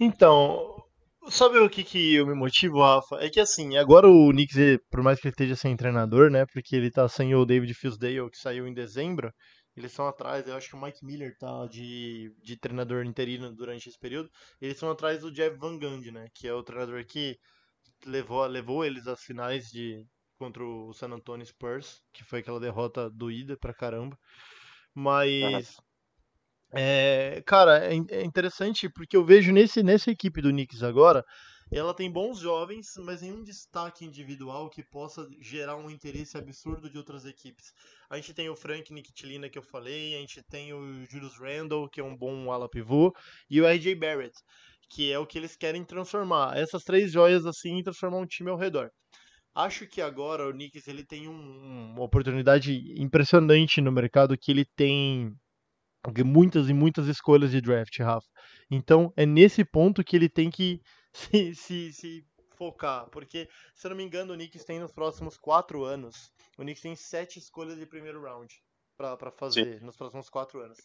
Então, 0.00 0.82
Sabe 1.30 1.58
o 1.58 1.70
que, 1.70 1.84
que 1.84 2.14
eu 2.14 2.26
me 2.26 2.34
motivo, 2.34 2.80
Rafa? 2.80 3.16
É 3.20 3.30
que 3.30 3.38
assim, 3.38 3.76
agora 3.76 4.08
o 4.08 4.30
Knicks, 4.30 4.56
por 4.90 5.02
mais 5.02 5.20
que 5.20 5.28
ele 5.28 5.32
esteja 5.32 5.54
sem 5.54 5.76
treinador, 5.76 6.30
né? 6.30 6.44
Porque 6.52 6.74
ele 6.74 6.90
tá 6.90 7.08
sem 7.08 7.34
o 7.34 7.44
David 7.44 7.72
Fisdale, 7.74 8.28
que 8.28 8.38
saiu 8.38 8.66
em 8.66 8.74
dezembro, 8.74 9.32
eles 9.76 9.92
estão 9.92 10.06
atrás, 10.06 10.46
eu 10.46 10.56
acho 10.56 10.68
que 10.68 10.76
o 10.76 10.80
Mike 10.80 11.04
Miller 11.04 11.36
tá 11.38 11.66
de, 11.66 12.34
de 12.42 12.56
treinador 12.58 13.04
interino 13.04 13.54
durante 13.54 13.88
esse 13.88 13.98
período. 13.98 14.28
Eles 14.60 14.74
estão 14.74 14.90
atrás 14.90 15.20
do 15.20 15.32
Jeff 15.32 15.56
Van 15.56 15.78
Gundy, 15.78 16.10
né? 16.10 16.26
Que 16.34 16.48
é 16.48 16.52
o 16.52 16.62
treinador 16.62 17.04
que 17.06 17.38
levou, 18.04 18.44
levou 18.46 18.84
eles 18.84 19.06
às 19.06 19.22
finais 19.22 19.70
de 19.70 20.04
contra 20.36 20.64
o 20.64 20.92
San 20.92 21.08
Antonio 21.08 21.46
Spurs, 21.46 22.02
que 22.12 22.24
foi 22.24 22.40
aquela 22.40 22.58
derrota 22.58 23.08
doída 23.08 23.56
pra 23.56 23.72
caramba. 23.72 24.18
Mas 24.94 25.76
é, 26.74 27.42
cara, 27.46 27.84
é, 27.84 27.94
é 28.10 28.24
interessante 28.24 28.88
porque 28.88 29.16
eu 29.16 29.24
vejo 29.24 29.52
nesse, 29.52 29.82
nessa 29.82 30.10
equipe 30.10 30.40
do 30.40 30.50
Knicks 30.50 30.82
agora, 30.82 31.24
ela 31.70 31.94
tem 31.94 32.10
bons 32.10 32.38
jovens, 32.38 32.88
mas 32.98 33.22
nenhum 33.22 33.42
destaque 33.42 34.04
individual 34.04 34.68
que 34.68 34.82
possa 34.82 35.26
gerar 35.40 35.76
um 35.76 35.88
interesse 35.90 36.36
absurdo 36.36 36.90
de 36.90 36.98
outras 36.98 37.24
equipes. 37.24 37.72
A 38.10 38.16
gente 38.16 38.34
tem 38.34 38.50
o 38.50 38.56
Frank 38.56 38.92
Nikitilina 38.92 39.48
que 39.48 39.58
eu 39.58 39.62
falei, 39.62 40.14
a 40.14 40.18
gente 40.18 40.42
tem 40.42 40.74
o 40.74 41.04
Julius 41.06 41.38
Randle, 41.38 41.88
que 41.88 42.00
é 42.00 42.04
um 42.04 42.16
bom 42.16 42.52
ala 42.52 42.68
pivô, 42.68 43.14
e 43.48 43.60
o 43.60 43.66
RJ 43.66 43.94
Barrett, 43.94 44.34
que 44.90 45.10
é 45.10 45.18
o 45.18 45.26
que 45.26 45.38
eles 45.38 45.56
querem 45.56 45.82
transformar. 45.82 46.56
Essas 46.58 46.84
três 46.84 47.10
joias 47.10 47.46
assim, 47.46 47.82
transformar 47.82 48.18
um 48.18 48.26
time 48.26 48.50
ao 48.50 48.58
redor. 48.58 48.90
Acho 49.54 49.86
que 49.86 50.00
agora 50.00 50.48
o 50.48 50.52
Knicks 50.52 50.86
ele 50.88 51.04
tem 51.04 51.28
um- 51.28 51.92
uma 51.92 52.02
oportunidade 52.02 52.72
impressionante 52.96 53.80
no 53.80 53.92
mercado 53.92 54.36
que 54.36 54.50
ele 54.50 54.66
tem 54.76 55.34
muitas 56.24 56.68
e 56.68 56.74
muitas 56.74 57.06
escolhas 57.06 57.50
de 57.50 57.60
draft, 57.60 57.98
Rafa. 58.00 58.26
Então 58.70 59.12
é 59.16 59.24
nesse 59.24 59.64
ponto 59.64 60.02
que 60.02 60.16
ele 60.16 60.28
tem 60.28 60.50
que 60.50 60.80
se, 61.12 61.54
se, 61.54 61.92
se 61.92 62.26
focar, 62.56 63.08
porque 63.10 63.48
se 63.74 63.86
eu 63.86 63.90
não 63.90 63.96
me 63.96 64.04
engano 64.04 64.32
o 64.32 64.36
Knicks 64.36 64.64
tem 64.64 64.78
nos 64.78 64.92
próximos 64.92 65.36
quatro 65.36 65.84
anos, 65.84 66.32
o 66.58 66.62
Knicks 66.62 66.82
tem 66.82 66.96
sete 66.96 67.38
escolhas 67.38 67.78
de 67.78 67.86
primeiro 67.86 68.22
round 68.22 68.54
pra 68.96 69.32
fazer 69.32 69.82
nos 69.82 69.96
próximos 69.96 70.28
quatro 70.28 70.60
anos. 70.60 70.78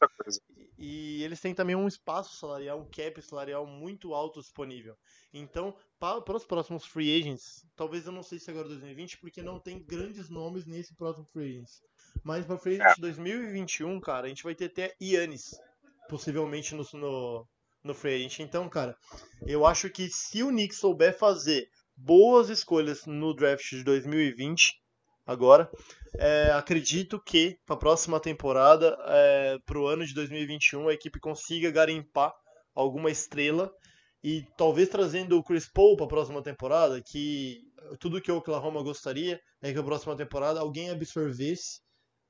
E 0.77 1.23
eles 1.23 1.39
têm 1.39 1.53
também 1.53 1.75
um 1.75 1.87
espaço 1.87 2.35
salarial, 2.35 2.79
um 2.79 2.85
cap 2.85 3.21
salarial 3.21 3.65
muito 3.65 4.13
alto 4.13 4.39
disponível. 4.39 4.95
Então, 5.33 5.75
para 5.99 6.35
os 6.35 6.45
próximos 6.45 6.85
free 6.85 7.19
agents, 7.19 7.65
talvez 7.75 8.05
eu 8.05 8.11
não 8.11 8.23
sei 8.23 8.39
se 8.39 8.49
agora 8.49 8.67
2020, 8.67 9.19
porque 9.19 9.41
não 9.41 9.59
tem 9.59 9.83
grandes 9.83 10.29
nomes 10.29 10.65
nesse 10.65 10.95
próximo 10.95 11.25
free 11.27 11.57
agents. 11.57 11.81
Mas 12.23 12.45
para 12.45 12.57
free 12.57 12.81
agent 12.81 12.99
2021, 12.99 13.99
cara, 13.99 14.25
a 14.25 14.29
gente 14.29 14.43
vai 14.43 14.55
ter 14.55 14.65
até 14.65 14.93
Yannis, 15.01 15.55
possivelmente 16.09 16.75
no, 16.75 16.85
no, 16.93 17.47
no 17.83 17.91
agent. 17.91 18.39
Então, 18.39 18.67
cara, 18.69 18.95
eu 19.45 19.65
acho 19.65 19.89
que 19.89 20.09
se 20.09 20.43
o 20.43 20.49
Knicks 20.49 20.79
souber 20.79 21.17
fazer 21.17 21.67
boas 21.95 22.49
escolhas 22.49 23.05
no 23.05 23.33
draft 23.33 23.69
de 23.69 23.83
2020, 23.83 24.73
agora, 25.25 25.69
é, 26.17 26.51
acredito 26.51 27.21
que 27.21 27.57
para 27.65 27.75
a 27.75 27.79
próxima 27.79 28.19
temporada, 28.19 28.97
é, 29.07 29.57
para 29.65 29.79
o 29.79 29.87
ano 29.87 30.05
de 30.05 30.13
2021, 30.13 30.87
a 30.87 30.93
equipe 30.93 31.19
consiga 31.19 31.71
garimpar 31.71 32.33
alguma 32.75 33.09
estrela 33.09 33.71
e 34.23 34.45
talvez 34.57 34.89
trazendo 34.89 35.37
o 35.37 35.43
Chris 35.43 35.69
Paul 35.71 35.95
para 35.95 36.05
a 36.05 36.09
próxima 36.09 36.43
temporada, 36.43 37.01
que 37.01 37.61
tudo 37.99 38.21
que 38.21 38.31
o 38.31 38.37
Oklahoma 38.37 38.83
gostaria 38.83 39.39
é 39.61 39.71
que 39.71 39.79
a 39.79 39.83
próxima 39.83 40.15
temporada 40.15 40.59
alguém 40.59 40.89
absorvesse 40.89 41.79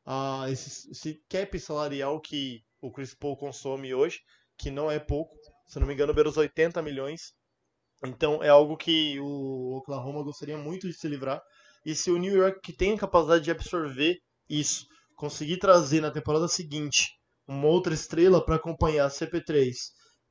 ah, 0.09 0.45
esse, 0.49 0.89
esse 0.89 1.21
cap 1.27 1.59
salarial 1.59 2.21
que 2.21 2.63
o 2.81 2.89
Chris 2.89 3.13
Paul 3.13 3.35
consome 3.35 3.93
hoje, 3.93 4.21
que 4.57 4.71
não 4.71 4.89
é 4.89 4.99
pouco, 4.99 5.35
se 5.67 5.77
não 5.79 5.85
me 5.85 5.93
engano, 5.93 6.13
beira 6.13 6.29
os 6.29 6.37
80 6.37 6.81
milhões. 6.81 7.33
Então 8.05 8.41
é 8.41 8.47
algo 8.47 8.77
que 8.77 9.19
o 9.19 9.75
Oklahoma 9.75 10.23
gostaria 10.23 10.57
muito 10.57 10.87
de 10.87 10.93
se 10.93 11.09
livrar. 11.09 11.41
E 11.85 11.93
se 11.93 12.09
o 12.09 12.17
New 12.17 12.33
York, 12.33 12.61
que 12.61 12.71
tem 12.71 12.93
a 12.93 12.97
capacidade 12.97 13.43
de 13.43 13.51
absorver 13.51 14.17
isso, 14.49 14.85
conseguir 15.17 15.57
trazer 15.57 15.99
na 15.99 16.09
temporada 16.09 16.47
seguinte 16.47 17.09
uma 17.45 17.67
outra 17.67 17.93
estrela 17.93 18.43
para 18.43 18.55
acompanhar 18.55 19.09
CP3 19.09 19.73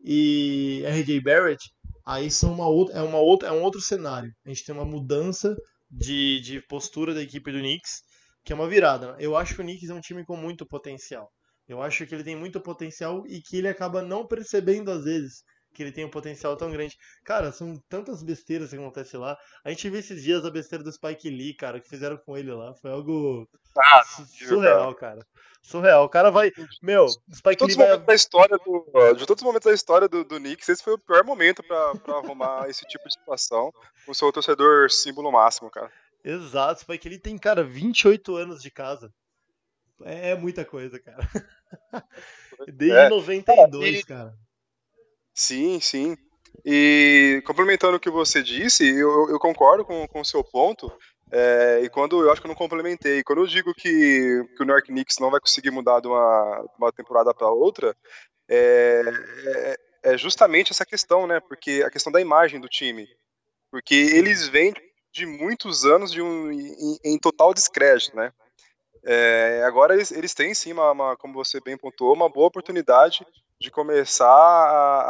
e 0.00 0.84
RJ 0.86 1.20
Barrett, 1.20 1.62
aí 2.06 2.30
são 2.30 2.54
uma 2.54 2.66
outra, 2.66 2.96
é, 2.96 3.02
uma 3.02 3.18
outra, 3.18 3.48
é 3.48 3.52
um 3.52 3.62
outro 3.62 3.80
cenário. 3.82 4.32
A 4.44 4.48
gente 4.48 4.64
tem 4.64 4.74
uma 4.74 4.86
mudança 4.86 5.54
de, 5.90 6.40
de 6.40 6.62
postura 6.66 7.12
da 7.12 7.22
equipe 7.22 7.52
do 7.52 7.58
Knicks, 7.58 8.00
que 8.46 8.52
é 8.52 8.56
uma 8.56 8.68
virada. 8.68 9.12
né? 9.12 9.18
Eu 9.20 9.36
acho 9.36 9.54
que 9.54 9.60
o 9.60 9.64
Knicks 9.64 9.90
é 9.90 9.94
um 9.94 10.00
time 10.00 10.24
com 10.24 10.36
muito 10.36 10.64
potencial. 10.64 11.30
Eu 11.68 11.82
acho 11.82 12.06
que 12.06 12.14
ele 12.14 12.22
tem 12.24 12.36
muito 12.36 12.60
potencial 12.60 13.24
e 13.26 13.42
que 13.42 13.56
ele 13.58 13.68
acaba 13.68 14.00
não 14.00 14.24
percebendo 14.26 14.90
às 14.90 15.04
vezes 15.04 15.42
que 15.74 15.82
ele 15.82 15.92
tem 15.92 16.04
um 16.06 16.10
potencial 16.10 16.56
tão 16.56 16.70
grande. 16.70 16.94
Cara, 17.24 17.52
são 17.52 17.74
tantas 17.88 18.22
besteiras 18.22 18.70
que 18.70 18.76
acontecem 18.76 19.20
lá. 19.20 19.36
A 19.62 19.68
gente 19.68 19.90
viu 19.90 19.98
esses 20.00 20.22
dias 20.22 20.42
a 20.44 20.50
besteira 20.50 20.82
do 20.82 20.90
Spike 20.90 21.28
Lee, 21.28 21.54
cara, 21.54 21.78
que 21.80 21.88
fizeram 21.88 22.16
com 22.24 22.34
ele 22.38 22.50
lá. 22.52 22.72
Foi 22.80 22.90
algo 22.92 23.46
Ah, 23.76 24.02
su- 24.04 24.24
surreal, 24.46 24.94
cara. 24.94 25.26
Surreal. 25.60 26.04
O 26.04 26.08
cara 26.08 26.30
vai. 26.30 26.50
Meu, 26.80 27.06
Spike 27.34 27.56
todos 27.56 27.74
Lee 27.76 27.82
os 27.84 27.88
vai. 27.88 27.88
momentos 27.88 28.06
da 28.06 28.14
história 28.14 28.56
do, 28.56 29.14
de 29.18 29.26
todos 29.26 29.42
os 29.42 29.46
momentos 29.46 29.66
da 29.66 29.74
história 29.74 30.08
do, 30.08 30.24
do 30.24 30.36
Knicks, 30.38 30.68
esse 30.68 30.82
foi 30.82 30.94
o 30.94 30.98
pior 30.98 31.24
momento 31.24 31.62
pra, 31.64 31.94
pra 31.96 32.14
arrumar 32.18 32.70
esse 32.70 32.86
tipo 32.86 33.04
de 33.06 33.12
situação 33.14 33.70
o 34.08 34.14
seu 34.14 34.32
torcedor 34.32 34.88
símbolo 34.90 35.30
máximo, 35.32 35.68
cara. 35.70 35.90
Exato, 36.28 36.80
Spike 36.80 37.08
Lee 37.08 37.18
tem, 37.18 37.38
cara, 37.38 37.62
28 37.62 38.34
anos 38.36 38.60
de 38.60 38.70
casa. 38.70 39.12
É 40.02 40.34
muita 40.34 40.64
coisa, 40.64 40.98
cara. 40.98 41.18
Desde 42.74 42.96
É. 42.98 43.08
92, 43.08 44.04
cara. 44.04 44.34
Sim, 45.34 45.78
sim. 45.80 46.16
E 46.64 47.42
complementando 47.46 47.96
o 47.96 48.00
que 48.00 48.10
você 48.10 48.42
disse, 48.42 48.84
eu, 48.86 49.30
eu 49.30 49.38
concordo 49.38 49.84
com, 49.84 50.06
com 50.08 50.20
o 50.20 50.24
seu 50.24 50.42
ponto. 50.42 50.90
é, 51.30 51.80
e 51.82 51.88
quando 51.88 52.22
eu 52.22 52.30
acho 52.30 52.40
que 52.40 52.46
eu 52.46 52.50
não 52.50 52.56
complementei, 52.56 53.22
quando 53.22 53.42
eu 53.42 53.46
digo 53.46 53.72
que, 53.74 54.42
que 54.56 54.62
o 54.62 54.64
New 54.66 54.74
York 54.74 54.88
Knicks 54.88 55.18
não 55.18 55.30
vai 55.30 55.40
conseguir 55.40 55.70
mudar 55.70 56.00
de 56.00 56.08
uma, 56.08 56.66
uma 56.78 56.92
temporada 56.92 57.32
para 57.34 57.48
outra, 57.50 57.96
é, 58.48 59.02
é- 59.46 59.76
é 60.12 60.16
justamente 60.18 60.70
essa 60.72 60.86
questão, 60.86 61.26
né? 61.26 61.40
Porque 61.40 61.82
a 61.84 61.90
questão 61.90 62.12
da 62.12 62.20
imagem 62.20 62.60
do 62.60 62.68
time. 62.68 63.06
Porque 63.72 63.94
eles 63.94 64.46
vêm 64.46 64.72
de 65.16 65.24
muitos 65.26 65.86
anos 65.86 66.12
de 66.12 66.20
um, 66.20 66.52
em, 66.52 66.98
em 67.02 67.18
total 67.18 67.54
descrédito, 67.54 68.14
né? 68.14 68.30
É, 69.04 69.62
agora 69.64 69.94
eles, 69.94 70.10
eles 70.10 70.34
têm 70.34 70.52
sim, 70.52 70.72
uma, 70.72 70.90
uma- 70.92 71.16
como 71.16 71.32
você 71.32 71.60
bem 71.60 71.76
pontuou, 71.78 72.14
uma 72.14 72.28
boa 72.28 72.48
oportunidade 72.48 73.26
de 73.58 73.70
começar 73.70 74.26
a, 74.28 75.00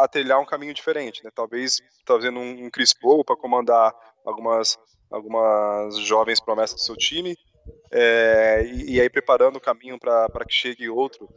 a- 0.00 0.04
a 0.04 0.08
trilhar 0.08 0.38
um 0.38 0.46
caminho 0.46 0.72
diferente, 0.72 1.24
né? 1.24 1.30
Talvez 1.34 1.80
trazendo 2.04 2.38
um, 2.38 2.66
um 2.66 2.70
Chris 2.70 2.94
Paul 2.94 3.24
para 3.24 3.36
comandar 3.36 3.92
algumas, 4.24 4.78
algumas 5.10 5.98
jovens 5.98 6.40
promessas 6.40 6.76
do 6.76 6.84
seu 6.84 6.96
time, 6.96 7.36
é, 7.90 8.62
e, 8.64 8.96
e 8.96 9.00
aí 9.00 9.10
preparando 9.10 9.56
o 9.56 9.60
caminho 9.60 9.98
para 9.98 10.28
que 10.46 10.54
chegue 10.54 10.88
outro 10.88 11.28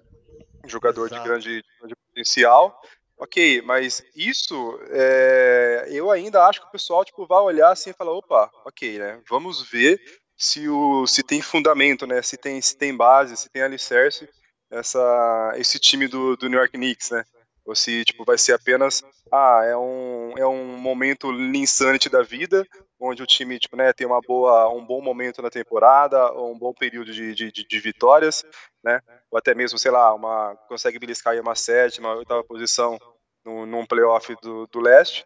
jogador 0.67 1.09
de 1.09 1.19
grande, 1.21 1.61
de 1.61 1.63
grande 1.79 1.95
potencial. 2.07 2.79
Ok, 3.23 3.61
mas 3.61 4.03
isso 4.15 4.79
é, 4.89 5.85
eu 5.91 6.09
ainda 6.09 6.43
acho 6.43 6.59
que 6.59 6.65
o 6.67 6.71
pessoal 6.71 7.05
tipo, 7.05 7.27
vai 7.27 7.37
olhar 7.39 7.71
assim 7.71 7.91
e 7.91 7.93
falar, 7.93 8.13
opa, 8.13 8.49
ok, 8.65 8.97
né? 8.97 9.21
Vamos 9.29 9.69
ver 9.69 10.01
se, 10.35 10.67
o, 10.67 11.05
se 11.05 11.21
tem 11.21 11.39
fundamento, 11.39 12.07
né? 12.07 12.19
Se 12.23 12.35
tem, 12.35 12.59
se 12.59 12.75
tem 12.75 12.97
base, 12.97 13.37
se 13.37 13.47
tem 13.47 13.61
alicerce 13.61 14.27
essa, 14.71 15.53
esse 15.55 15.77
time 15.77 16.07
do, 16.07 16.35
do 16.35 16.49
New 16.49 16.57
York 16.57 16.73
Knicks, 16.73 17.11
né? 17.11 17.23
Ou 17.63 17.75
se 17.75 18.03
tipo, 18.05 18.25
vai 18.25 18.39
ser 18.39 18.53
apenas 18.53 19.03
ah, 19.31 19.61
é 19.65 19.77
um, 19.77 20.33
é 20.35 20.47
um 20.47 20.75
momento 20.77 21.31
Linsanity 21.31 22.09
da 22.09 22.23
vida, 22.23 22.65
onde 22.99 23.21
o 23.21 23.27
time 23.27 23.59
tipo, 23.59 23.77
né, 23.77 23.93
tem 23.93 24.07
uma 24.07 24.19
boa, 24.19 24.67
um 24.73 24.83
bom 24.83 24.99
momento 24.99 25.43
na 25.43 25.49
temporada, 25.51 26.31
ou 26.31 26.51
um 26.51 26.57
bom 26.57 26.73
período 26.73 27.13
de, 27.13 27.35
de- 27.35 27.51
de 27.51 27.79
vitórias, 27.79 28.43
né? 28.83 28.99
Ou 29.29 29.37
até 29.37 29.53
mesmo, 29.53 29.77
sei 29.77 29.91
lá, 29.91 30.11
uma, 30.13 30.57
consegue 30.67 30.97
beliscar 30.97 31.33
aí 31.33 31.39
uma 31.39 31.53
sétima, 31.55 32.15
oitava 32.15 32.43
posição 32.43 32.97
num, 33.45 33.65
num 33.65 33.85
playoff 33.85 34.35
do, 34.41 34.67
do 34.67 34.79
leste, 34.79 35.25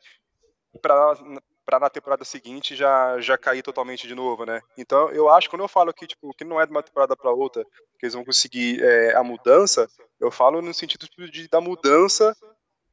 para 0.82 1.80
na 1.80 1.89
temporada 1.89 2.23
seguinte 2.23 2.75
já, 2.75 3.19
já 3.19 3.38
cair 3.38 3.63
totalmente 3.63 4.08
de 4.08 4.15
novo, 4.15 4.45
né? 4.45 4.62
Então 4.78 5.10
eu 5.10 5.30
acho 5.30 5.49
quando 5.49 5.63
eu 5.63 5.67
falo 5.67 5.93
que 5.93 6.06
tipo 6.06 6.34
que 6.34 6.43
não 6.43 6.60
é 6.62 6.65
de 6.65 6.71
uma 6.71 6.84
temporada 6.84 7.15
para 7.15 7.32
outra 7.32 7.63
que 7.97 8.05
eles 8.05 8.13
vão 8.13 8.24
conseguir 8.24 8.84
é, 8.84 9.16
a 9.16 9.24
mudança, 9.24 9.89
eu 10.20 10.30
falo 10.30 10.61
no 10.61 10.74
sentido 10.74 11.07
tipo, 11.07 11.30
de, 11.30 11.47
da 11.47 11.59
mudança 11.59 12.36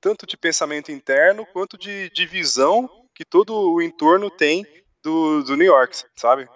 tanto 0.01 0.27
de 0.27 0.37
pensamento 0.37 0.91
interno 0.91 1.47
quanto 1.47 1.79
de, 1.79 2.11
de 2.11 2.27
visão 2.27 2.89
que 3.15 3.25
todo 3.25 3.73
o 3.73 3.83
entorno 3.83 4.31
tem 4.31 4.67
do, 5.03 5.43
do 5.43 5.57
New 5.57 5.67
York, 5.67 6.05
sabe? 6.17 6.49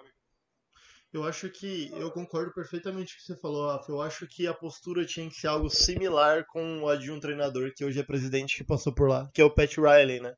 Eu 1.13 1.23
acho 1.23 1.49
que 1.49 1.89
eu 1.93 2.11
concordo 2.11 2.53
perfeitamente 2.53 3.13
com 3.13 3.17
o 3.17 3.21
que 3.21 3.33
você 3.33 3.39
falou, 3.39 3.67
Rafa. 3.67 3.91
Eu 3.91 4.01
acho 4.01 4.27
que 4.27 4.45
a 4.45 4.53
postura 4.53 5.05
tinha 5.05 5.29
que 5.29 5.35
ser 5.35 5.47
algo 5.47 5.69
similar 5.69 6.45
com 6.47 6.87
a 6.87 6.95
de 6.95 7.11
um 7.11 7.19
treinador 7.19 7.71
que 7.73 7.85
hoje 7.85 7.99
é 7.99 8.03
presidente 8.03 8.57
que 8.57 8.63
passou 8.63 8.93
por 8.93 9.07
lá, 9.09 9.29
que 9.33 9.41
é 9.41 9.45
o 9.45 9.49
Pat 9.49 9.77
Riley, 9.77 10.19
né? 10.19 10.33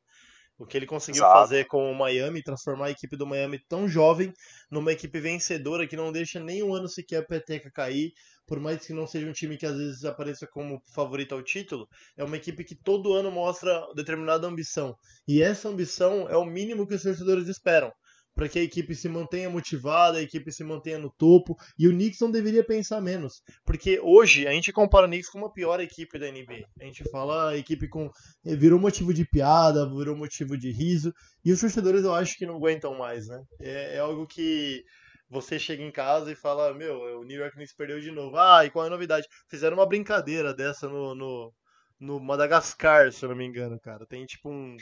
O 0.60 0.66
que 0.66 0.78
ele 0.78 0.86
conseguiu 0.86 1.24
Exato. 1.24 1.40
fazer 1.40 1.66
com 1.66 1.90
o 1.90 1.96
Miami, 1.96 2.44
transformar 2.44 2.88
a 2.88 2.92
equipe 2.92 3.16
do 3.16 3.26
Miami 3.26 3.60
tão 3.68 3.88
jovem 3.88 4.32
numa 4.70 4.92
equipe 4.92 5.18
vencedora 5.20 5.88
que 5.88 5.96
não 5.96 6.12
deixa 6.12 6.40
nem 6.40 6.62
um 6.62 6.74
ano 6.74 6.88
sequer 6.88 7.22
a 7.22 7.26
peteca 7.26 7.72
cair, 7.72 8.12
por 8.46 8.60
mais 8.60 8.86
que 8.86 8.92
não 8.92 9.08
seja 9.08 9.26
um 9.26 9.32
time 9.32 9.58
que 9.58 9.66
às 9.66 9.78
vezes 9.78 10.04
apareça 10.04 10.46
como 10.46 10.82
favorito 10.94 11.34
ao 11.34 11.42
título, 11.42 11.88
é 12.18 12.24
uma 12.24 12.36
equipe 12.36 12.64
que 12.66 12.76
todo 12.76 13.14
ano 13.14 13.32
mostra 13.32 13.88
determinada 13.96 14.48
ambição. 14.48 14.96
E 15.28 15.42
essa 15.42 15.70
ambição 15.70 16.28
é 16.28 16.36
o 16.36 16.46
mínimo 16.46 16.86
que 16.86 16.96
os 16.96 17.04
torcedores 17.04 17.48
esperam. 17.48 17.92
Para 18.36 18.48
que 18.48 18.60
a 18.60 18.64
equipe 18.64 18.96
se 18.96 19.10
mantenha 19.10 19.50
motivada, 19.50 20.18
a 20.18 20.22
equipe 20.22 20.52
se 20.52 20.64
mantenha 20.64 20.98
no 20.98 21.10
topo. 21.10 21.56
E 21.78 21.88
o 21.88 21.92
Knicks 21.92 22.20
não 22.20 22.32
deveria 22.32 22.64
pensar 22.64 23.02
menos. 23.02 23.42
Porque 23.66 24.00
hoje 24.02 24.48
a 24.48 24.52
gente 24.52 24.72
compara 24.72 25.06
o 25.06 25.10
Knicks 25.10 25.30
com 25.30 25.40
uma 25.40 25.52
pior 25.52 25.80
equipe 25.80 26.18
da 26.18 26.32
NBA. 26.32 26.66
A 26.80 26.86
gente 26.86 27.04
fala 27.10 27.52
a 27.52 27.58
equipe 27.58 27.88
com. 27.88 28.10
eh, 28.46 28.56
virou 28.56 28.80
motivo 28.80 29.14
de 29.14 29.26
piada, 29.26 29.90
virou 29.90 30.16
motivo 30.16 30.58
de 30.58 30.72
riso. 30.72 31.14
E 31.44 31.52
os 31.52 31.60
torcedores 31.60 32.04
eu 32.04 32.14
acho 32.14 32.38
que 32.38 32.46
não 32.46 32.56
aguentam 32.56 32.98
mais, 32.98 33.28
né? 33.28 33.42
É, 33.62 33.96
é 33.96 34.00
algo 34.00 34.26
que 34.28 34.84
você 35.30 35.60
chega 35.60 35.84
em 35.84 35.92
casa 35.92 36.32
e 36.32 36.36
fala: 36.36 36.74
Meu, 36.74 37.20
o 37.20 37.24
New 37.24 37.40
York 37.40 37.56
Knicks 37.56 37.76
perdeu 37.76 38.00
de 38.00 38.12
novo. 38.12 38.38
Ah, 38.38 38.66
e 38.66 38.70
qual 38.70 38.86
é 38.86 38.88
a 38.88 38.92
novidade? 38.92 39.28
Fizeram 39.50 39.78
uma 39.78 39.86
brincadeira 39.86 40.54
dessa 40.54 40.88
no, 40.88 41.14
no, 41.14 41.54
no 42.00 42.20
Madagascar, 42.20 43.12
se 43.12 43.24
eu 43.26 43.30
não 43.30 43.36
me 43.36 43.45
engano, 43.45 43.80
cara. 43.80 44.06
Tem 44.06 44.26
tipo 44.26 44.50
um- 44.50 44.78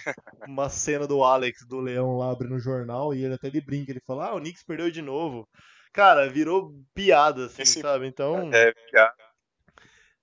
uma 0.48 0.70
cena 0.70 1.08
do 1.08 1.24
Alex, 1.24 1.66
do 1.68 1.80
Leão 1.80 2.18
lá 2.18 2.32
abrindo 2.32 2.52
no 2.54 2.60
jornal, 2.60 3.14
e 3.14 3.24
ele 3.24 3.34
até 3.34 3.48
ele 3.48 3.62
brinca, 3.62 3.92
ele 3.92 4.02
fala, 4.06 4.28
ah, 4.28 4.36
o 4.36 4.40
Knicks 4.40 4.64
perdeu 4.64 4.92
de 4.92 5.02
novo. 5.02 5.48
Cara, 5.94 6.30
virou 6.30 6.74
piada, 6.94 7.46
assim, 7.48 7.64
Esse- 7.64 7.82
sabe? 7.82 8.06
Então, 8.08 8.54
É, 8.54 8.72
piada. 8.92 9.16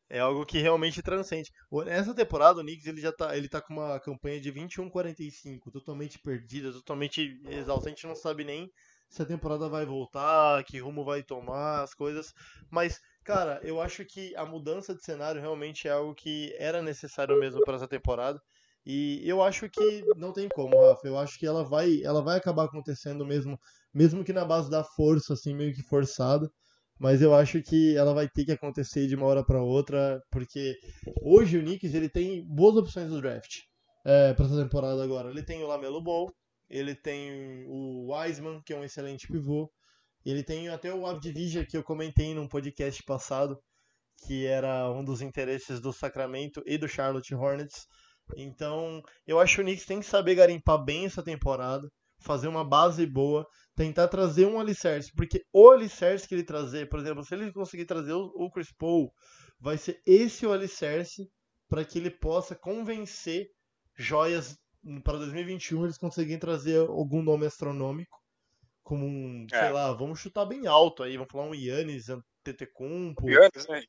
é 0.08 0.20
algo 0.20 0.46
que 0.46 0.58
realmente 0.58 1.02
transcende. 1.02 1.50
O- 1.70 1.82
Nessa 1.82 2.14
temporada, 2.14 2.60
o 2.60 2.62
Knicks 2.62 2.86
ele 2.86 3.00
já 3.00 3.12
tá, 3.12 3.36
ele 3.36 3.48
tá 3.48 3.60
com 3.60 3.72
uma 3.74 3.98
campanha 4.00 4.40
de 4.40 4.50
21-45, 4.50 5.70
totalmente 5.72 6.18
perdida, 6.20 6.72
totalmente 6.72 7.40
exausta. 7.48 7.88
A 7.88 7.90
gente 7.90 8.06
não 8.06 8.14
sabe 8.14 8.44
nem 8.44 8.70
se 9.08 9.22
a 9.22 9.26
temporada 9.26 9.68
vai 9.68 9.84
voltar, 9.84 10.62
que 10.64 10.78
rumo 10.78 11.04
vai 11.04 11.22
tomar, 11.22 11.82
as 11.82 11.94
coisas. 11.94 12.32
Mas, 12.70 13.00
cara, 13.24 13.60
eu 13.62 13.80
acho 13.80 14.04
que 14.04 14.34
a 14.36 14.44
mudança 14.44 14.94
de 14.94 15.02
cenário 15.02 15.40
realmente 15.40 15.88
é 15.88 15.90
algo 15.90 16.14
que 16.14 16.54
era 16.58 16.82
necessário 16.82 17.38
mesmo 17.40 17.60
para 17.62 17.76
essa 17.76 17.88
temporada. 17.88 18.40
E 18.86 19.22
eu 19.26 19.42
acho 19.42 19.68
que 19.68 20.04
não 20.16 20.32
tem 20.32 20.48
como, 20.48 20.78
Rafa. 20.78 21.08
Eu 21.08 21.18
acho 21.18 21.38
que 21.38 21.46
ela 21.46 21.64
vai, 21.64 22.02
ela 22.02 22.22
vai 22.22 22.36
acabar 22.36 22.64
acontecendo 22.64 23.24
mesmo, 23.24 23.58
mesmo 23.92 24.22
que 24.22 24.32
na 24.32 24.44
base 24.44 24.70
da 24.70 24.84
força, 24.84 25.32
assim, 25.32 25.54
meio 25.54 25.74
que 25.74 25.82
forçada. 25.82 26.48
Mas 26.98 27.22
eu 27.22 27.34
acho 27.34 27.60
que 27.62 27.96
ela 27.96 28.14
vai 28.14 28.28
ter 28.28 28.44
que 28.44 28.52
acontecer 28.52 29.08
de 29.08 29.16
uma 29.16 29.26
hora 29.26 29.44
para 29.44 29.62
outra, 29.62 30.20
porque 30.30 30.76
hoje 31.22 31.58
o 31.58 31.62
Knicks 31.62 31.92
ele 31.92 32.08
tem 32.08 32.46
boas 32.46 32.76
opções 32.76 33.10
no 33.10 33.20
draft 33.20 33.62
para 34.36 34.46
essa 34.46 34.62
temporada 34.62 35.02
agora. 35.02 35.30
Ele 35.30 35.42
tem 35.42 35.62
o 35.64 35.66
Lamelo 35.66 36.02
Ball, 36.02 36.30
ele 36.70 36.94
tem 36.94 37.64
o 37.66 38.12
Wiseman, 38.12 38.60
que 38.64 38.72
é 38.72 38.76
um 38.76 38.84
excelente 38.84 39.26
pivô, 39.26 39.68
ele 40.30 40.42
tem 40.42 40.68
até 40.68 40.92
o 40.92 41.06
Avdivija, 41.06 41.66
que 41.66 41.76
eu 41.76 41.82
comentei 41.82 42.34
num 42.34 42.48
podcast 42.48 43.02
passado, 43.02 43.58
que 44.26 44.46
era 44.46 44.90
um 44.90 45.04
dos 45.04 45.20
interesses 45.20 45.80
do 45.80 45.92
Sacramento 45.92 46.62
e 46.66 46.78
do 46.78 46.88
Charlotte 46.88 47.34
Hornets. 47.34 47.86
Então, 48.36 49.02
eu 49.26 49.38
acho 49.38 49.56
que 49.56 49.60
o 49.60 49.64
Knicks 49.64 49.86
tem 49.86 50.00
que 50.00 50.06
saber 50.06 50.34
garimpar 50.34 50.82
bem 50.82 51.04
essa 51.04 51.22
temporada, 51.22 51.86
fazer 52.20 52.48
uma 52.48 52.64
base 52.64 53.06
boa, 53.06 53.46
tentar 53.76 54.08
trazer 54.08 54.46
um 54.46 54.58
alicerce, 54.58 55.10
porque 55.14 55.42
o 55.52 55.70
alicerce 55.70 56.26
que 56.26 56.34
ele 56.34 56.44
trazer, 56.44 56.88
por 56.88 57.00
exemplo, 57.00 57.24
se 57.24 57.34
ele 57.34 57.52
conseguir 57.52 57.84
trazer 57.84 58.12
o 58.12 58.32
o 58.36 58.50
Chris 58.50 58.72
Paul, 58.78 59.12
vai 59.60 59.76
ser 59.76 60.00
esse 60.06 60.46
o 60.46 60.52
alicerce 60.52 61.28
para 61.68 61.84
que 61.84 61.98
ele 61.98 62.10
possa 62.10 62.54
convencer 62.54 63.46
joias 63.98 64.56
para 65.02 65.18
2021 65.18 65.84
eles 65.84 65.98
conseguirem 65.98 66.38
trazer 66.38 66.78
algum 66.80 67.22
nome 67.22 67.46
astronômico, 67.46 68.16
como 68.84 69.04
um, 69.06 69.46
É. 69.52 69.58
sei 69.60 69.72
lá, 69.72 69.92
vamos 69.92 70.20
chutar 70.20 70.44
bem 70.46 70.66
alto 70.68 71.02
aí, 71.02 71.16
vamos 71.16 71.32
falar 71.32 71.46
um 71.46 71.54
Yannis 71.54 72.08
Antetokounmpo, 72.10 73.28
Giannis, 73.28 73.66
né? 73.68 73.82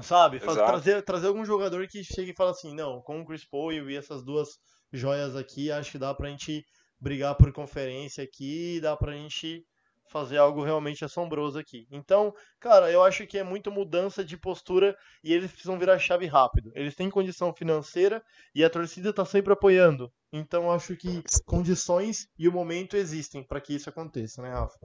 sabe? 0.00 0.38
Faz- 0.38 0.56
trazer, 0.56 1.02
trazer 1.02 1.26
algum 1.28 1.44
jogador 1.44 1.86
que 1.88 2.02
chegue 2.04 2.30
e 2.30 2.34
fale 2.34 2.50
assim, 2.50 2.74
não, 2.74 3.00
com 3.02 3.20
o 3.20 3.26
Chris 3.26 3.44
Paul 3.44 3.72
e 3.72 3.96
essas 3.96 4.24
duas 4.24 4.48
joias 4.92 5.36
aqui, 5.36 5.70
acho 5.70 5.92
que 5.92 5.98
dá 5.98 6.14
pra 6.14 6.30
gente 6.30 6.64
brigar 7.00 7.36
por 7.36 7.52
conferência 7.52 8.24
aqui, 8.24 8.80
dá 8.80 8.96
pra 8.96 9.12
gente 9.12 9.64
fazer 10.10 10.38
algo 10.38 10.62
realmente 10.62 11.04
assombroso 11.04 11.58
aqui. 11.58 11.86
Então, 11.90 12.34
cara, 12.58 12.90
eu 12.90 13.02
acho 13.02 13.26
que 13.26 13.38
é 13.38 13.42
muito 13.42 13.70
mudança 13.70 14.24
de 14.24 14.36
postura 14.36 14.96
e 15.22 15.32
eles 15.32 15.50
precisam 15.50 15.78
virar 15.78 15.98
chave 15.98 16.26
rápido. 16.26 16.70
Eles 16.74 16.94
têm 16.94 17.10
condição 17.10 17.54
financeira 17.54 18.22
e 18.54 18.64
a 18.64 18.70
torcida 18.70 19.12
tá 19.12 19.24
sempre 19.24 19.52
apoiando. 19.52 20.10
Então, 20.32 20.70
acho 20.70 20.96
que 20.96 21.22
condições 21.46 22.28
e 22.38 22.48
o 22.48 22.52
momento 22.52 22.96
existem 22.96 23.42
pra 23.42 23.60
que 23.60 23.74
isso 23.74 23.88
aconteça, 23.88 24.42
né, 24.42 24.50
Rafa? 24.50 24.78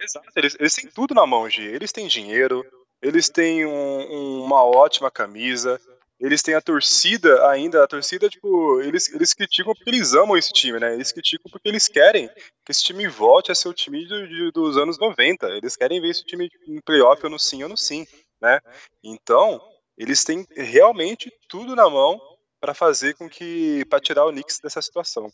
Exato, 0.00 0.28
eles, 0.36 0.56
eles 0.58 0.74
têm 0.74 0.90
tudo 0.90 1.14
na 1.14 1.26
mão, 1.26 1.50
G. 1.50 1.62
Eles 1.62 1.90
têm 1.90 2.06
dinheiro, 2.06 2.64
eles 3.02 3.28
têm 3.28 3.66
um- 3.66 4.42
uma 4.44 4.62
ótima 4.64 5.10
camisa, 5.10 5.80
eles 6.20 6.42
têm 6.42 6.54
a 6.54 6.60
torcida 6.60 7.48
ainda. 7.48 7.82
A 7.84 7.86
torcida, 7.88 8.28
tipo, 8.28 8.80
eles, 8.82 9.08
eles 9.12 9.32
criticam 9.34 9.72
porque 9.74 9.90
eles 9.90 10.14
amam 10.14 10.36
esse 10.36 10.52
time, 10.52 10.78
né? 10.80 10.94
Eles 10.94 11.12
criticam 11.12 11.50
porque 11.50 11.68
eles 11.68 11.88
querem 11.88 12.28
que 12.28 12.70
esse 12.70 12.82
time 12.82 13.06
volte 13.08 13.52
a 13.52 13.54
ser 13.54 13.68
o 13.68 13.74
time 13.74 14.06
do- 14.06 14.28
de- 14.28 14.50
dos 14.52 14.76
anos 14.76 14.98
90. 14.98 15.48
Eles 15.48 15.76
querem 15.76 16.00
ver 16.00 16.08
esse 16.10 16.24
time 16.24 16.50
no 16.66 16.82
playoff 16.82 17.22
ou 17.24 17.30
no 17.30 17.38
sim 17.38 17.62
ou 17.62 17.68
no 17.68 17.76
sim, 17.76 18.06
né? 18.40 18.60
Então, 19.02 19.60
eles 19.96 20.24
têm 20.24 20.46
realmente 20.56 21.32
tudo 21.48 21.74
na 21.76 21.88
mão 21.88 22.20
para 22.60 22.74
fazer 22.74 23.14
com 23.14 23.28
que 23.28 23.84
para 23.88 24.00
tirar 24.00 24.24
o 24.26 24.30
Knicks 24.32 24.58
dessa 24.60 24.82
situação. 24.82 25.32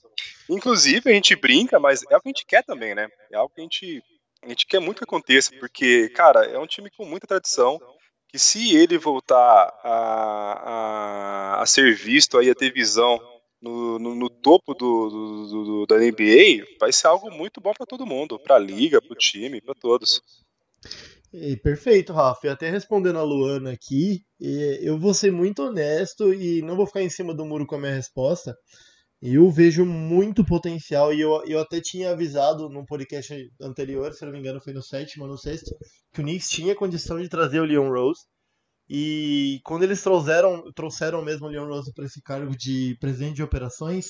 Inclusive, 0.49 1.11
a 1.11 1.14
gente 1.14 1.35
brinca, 1.37 1.78
mas 1.80 2.03
é 2.11 2.16
o 2.16 2.20
que 2.20 2.28
a 2.28 2.30
gente 2.30 2.45
quer 2.47 2.62
também, 2.62 2.95
né? 2.95 3.09
É 3.32 3.37
algo 3.37 3.53
que 3.55 3.61
a 3.61 3.64
gente 3.64 4.03
a 4.43 4.49
gente 4.49 4.66
quer 4.66 4.78
muito 4.78 4.99
que 4.99 5.05
aconteça, 5.05 5.51
porque, 5.59 6.11
cara, 6.11 6.45
é 6.45 6.59
um 6.59 6.66
time 6.66 6.91
com 6.91 7.07
muita 7.07 7.26
tradição, 7.26 7.80
que 8.35 8.39
se 8.41 8.74
ele 8.74 8.99
voltar 8.99 9.39
a, 9.85 11.55
a, 11.59 11.62
a 11.62 11.66
ser 11.66 11.95
visto 11.95 12.37
aí, 12.37 12.51
a 12.51 12.55
ter 12.55 12.72
visão 12.72 13.16
no, 13.62 13.97
no, 13.97 14.12
no 14.16 14.28
topo 14.28 14.74
do, 14.74 15.09
do- 15.09 15.64
do- 15.64 15.87
da 15.87 16.05
NBA, 16.05 16.66
vai 16.80 16.93
ser 16.93 17.07
algo 17.07 17.30
muito 17.30 17.61
bom 17.61 17.72
para 17.72 17.87
todo 17.87 18.05
mundo, 18.05 18.37
para 18.41 18.57
a 18.57 18.59
liga, 18.59 19.01
para 19.01 19.12
o 19.12 19.16
time, 19.16 19.61
para 19.61 19.72
todos. 19.76 20.20
E, 21.32 21.57
perfeito, 21.59 22.12
Rafa. 22.12 22.49
E 22.49 22.51
até 22.51 22.68
respondendo 22.68 23.20
a 23.20 23.22
Luana 23.22 23.70
aqui, 23.70 24.22
eu 24.41 24.99
vou 24.99 25.14
ser 25.14 25.30
muito 25.30 25.62
honesto 25.62 26.35
e 26.35 26.61
não 26.62 26.74
vou 26.74 26.89
ficar 26.89 27.03
em 27.03 27.11
cima 27.11 27.32
do 27.32 27.45
muro 27.45 27.64
com 27.64 27.76
a 27.76 27.78
minha 27.78 27.95
resposta. 27.95 28.57
Eu 29.27 29.51
vejo 29.51 29.87
muito 29.87 30.45
potencial 30.45 31.11
e 31.11 31.18
eu, 31.18 31.43
eu 31.47 31.59
até 31.59 31.81
tinha 31.81 32.11
avisado 32.11 32.68
num 32.68 32.85
podcast 32.85 33.35
anterior, 33.59 34.12
se 34.12 34.22
não 34.22 34.31
me 34.31 34.39
engano 34.39 34.61
foi 34.61 34.75
no 34.75 34.83
sétimo 34.83 35.25
ou 35.25 35.31
no 35.31 35.39
sexto, 35.39 35.75
que 36.12 36.20
o 36.20 36.22
Knicks 36.22 36.51
tinha 36.51 36.75
condição 36.75 37.18
de 37.18 37.27
trazer 37.27 37.59
o 37.59 37.64
Leon 37.64 37.89
Rose. 37.89 38.20
E 38.87 39.62
quando 39.64 39.85
eles 39.85 40.03
trouxeram, 40.03 40.70
trouxeram 40.75 41.25
mesmo 41.25 41.47
o 41.47 41.49
Leon 41.49 41.66
Rose 41.66 41.91
para 41.95 42.05
esse 42.05 42.20
cargo 42.20 42.55
de 42.55 42.99
presidente 43.01 43.37
de 43.37 43.43
operações, 43.43 44.09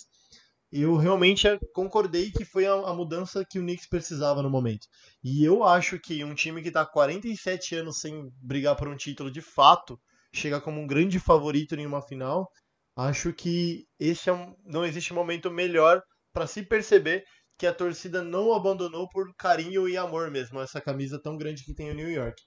eu 0.73 0.97
realmente 0.97 1.47
concordei 1.73 2.33
que 2.33 2.45
foi 2.45 2.67
a, 2.67 2.73
a 2.73 2.93
mudança 2.93 3.45
que 3.49 3.61
o 3.61 3.63
Knicks 3.63 3.89
precisava 3.89 4.43
no 4.43 4.51
momento. 4.51 4.89
E 5.23 5.45
eu 5.45 5.63
acho 5.63 5.97
que 6.01 6.25
um 6.25 6.35
time 6.35 6.61
que 6.61 6.73
tá 6.73 6.85
47 6.85 7.77
anos 7.77 8.01
sem 8.01 8.29
brigar 8.43 8.75
por 8.75 8.89
um 8.89 8.97
título 8.97 9.31
de 9.31 9.41
fato, 9.41 9.97
chega 10.35 10.61
como 10.61 10.81
um 10.81 10.89
grande 10.89 11.21
favorito 11.21 11.77
em 11.77 11.87
uma 11.87 12.03
final, 12.03 12.51
acho 12.97 13.33
que 13.33 13.87
esse 13.99 14.29
é 14.31 14.33
um, 14.33 14.55
não 14.65 14.85
existe 14.85 15.13
momento 15.13 15.51
melhor 15.51 16.03
para 16.33 16.47
se 16.47 16.63
perceber 16.63 17.25
que 17.59 17.67
a 17.67 17.75
torcida 17.75 18.23
não 18.23 18.53
abandonou 18.55 19.09
por 19.09 19.33
carinho 19.37 19.89
e 19.89 19.97
amor 19.97 20.31
mesmo, 20.31 20.61
essa 20.61 20.81
camisa 20.81 21.21
tão 21.23 21.37
grande 21.37 21.65
que 21.65 21.75
tem 21.75 21.91
o 21.91 21.95
New 21.95 22.11
York. 22.11 22.41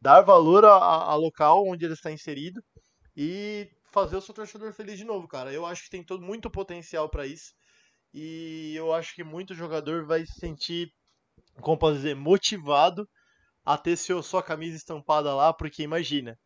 Dar 0.00 0.22
valor 0.22 0.64
a, 0.64 0.72
a- 0.74 1.12
a 1.12 1.14
local 1.16 1.66
onde 1.66 1.84
ele 1.84 1.94
está 1.94 2.10
inserido 2.12 2.62
e 3.16 3.70
fazer 3.92 4.16
o 4.16 4.22
seu 4.22 4.34
torcedor 4.34 4.72
feliz 4.74 4.98
de 4.98 5.04
novo, 5.04 5.28
cara. 5.28 5.52
Eu 5.52 5.66
acho 5.66 5.84
que 5.84 5.90
tem 5.90 6.04
todo 6.04 6.24
muito 6.24 6.50
potencial 6.50 7.08
para 7.10 7.26
isso. 7.26 7.52
E 8.14 8.74
eu 8.76 8.92
acho 8.94 9.14
que 9.14 9.24
muito 9.24 9.54
jogador 9.54 10.06
vai 10.06 10.26
se 10.26 10.34
sentir, 10.40 10.90
como 11.60 11.78
posso 11.78 11.96
dizer, 11.96 12.14
motivado 12.16 13.08
a 13.64 13.78
ter 13.78 13.96
seu, 13.96 14.22
sua 14.22 14.42
camisa 14.42 14.76
estampada 14.76 15.34
lá, 15.34 15.52
porque 15.54 15.82
imagina, 15.84 16.38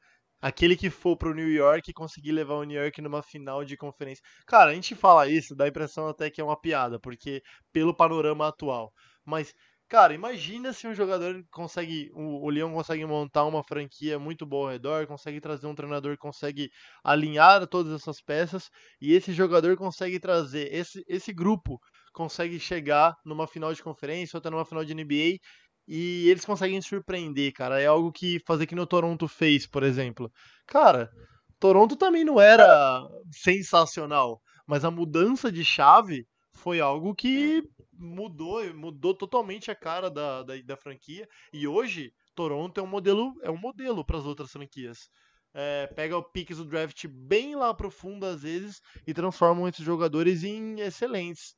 aquele 0.44 0.76
que 0.76 0.90
for 0.90 1.16
pro 1.16 1.34
New 1.34 1.48
York 1.50 1.90
e 1.90 1.94
conseguir 1.94 2.32
levar 2.32 2.56
o 2.56 2.64
New 2.64 2.78
York 2.78 3.00
numa 3.00 3.22
final 3.22 3.64
de 3.64 3.78
conferência. 3.78 4.22
Cara, 4.46 4.72
a 4.72 4.74
gente 4.74 4.94
fala 4.94 5.26
isso, 5.26 5.56
dá 5.56 5.64
a 5.64 5.68
impressão 5.68 6.06
até 6.06 6.28
que 6.28 6.38
é 6.38 6.44
uma 6.44 6.60
piada, 6.60 7.00
porque 7.00 7.42
pelo 7.72 7.94
panorama 7.94 8.46
atual. 8.48 8.92
Mas, 9.24 9.54
cara, 9.88 10.12
imagina 10.12 10.70
se 10.74 10.86
um 10.86 10.94
jogador 10.94 11.42
consegue, 11.50 12.10
o, 12.12 12.44
o 12.44 12.50
Leão 12.50 12.74
consegue 12.74 13.06
montar 13.06 13.46
uma 13.46 13.64
franquia 13.64 14.18
muito 14.18 14.44
boa 14.44 14.66
ao 14.66 14.72
redor, 14.72 15.06
consegue 15.06 15.40
trazer 15.40 15.66
um 15.66 15.74
treinador 15.74 16.18
consegue 16.18 16.68
alinhar 17.02 17.66
todas 17.66 17.94
essas 17.94 18.20
peças 18.20 18.68
e 19.00 19.14
esse 19.14 19.32
jogador 19.32 19.78
consegue 19.78 20.20
trazer 20.20 20.68
esse, 20.74 21.02
esse 21.08 21.32
grupo 21.32 21.80
consegue 22.12 22.60
chegar 22.60 23.16
numa 23.24 23.46
final 23.46 23.72
de 23.72 23.82
conferência 23.82 24.36
ou 24.36 24.40
até 24.40 24.50
numa 24.50 24.66
final 24.66 24.84
de 24.84 24.94
NBA 24.94 25.38
e 25.86 26.28
eles 26.28 26.44
conseguem 26.44 26.80
surpreender, 26.80 27.52
cara. 27.52 27.80
É 27.80 27.86
algo 27.86 28.10
que 28.12 28.40
fazer 28.46 28.66
que 28.66 28.74
no 28.74 28.86
Toronto 28.86 29.28
fez, 29.28 29.66
por 29.66 29.82
exemplo. 29.82 30.32
Cara, 30.66 31.10
Toronto 31.58 31.96
também 31.96 32.24
não 32.24 32.40
era 32.40 33.06
sensacional, 33.30 34.40
Mas 34.66 34.84
a 34.84 34.90
mudança 34.90 35.50
de 35.52 35.64
chave 35.64 36.26
foi 36.52 36.80
algo 36.80 37.14
que 37.14 37.62
mudou, 37.92 38.62
mudou 38.74 39.14
totalmente 39.14 39.70
a 39.70 39.74
cara 39.74 40.10
da, 40.10 40.42
da, 40.42 40.56
da 40.62 40.76
franquia. 40.76 41.28
E 41.52 41.66
hoje, 41.66 42.12
Toronto 42.34 42.80
é 42.80 42.82
um 42.82 42.86
modelo, 42.86 43.34
é 43.42 43.50
um 43.50 43.56
modelo 43.56 44.04
para 44.04 44.18
as 44.18 44.24
outras 44.24 44.50
franquias. 44.50 45.08
É, 45.52 45.86
pega 45.86 46.16
o 46.18 46.22
picks 46.22 46.56
do 46.56 46.64
draft 46.64 47.06
bem 47.06 47.54
lá 47.54 47.72
profundo 47.72 48.26
às 48.26 48.42
vezes 48.42 48.80
e 49.06 49.14
transformam 49.14 49.68
esses 49.68 49.84
jogadores 49.84 50.42
em 50.42 50.80
excelentes. 50.80 51.54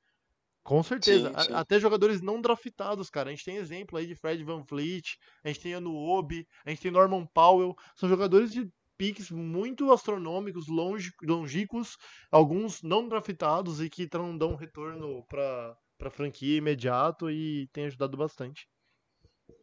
Com 0.67 0.83
certeza. 0.83 1.29
Sim, 1.29 1.35
A- 1.37 1.45
sim. 1.45 1.55
Até 1.55 1.79
jogadores 1.79 2.21
não 2.21 2.41
draftados, 2.41 3.09
cara. 3.09 3.29
A 3.29 3.33
gente 3.33 3.45
tem 3.45 3.57
exemplo 3.57 3.97
aí 3.97 4.05
de 4.05 4.17
Fred 4.17 4.43
Van 4.43 4.65
Vliet, 4.69 5.17
a 5.45 5.49
gente 5.49 5.61
tem 5.61 5.75
Anuobi, 5.75 6.45
a 6.65 6.71
gente 6.71 6.83
tem 6.83 6.91
Norman 6.91 7.25
Powell. 7.25 7.77
São 7.95 8.09
jogadores 8.09 8.51
de 8.51 8.69
picks 8.99 9.31
muito 9.31 9.93
astronômicos, 9.93 10.67
longe, 10.67 11.13
longínquos, 11.23 11.97
alguns 12.33 12.83
não 12.83 13.09
draftados 13.09 13.81
e 13.81 13.89
que 13.89 14.09
tão, 14.09 14.37
dão 14.37 14.53
um 14.53 14.57
retorno 14.57 15.25
para 15.29 15.77
para 15.99 16.11
franquia 16.11 16.59
imediato 16.59 17.31
e 17.31 17.69
tem 17.73 17.87
ajudado 17.87 18.19
bastante. 18.19 18.69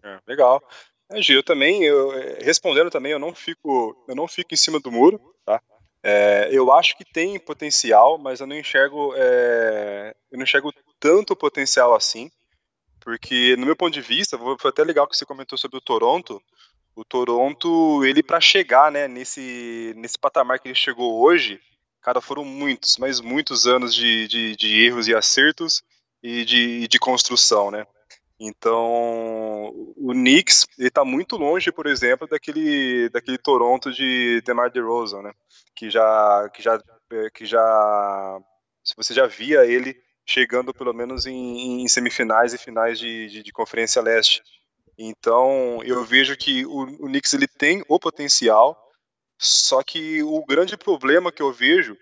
É, 0.03 0.19
legal. 0.25 0.63
É, 1.11 1.21
Gil, 1.21 1.35
eu 1.35 1.43
também, 1.43 1.83
eu, 1.83 2.11
é, 2.13 2.39
respondendo 2.41 2.89
também, 2.89 3.11
eu 3.11 3.19
não 3.19 3.35
fico, 3.35 4.03
eu 4.07 4.15
não 4.15 4.27
fico 4.27 4.51
em 4.51 4.57
cima 4.57 4.79
do 4.79 4.91
muro, 4.91 5.35
tá? 5.45 5.61
É, 6.01 6.49
eu 6.51 6.71
acho 6.71 6.97
que 6.97 7.05
tem 7.05 7.39
potencial, 7.39 8.17
mas 8.17 8.39
eu 8.39 8.47
não 8.47 8.57
enxergo, 8.57 9.13
é, 9.15 10.15
eu 10.31 10.37
não 10.37 10.43
enxergo 10.43 10.73
tanto 11.03 11.35
potencial 11.35 11.93
assim, 11.93 12.31
porque 13.01 13.57
no 13.57 13.65
meu 13.65 13.75
ponto 13.75 13.93
de 13.93 13.99
vista, 13.99 14.37
foi 14.37 14.69
até 14.69 14.85
legal 14.85 15.05
que 15.05 15.17
você 15.17 15.25
comentou 15.25 15.57
sobre 15.57 15.77
o 15.77 15.81
Toronto. 15.81 16.41
O 16.95 17.03
Toronto, 17.03 18.05
ele 18.05 18.23
para 18.23 18.39
chegar, 18.39 18.89
né, 18.89 19.05
nesse, 19.05 19.93
nesse 19.97 20.17
patamar 20.17 20.59
que 20.59 20.69
ele 20.69 20.75
chegou 20.75 21.21
hoje, 21.21 21.59
cara, 22.01 22.21
foram 22.21 22.45
muitos, 22.45 22.97
mas 22.97 23.19
muitos 23.19 23.67
anos 23.67 23.93
de, 23.93 24.29
de, 24.29 24.55
de 24.55 24.85
erros 24.85 25.09
e 25.09 25.13
acertos 25.13 25.83
e 26.21 26.45
de, 26.45 26.87
de 26.87 26.99
construção, 26.99 27.69
né? 27.69 27.85
Então, 28.39 29.73
o 29.97 30.11
Knicks, 30.13 30.65
ele 30.79 30.89
tá 30.89 31.03
muito 31.03 31.35
longe, 31.35 31.69
por 31.69 31.85
exemplo, 31.85 32.25
daquele, 32.29 33.09
daquele 33.09 33.37
Toronto 33.37 33.91
de 33.91 34.41
DeMar 34.45 34.71
DeRozan, 34.71 35.21
né? 35.21 35.33
Que 35.75 35.89
já, 35.89 36.49
que 36.53 36.61
já, 36.61 36.81
que 37.33 37.45
já, 37.45 38.39
se 38.81 38.95
você 38.95 39.13
já 39.13 39.27
via 39.27 39.65
ele 39.65 40.01
chegando 40.25 40.73
pelo 40.73 40.93
menos 40.93 41.25
em, 41.25 41.81
em 41.81 41.87
semifinais 41.87 42.53
e 42.53 42.57
finais 42.57 42.97
de, 42.97 43.27
de, 43.27 43.43
de 43.43 43.51
Conferência 43.51 44.01
Leste. 44.01 44.41
Então, 44.97 45.81
eu 45.83 46.03
vejo 46.03 46.37
que 46.37 46.65
o, 46.65 46.83
o 46.83 47.07
Knicks 47.07 47.33
ele 47.33 47.47
tem 47.47 47.83
o 47.87 47.99
potencial, 47.99 48.77
só 49.39 49.83
que 49.83 50.21
o 50.23 50.45
grande 50.45 50.77
problema 50.77 51.31
que 51.31 51.41
eu 51.41 51.51
vejo 51.51 51.97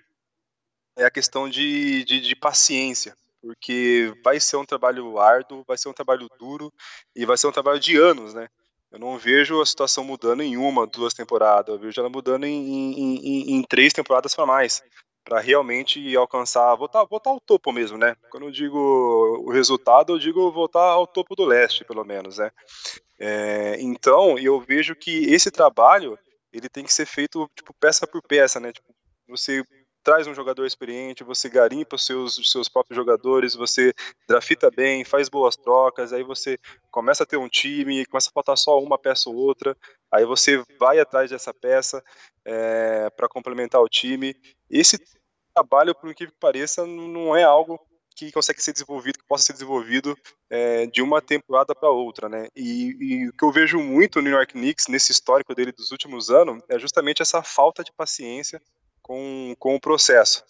é 0.98 1.06
a 1.06 1.12
questão 1.12 1.50
de, 1.50 2.04
de, 2.04 2.20
de 2.20 2.36
paciência, 2.36 3.16
porque 3.42 4.14
vai 4.24 4.40
ser 4.40 4.58
um 4.58 4.66
trabalho 4.66 5.18
árduo, 5.18 5.64
vai 5.66 5.78
ser 5.78 5.90
um 5.90 5.94
trabalho 5.94 6.28
duro 6.38 6.72
e 7.16 7.26
vai 7.26 7.38
ser 7.38 7.48
um 7.48 7.52
trabalho 7.52 7.80
de 7.80 7.98
anos, 7.98 8.34
né? 8.34 8.48
Eu 8.92 9.00
não 9.00 9.18
vejo 9.18 9.62
a 9.62 9.66
situação 9.66 10.04
mudando 10.04 10.44
em 10.44 10.58
uma, 10.58 10.86
duas 10.86 11.14
temporadas, 11.14 11.74
eu 11.74 11.80
vejo 11.80 12.00
ela 12.00 12.10
mudando 12.10 12.44
em, 12.44 12.54
em, 12.54 13.16
em, 13.16 13.56
em 13.56 13.64
três 13.64 13.94
temporadas 13.94 14.36
para 14.36 14.46
mais, 14.46 14.84
para 15.24 15.40
realmente 15.40 16.16
alcançar, 16.16 16.76
voltar, 16.76 17.06
voltar 17.06 17.30
ao 17.30 17.40
topo 17.40 17.72
mesmo, 17.72 17.98
né? 17.98 18.16
Quando 18.30 18.48
eu 18.48 18.52
digo 18.52 18.78
o 19.46 19.52
resultado, 19.52 20.14
eu 20.14 20.20
digo 20.20 20.52
voltar 20.52 20.84
ao 20.84 21.06
topo 21.06 21.36
do 21.36 21.46
leste, 21.46 21.86
pelo 21.86 22.04
menos, 22.04 22.38
né? 22.38 22.52
É, 23.20 23.78
então, 23.80 24.38
eu 24.38 24.60
vejo 24.60 24.96
que 24.96 25.26
esse 25.32 25.52
trabalho 25.52 26.18
ele 26.52 26.68
tem 26.68 26.84
que 26.84 26.94
ser 26.94 27.06
feito 27.06 27.50
tipo 27.56 27.74
peça 27.80 28.08
por 28.08 28.22
peça, 28.22 28.60
né? 28.60 28.72
Tipo, 28.72 28.94
você 29.28 29.64
traz 30.04 30.28
um 30.28 30.34
jogador 30.34 30.66
experiente, 30.66 31.24
você 31.24 31.50
garimpa 31.50 31.96
os 31.96 32.06
seus, 32.06 32.38
os 32.38 32.52
seus 32.52 32.68
próprios 32.68 32.96
jogadores, 32.96 33.56
você 33.56 33.94
drafta 34.28 34.70
bem, 34.72 35.06
faz 35.06 35.30
boas 35.30 35.56
trocas, 35.56 36.12
aí 36.14 36.24
você 36.24 36.58
começa 36.90 37.24
a 37.24 37.26
ter 37.26 37.38
um 37.38 37.48
time, 37.48 38.06
começa 38.06 38.30
a 38.30 38.34
faltar 38.34 38.58
só 38.58 38.80
uma 38.80 38.98
peça 38.98 39.30
ou 39.30 39.36
outra, 39.36 39.76
aí 40.12 40.26
você 40.26 40.64
vai 40.80 41.00
atrás 41.00 41.30
dessa 41.30 41.54
peça 41.54 42.04
é, 42.46 43.10
para 43.12 43.30
complementar 43.30 43.82
o 43.82 43.90
time. 43.90 44.36
Esse 44.70 44.98
trabalho, 45.54 45.94
por 45.94 46.14
que 46.14 46.28
pareça, 46.40 46.86
não 46.86 47.36
é 47.36 47.44
algo 47.44 47.80
que 48.16 48.32
consegue 48.32 48.62
ser 48.62 48.74
desenvolvido, 48.74 49.18
que 49.18 49.26
possa 49.26 49.46
ser 49.46 49.54
desenvolvido 49.54 50.18
é, 50.50 50.86
de 50.86 51.02
uma 51.02 51.22
temporada 51.22 51.74
para 51.74 51.90
outra, 51.90 52.28
né? 52.28 52.48
E, 52.56 52.96
e 53.00 53.30
o 53.30 53.34
que 53.34 53.44
eu 53.44 53.52
vejo 53.52 53.80
muito 53.80 54.18
no 54.18 54.24
New 54.24 54.34
York 54.34 54.54
Knicks 54.54 54.88
nesse 54.88 55.12
histórico 55.12 55.56
dele 55.56 55.72
dos 55.72 55.92
últimos 55.92 56.30
anos 56.30 56.62
é 56.70 56.78
justamente 56.78 57.22
essa 57.22 57.42
falta 57.42 57.84
de 57.84 57.92
paciência 57.92 58.62
com, 59.12 59.56
com 59.60 59.76
o 59.76 59.80
processo. 59.80 60.42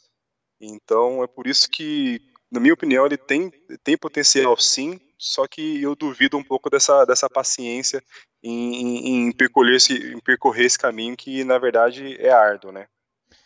Então 0.59 1.23
é 1.23 1.27
por 1.27 1.47
isso 1.47 1.67
que, 1.67 2.21
na 2.51 2.59
minha 2.59 2.75
opinião, 2.75 3.07
ele 3.07 3.17
tem, 3.17 3.49
tem 3.83 3.97
potencial 3.97 4.55
sim, 4.55 4.99
só 5.17 5.47
que 5.47 5.81
eu 5.81 5.95
duvido 5.95 6.37
um 6.37 6.43
pouco 6.43 6.69
dessa, 6.69 7.03
dessa 7.03 7.27
paciência 7.27 8.03
em, 8.43 8.75
em, 8.75 9.27
em 9.27 9.31
percorrer 9.31 9.77
esse, 9.77 9.93
em 10.13 10.19
percorrer 10.19 10.65
esse 10.65 10.77
caminho 10.77 11.17
que 11.17 11.43
na 11.43 11.57
verdade 11.57 12.15
é 12.19 12.29
árduo, 12.29 12.71
né? 12.71 12.87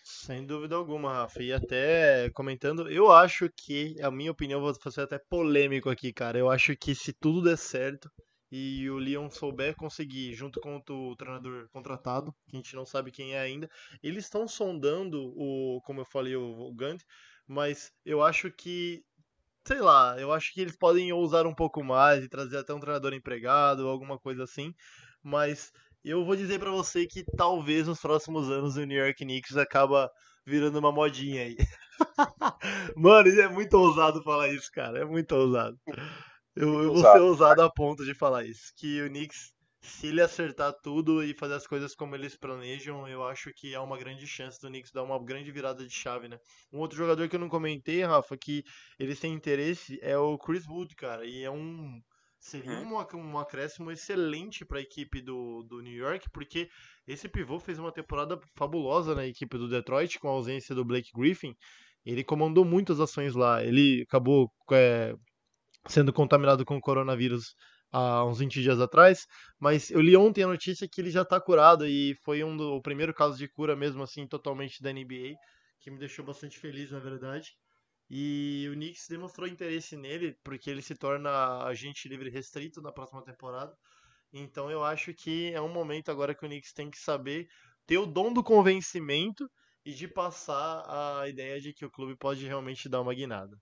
Sem 0.03 0.45
dúvida 0.45 0.75
alguma, 0.75 1.13
Rafa. 1.13 1.41
E 1.41 1.53
até 1.53 2.29
comentando, 2.31 2.89
eu 2.91 3.09
acho 3.09 3.49
que, 3.55 3.95
a 4.01 4.11
minha 4.11 4.31
opinião, 4.31 4.59
vou 4.59 4.73
ser 4.91 5.01
até 5.01 5.17
polêmico 5.17 5.89
aqui, 5.89 6.11
cara. 6.11 6.37
Eu 6.37 6.49
acho 6.49 6.75
que 6.75 6.93
se 6.93 7.13
tudo 7.13 7.43
der 7.43 7.57
certo 7.57 8.11
e 8.57 8.89
o 8.89 8.97
Leon 8.97 9.29
souber 9.29 9.75
conseguir, 9.75 10.33
junto 10.33 10.61
com 10.61 10.77
o 10.77 11.15
treinador 11.17 11.67
contratado, 11.71 12.33
que 12.47 12.55
a 12.55 12.59
gente 12.59 12.73
não 12.73 12.85
sabe 12.85 13.11
quem 13.11 13.33
é 13.33 13.39
ainda, 13.39 13.69
eles 14.01 14.23
estão 14.23 14.47
sondando 14.47 15.33
o, 15.35 15.81
como 15.83 15.99
eu 15.99 16.05
falei, 16.05 16.37
o, 16.37 16.73
Gant, 16.73 17.01
mas 17.45 17.91
eu 18.05 18.23
acho 18.23 18.49
que, 18.49 19.03
sei 19.67 19.81
lá, 19.81 20.15
eu 20.17 20.31
acho 20.31 20.53
que 20.53 20.61
eles 20.61 20.77
podem 20.77 21.11
ousar 21.11 21.45
um 21.45 21.53
pouco 21.53 21.83
mais 21.83 22.23
e 22.23 22.29
trazer 22.29 22.57
até 22.57 22.73
um 22.73 22.79
treinador 22.79 23.13
empregado, 23.13 23.89
alguma 23.89 24.17
coisa 24.17 24.45
assim, 24.45 24.73
mas 25.21 25.73
eu 26.01 26.23
vou 26.23 26.37
dizer 26.37 26.57
pra 26.57 26.71
você 26.71 27.05
que 27.05 27.25
talvez 27.35 27.87
nos 27.87 27.99
próximos 27.99 28.49
anos 28.49 28.77
o 28.77 28.85
New 28.85 28.97
York 28.97 29.25
Knicks 29.25 29.57
acaba 29.57 30.09
virando 30.45 30.79
uma 30.79 30.93
modinha 30.93 31.41
aí. 31.43 31.57
Mano, 32.95 33.27
é 33.27 33.49
muito 33.49 33.73
ousado 33.73 34.23
falar 34.23 34.47
isso, 34.49 34.71
cara. 34.71 34.99
É 34.99 35.05
muito 35.05 35.35
ousado. 35.35 35.77
Eu, 36.55 36.81
eu 36.83 36.93
vou 36.93 37.01
ser 37.01 37.19
Ousado. 37.19 37.61
a 37.61 37.71
ponto 37.71 38.03
de 38.05 38.13
falar 38.13 38.45
isso. 38.45 38.71
Que 38.77 39.01
o 39.01 39.07
Knicks, 39.09 39.51
se 39.81 40.07
ele 40.07 40.21
acertar 40.21 40.73
tudo 40.81 41.23
e 41.23 41.33
fazer 41.33 41.55
as 41.55 41.67
coisas 41.67 41.93
como 41.93 42.15
eles 42.15 42.35
planejam, 42.37 43.07
eu 43.07 43.23
acho 43.25 43.51
que 43.53 43.75
há 43.75 43.81
uma 43.81 43.97
grande 43.97 44.25
chance 44.25 44.59
do 44.61 44.67
Knicks 44.69 44.91
dar 44.91 45.03
uma 45.03 45.23
grande 45.23 45.51
virada 45.51 45.85
de 45.85 45.93
chave, 45.93 46.27
né? 46.27 46.37
Um 46.71 46.79
outro 46.79 46.97
jogador 46.97 47.27
que 47.27 47.35
eu 47.35 47.39
não 47.39 47.49
comentei, 47.49 48.03
Rafa, 48.03 48.37
que 48.37 48.63
eles 48.97 49.19
têm 49.19 49.33
interesse 49.33 49.99
é 50.01 50.17
o 50.17 50.37
Chris 50.37 50.65
Wood, 50.67 50.95
cara. 50.95 51.25
E 51.25 51.43
é 51.43 51.51
um. 51.51 51.99
Seria 52.39 52.73
Uhum. 52.79 52.99
um, 53.15 53.17
um 53.17 53.39
acréscimo 53.39 53.89
excelente 53.91 54.63
para 54.63 54.77
a 54.77 54.81
equipe 54.81 55.19
do, 55.19 55.63
do 55.63 55.81
New 55.81 55.95
York, 55.95 56.27
porque 56.31 56.69
esse 57.07 57.27
pivô 57.27 57.59
fez 57.59 57.79
uma 57.79 57.91
temporada 57.91 58.39
fabulosa 58.55 59.15
na 59.15 59.25
equipe 59.25 59.57
do 59.57 59.67
Detroit, 59.67 60.19
com 60.19 60.27
a 60.27 60.31
ausência 60.31 60.75
do 60.75 60.85
Blake 60.85 61.09
Griffin. 61.15 61.55
Ele 62.05 62.23
comandou 62.23 62.63
muitas 62.63 62.99
ações 62.99 63.33
lá. 63.33 63.63
Ele 63.63 64.03
acabou 64.03 64.51
é, 64.71 65.15
sendo 65.87 66.13
contaminado 66.13 66.65
com 66.65 66.77
o 66.77 66.81
coronavírus 66.81 67.55
há 67.91 68.25
uns 68.25 68.39
20 68.39 68.61
dias 68.61 68.79
atrás, 68.79 69.25
mas 69.59 69.89
eu 69.91 70.01
li 70.01 70.15
ontem 70.17 70.43
a 70.43 70.47
notícia 70.47 70.87
que 70.87 70.99
ele 71.01 71.11
já 71.11 71.23
tá 71.23 71.39
curado 71.39 71.87
e 71.87 72.15
foi 72.23 72.43
um 72.43 72.55
do, 72.57 72.75
o 72.75 72.81
primeiro 72.81 73.13
caso 73.13 73.37
de 73.37 73.47
cura 73.47 73.75
mesmo 73.75 74.03
assim, 74.03 74.27
totalmente 74.27 74.81
da 74.81 74.91
NBA, 74.91 75.35
que 75.79 75.91
me 75.91 75.97
deixou 75.97 76.25
bastante 76.25 76.57
feliz, 76.59 76.91
na 76.91 76.99
verdade. 76.99 77.51
E 78.09 78.67
o 78.69 78.73
Knicks 78.73 79.07
demonstrou 79.09 79.47
interesse 79.47 79.95
nele, 79.95 80.37
porque 80.43 80.69
ele 80.69 80.81
se 80.81 80.95
torna 80.95 81.63
agente 81.63 82.07
livre 82.07 82.29
restrito 82.29 82.81
na 82.81 82.91
próxima 82.91 83.23
temporada. 83.23 83.73
Então 84.33 84.69
eu 84.69 84.83
acho 84.83 85.13
que 85.13 85.51
é 85.53 85.61
um 85.61 85.71
momento 85.71 86.09
agora 86.11 86.35
que 86.35 86.45
o 86.45 86.49
Knicks 86.49 86.73
tem 86.73 86.89
que 86.89 86.97
saber 86.97 87.47
ter 87.85 87.97
o 87.97 88.05
dom 88.05 88.33
do 88.33 88.43
convencimento 88.43 89.49
e 89.85 89.93
de 89.93 90.07
passar 90.07 90.83
a 91.21 91.29
ideia 91.29 91.61
de 91.61 91.73
que 91.73 91.85
o 91.85 91.91
clube 91.91 92.15
pode 92.17 92.45
realmente 92.45 92.89
dar 92.89 93.01
uma 93.01 93.13
guinada. 93.13 93.55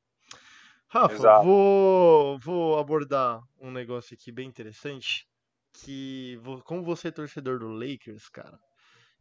Rafa, 0.94 1.16
Exato. 1.16 1.44
vou, 1.44 2.38
vou 2.38 2.78
abordar 2.78 3.41
um 3.60 3.72
negócio 3.72 4.14
aqui 4.14 4.32
bem 4.32 4.48
interessante. 4.48 5.28
Que, 5.74 6.39
como 6.66 6.84
você 6.84 7.08
é 7.08 7.12
torcedor 7.12 7.58
do 7.58 7.68
Lakers, 7.68 8.30
cara, 8.30 8.60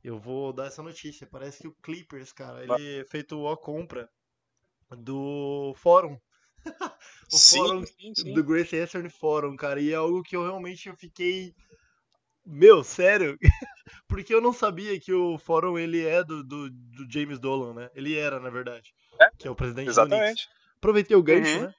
eu 0.05 0.19
vou 0.19 0.53
dar 0.53 0.67
essa 0.67 0.83
notícia. 0.83 1.27
Parece 1.27 1.63
que 1.63 1.69
o 1.69 1.75
Clippers, 1.83 2.31
cara, 2.31 2.63
ele 2.63 3.01
efetuou 3.01 3.51
a 3.51 3.57
compra 3.57 4.07
do 4.99 5.73
fórum. 5.79 6.19
o 7.33 7.39
fórum 7.39 7.87
sim, 7.87 8.13
sim. 8.15 8.35
do 8.35 8.45
Great 8.45 8.77
Eastern 8.77 9.09
Forum, 9.09 9.57
cara, 9.57 9.81
e 9.81 9.93
é 9.93 9.95
algo 9.95 10.23
que 10.23 10.37
eu 10.37 10.43
realmente 10.43 10.91
eu 10.91 10.95
fiquei. 10.95 11.55
Meu, 12.45 12.85
sério? 12.85 13.39
Porque 14.07 14.35
eu 14.35 14.43
não 14.43 14.53
sabia 14.53 15.01
que 15.01 15.11
o 15.11 15.39
fórum 15.39 15.79
ele 15.79 16.05
é 16.05 16.23
do, 16.23 16.45
do, 16.45 16.69
do 16.69 17.11
James 17.11 17.39
Dolan, 17.39 17.73
né? 17.73 17.91
Ele 17.95 18.15
era, 18.15 18.39
na 18.39 18.51
verdade. 18.51 18.93
É, 19.19 19.31
que 19.39 19.49
é 19.49 19.51
o 19.51 19.57
presidente 19.57 19.91
do 19.91 20.07
Knicks. 20.07 20.49
Aproveitei 20.83 21.17
o 21.17 21.23
gancho, 21.23 21.59
Uhum. 21.59 21.63
né? 21.67 21.75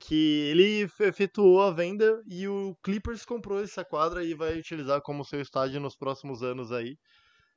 Que 0.00 0.48
ele 0.50 0.88
fe- 0.88 1.04
efetuou 1.06 1.62
a 1.62 1.70
venda 1.70 2.20
e 2.26 2.48
o 2.48 2.76
Clippers 2.82 3.24
comprou 3.24 3.62
essa 3.62 3.84
quadra 3.84 4.24
e 4.24 4.34
vai 4.34 4.58
utilizar 4.58 5.00
como 5.00 5.24
seu 5.24 5.40
estádio 5.40 5.80
nos 5.80 5.94
próximos 5.96 6.42
anos 6.42 6.72
aí. 6.72 6.96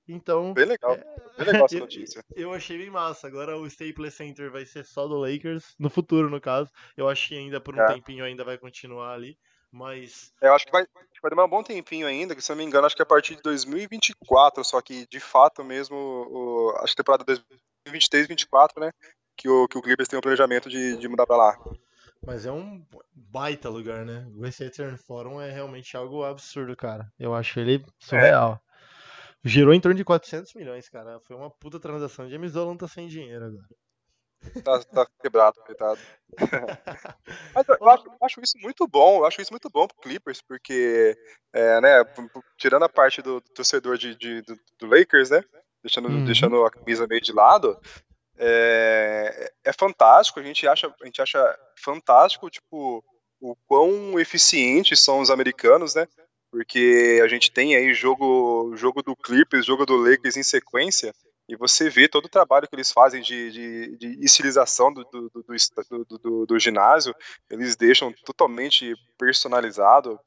Então, 0.08 0.54
Bem 0.54 0.66
legal. 0.66 0.96
Bem 1.38 1.46
legal 1.46 1.66
essa 1.66 1.80
notícia. 1.80 2.24
eu 2.36 2.54
achei 2.54 2.78
bem 2.78 2.90
massa. 2.90 3.28
Agora 3.28 3.58
o 3.58 3.66
Staples 3.68 4.14
Center 4.14 4.52
vai 4.52 4.66
ser 4.66 4.84
só 4.86 5.08
do 5.08 5.18
Lakers, 5.20 5.74
no 5.80 5.90
futuro, 5.90 6.30
no 6.30 6.40
caso. 6.42 6.70
Eu 6.96 7.08
acho 7.10 7.28
que 7.30 7.38
ainda 7.38 7.60
por 7.60 7.76
um 7.76 7.80
É. 7.80 7.94
tempinho 7.94 8.24
ainda 8.24 8.44
vai 8.44 8.58
continuar 8.58 9.14
ali, 9.14 9.38
mas 9.72 10.32
Eu 10.42 10.54
acho 10.54 10.66
que 10.66 10.72
vai, 10.72 10.86
vai 11.22 11.30
demorar 11.30 11.48
um 11.48 11.50
bom 11.50 11.64
tempinho 11.64 12.06
ainda, 12.08 12.36
que 12.36 12.42
se 12.42 12.52
eu 12.52 12.56
não 12.56 12.64
me 12.64 12.68
engano, 12.68 12.86
acho 12.86 12.96
que 12.96 13.02
é 13.02 13.04
a 13.04 13.08
partir 13.08 13.36
de 13.36 13.42
2024, 13.44 14.64
só 14.64 14.82
que 14.82 15.08
de 15.08 15.20
fato 15.20 15.64
mesmo, 15.64 15.96
o, 15.96 16.76
acho 16.78 16.94
que 16.94 16.98
temporada 16.98 17.24
2023, 17.24 18.28
2024, 18.28 18.82
né? 18.82 18.92
Que 19.36 19.50
o, 19.50 19.68
que 19.68 19.78
o 19.78 19.82
Clippers 19.82 20.08
tem 20.08 20.20
o 20.20 20.22
planejamento 20.22 20.70
de, 20.70 20.98
de 20.98 21.08
mudar 21.08 21.26
pra 21.26 21.38
lá. 21.38 21.58
Mas 22.26 22.46
é 22.46 22.52
um 22.52 22.86
baita 23.14 23.70
lugar, 23.70 24.06
né? 24.06 24.28
O 24.36 24.42
West 24.42 24.60
Eastern 24.62 24.96
Forum 24.98 25.42
é 25.42 25.50
realmente 25.52 25.98
algo 25.98 26.24
absurdo, 26.24 26.76
cara. 26.76 27.12
Eu 27.20 27.34
acho 27.34 27.60
ele 27.60 27.84
surreal. 28.00 28.62
Girou 29.44 29.74
em 29.74 29.82
torno 29.82 29.98
de 29.98 30.06
400 30.06 30.54
milhões, 30.54 30.88
cara. 30.88 31.20
Foi 31.22 31.36
uma 31.36 31.50
puta 31.50 31.80
transação. 31.80 32.30
James 32.30 32.54
Dolan 32.54 32.78
tá 32.78 32.88
sem 32.88 33.08
dinheiro 33.08 33.46
agora. 33.46 33.66
Tá, 34.64 34.80
tá 34.84 35.08
quebrado, 35.22 35.60
coitado. 35.66 36.00
Mas 37.54 37.68
eu, 37.68 37.90
acho, 37.90 38.08
eu 38.08 38.18
acho 38.24 38.42
isso 38.42 38.58
muito 38.60 38.88
bom, 38.88 39.20
eu 39.20 39.26
acho 39.26 39.42
isso 39.42 39.52
muito 39.52 39.70
bom 39.70 39.88
pro 39.88 39.98
Clippers, 39.98 40.42
porque, 40.42 41.16
é, 41.54 41.82
né, 41.82 42.04
tirando 42.58 42.84
a 42.84 42.90
parte 42.90 43.22
do, 43.22 43.40
do 43.40 43.50
torcedor 43.54 43.98
de, 43.98 44.16
de- 44.16 44.42
do, 44.42 44.56
do 44.80 44.88
Lakers, 44.88 45.30
né, 45.30 45.44
deixando, 45.84 46.08
Uhum. 46.10 46.24
deixando 46.24 46.66
a 46.66 46.72
camisa 46.72 47.06
meio 47.08 47.22
de 47.22 47.32
lado, 47.34 47.78
é, 48.42 49.52
é 49.64 49.74
fantástico, 49.74 50.40
a 50.40 50.44
gente, 50.44 50.68
acha, 50.68 50.94
a 51.02 51.06
gente 51.06 51.22
acha 51.22 51.60
fantástico, 51.84 52.50
tipo, 52.50 53.04
o 53.40 53.56
quão 53.68 54.20
eficientes 54.20 55.04
são 55.04 55.20
os 55.20 55.30
americanos, 55.30 55.94
né, 55.96 56.08
porque 56.52 57.22
a 57.24 57.28
gente 57.28 57.52
tem 57.52 57.76
aí 57.76 57.94
jogo, 57.94 58.76
jogo 58.76 59.02
do 59.04 59.16
Clippers, 59.16 59.66
jogo 59.66 59.86
do 59.86 59.96
Lakers 59.96 60.38
em 60.38 60.44
sequência, 60.44 61.14
e 61.48 61.56
você 61.56 61.90
vê 61.90 62.08
todo 62.08 62.26
o 62.26 62.30
trabalho 62.30 62.68
que 62.68 62.76
eles 62.76 62.92
fazem 62.92 63.22
de, 63.22 63.52
de, 63.52 63.98
de 63.98 64.26
estilização 64.26 64.92
do, 64.94 65.04
do, 65.06 65.30
do, 65.30 66.06
do 66.18 66.46
do- 66.46 66.60
ginásio, 66.60 67.14
eles 67.50 67.76
deixam 67.76 68.14
totalmente 68.26 68.94
personalizado 69.18 70.20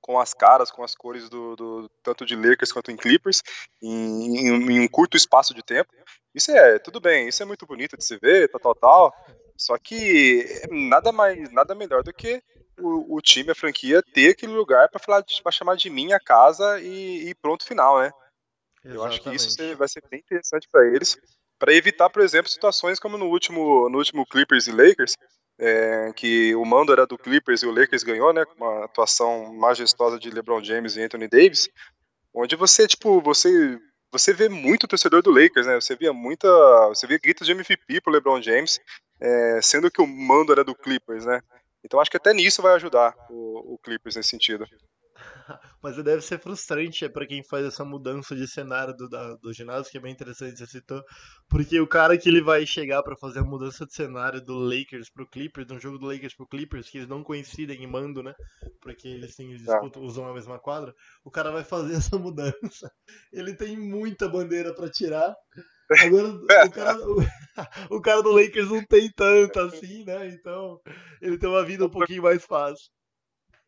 com 0.00 0.18
as 0.18 0.32
caras, 0.32 0.70
com 0.70 0.82
as 0.82 0.94
cores 0.94 1.28
do- 1.28 1.90
tanto 2.02 2.24
de 2.24 2.34
Lakers 2.34 2.72
quanto 2.72 2.90
em 2.90 2.96
Clippers 2.96 3.42
em, 3.82 4.38
em- 4.38 4.70
em 4.72 4.80
um 4.80 4.88
curto 4.88 5.16
espaço 5.16 5.52
de 5.52 5.62
tempo. 5.62 5.92
Isso 6.38 6.52
é 6.52 6.78
tudo 6.78 7.00
bem, 7.00 7.26
isso 7.26 7.42
é 7.42 7.46
muito 7.46 7.66
bonito 7.66 7.96
de 7.96 8.04
se 8.04 8.16
ver, 8.16 8.48
tal, 8.48 8.60
tal, 8.60 8.74
tal. 8.76 9.14
Só 9.56 9.76
que 9.76 10.46
nada 10.70 11.10
mais, 11.10 11.50
nada 11.50 11.74
melhor 11.74 12.04
do 12.04 12.12
que 12.12 12.40
o, 12.78 13.16
o 13.16 13.20
time, 13.20 13.50
a 13.50 13.56
franquia, 13.56 14.00
ter 14.14 14.30
aquele 14.30 14.52
lugar 14.52 14.88
para 14.88 15.50
chamar 15.50 15.76
de 15.76 15.90
minha 15.90 16.20
casa 16.20 16.80
e, 16.80 17.28
e 17.28 17.34
pronto 17.34 17.66
final, 17.66 17.98
né? 17.98 18.12
Eu 18.84 19.02
acho 19.02 19.20
que 19.20 19.34
isso 19.34 19.48
Exatamente. 19.48 19.74
vai 19.74 19.88
ser 19.88 20.02
bem 20.08 20.20
interessante 20.20 20.68
para 20.70 20.86
eles, 20.86 21.16
para 21.58 21.74
evitar, 21.74 22.08
por 22.08 22.22
exemplo, 22.22 22.48
situações 22.48 23.00
como 23.00 23.18
no 23.18 23.26
último, 23.26 23.88
no 23.90 23.98
último 23.98 24.24
Clippers 24.24 24.68
e 24.68 24.70
Lakers, 24.72 25.14
é, 25.58 26.12
que 26.14 26.54
o 26.54 26.64
mando 26.64 26.92
era 26.92 27.04
do 27.04 27.18
Clippers 27.18 27.64
e 27.64 27.66
o 27.66 27.72
Lakers 27.72 28.04
ganhou, 28.04 28.32
né, 28.32 28.44
com 28.44 28.54
uma 28.54 28.84
atuação 28.84 29.52
majestosa 29.54 30.20
de 30.20 30.30
LeBron 30.30 30.62
James 30.62 30.94
e 30.94 31.02
Anthony 31.02 31.26
Davis, 31.26 31.68
onde 32.32 32.54
você, 32.54 32.86
tipo, 32.86 33.20
você 33.20 33.76
você 34.10 34.32
vê 34.32 34.48
muito 34.48 34.88
torcedor 34.88 35.22
do 35.22 35.30
Lakers, 35.30 35.66
né? 35.66 35.74
Você 35.74 35.94
via 35.96 36.12
muita, 36.12 36.48
você 36.88 37.06
via 37.06 37.18
gritos 37.18 37.46
de 37.46 37.52
MVP 37.52 38.00
pro 38.00 38.12
LeBron 38.12 38.40
James, 38.40 38.80
é, 39.20 39.60
sendo 39.62 39.90
que 39.90 40.00
o 40.00 40.06
mando 40.06 40.52
era 40.52 40.64
do 40.64 40.74
Clippers, 40.74 41.24
né? 41.24 41.40
Então 41.84 42.00
acho 42.00 42.10
que 42.10 42.16
até 42.16 42.32
nisso 42.32 42.62
vai 42.62 42.74
ajudar 42.74 43.14
o, 43.30 43.74
o 43.74 43.78
Clippers 43.78 44.16
nesse 44.16 44.30
sentido. 44.30 44.66
Mas 45.82 45.96
deve 46.02 46.22
ser 46.22 46.38
frustrante 46.40 47.08
para 47.08 47.26
quem 47.26 47.42
faz 47.44 47.64
essa 47.66 47.84
mudança 47.84 48.34
de 48.36 48.46
cenário 48.48 48.94
do, 48.96 49.08
da- 49.08 49.34
do 49.36 49.52
ginásio, 49.52 49.90
que 49.90 49.98
é 49.98 50.00
bem 50.00 50.12
interessante, 50.12 50.58
você 50.58 50.66
citou. 50.66 51.02
Porque 51.48 51.80
o 51.80 51.86
cara 51.86 52.16
que 52.18 52.28
ele 52.28 52.42
vai 52.42 52.66
chegar 52.66 53.02
para 53.02 53.16
fazer 53.16 53.40
a 53.40 53.44
mudança 53.44 53.86
de 53.86 53.94
cenário 53.94 54.40
do 54.44 54.58
Lakers 54.58 55.10
pro 55.10 55.28
Clippers, 55.28 55.66
de 55.66 55.74
um 55.74 55.80
jogo 55.80 55.98
do 55.98 56.06
Lakers 56.06 56.34
pro 56.34 56.46
Clippers, 56.46 56.88
que 56.90 56.98
eles 56.98 57.08
não 57.08 57.22
coincidem 57.24 57.82
em 57.82 57.86
mando, 57.86 58.22
né? 58.22 58.34
Porque 58.80 59.08
eles 59.08 59.34
têm, 59.34 59.50
eles 59.50 59.64
Tá. 59.64 59.72
disputam- 59.80 60.02
usam 60.02 60.26
a 60.28 60.34
mesma 60.34 60.58
quadra. 60.58 60.94
O 61.24 61.30
cara 61.30 61.50
vai 61.50 61.64
fazer 61.64 61.94
essa 62.14 62.18
mudança. 62.18 62.90
Ele 63.32 63.54
tem 63.54 63.76
muita 63.76 64.28
bandeira 64.28 64.74
para 64.74 64.90
tirar. 64.90 65.34
Agora, 66.00 66.28
o 66.68 66.70
cara, 66.70 66.98
o, 67.08 67.96
o 67.96 68.00
cara 68.02 68.22
do 68.22 68.32
Lakers 68.32 68.68
não 68.70 68.84
tem 68.84 69.10
tanto 69.12 69.60
assim, 69.60 70.04
né? 70.04 70.28
Então, 70.28 70.80
ele 71.20 71.38
tem 71.38 71.48
uma 71.48 71.64
vida 71.64 71.84
um 71.86 71.90
pouquinho 71.90 72.22
mais 72.22 72.44
fácil. 72.44 72.90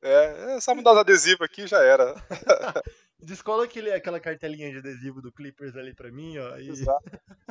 É, 0.02 0.54
é 0.54 0.60
só 0.60 0.74
mudar 0.74 0.92
os 0.92 0.98
adesivos 0.98 1.42
aqui 1.42 1.66
já 1.66 1.82
era. 1.82 2.14
Descola 3.18 3.64
aquele, 3.64 3.92
aquela 3.92 4.18
cartelinha 4.18 4.70
de 4.70 4.78
adesivo 4.78 5.20
do 5.20 5.30
Clippers 5.30 5.76
ali 5.76 5.94
pra 5.94 6.10
mim, 6.10 6.38
ó. 6.38 6.56
E 6.56 6.70
Exato. 6.70 7.04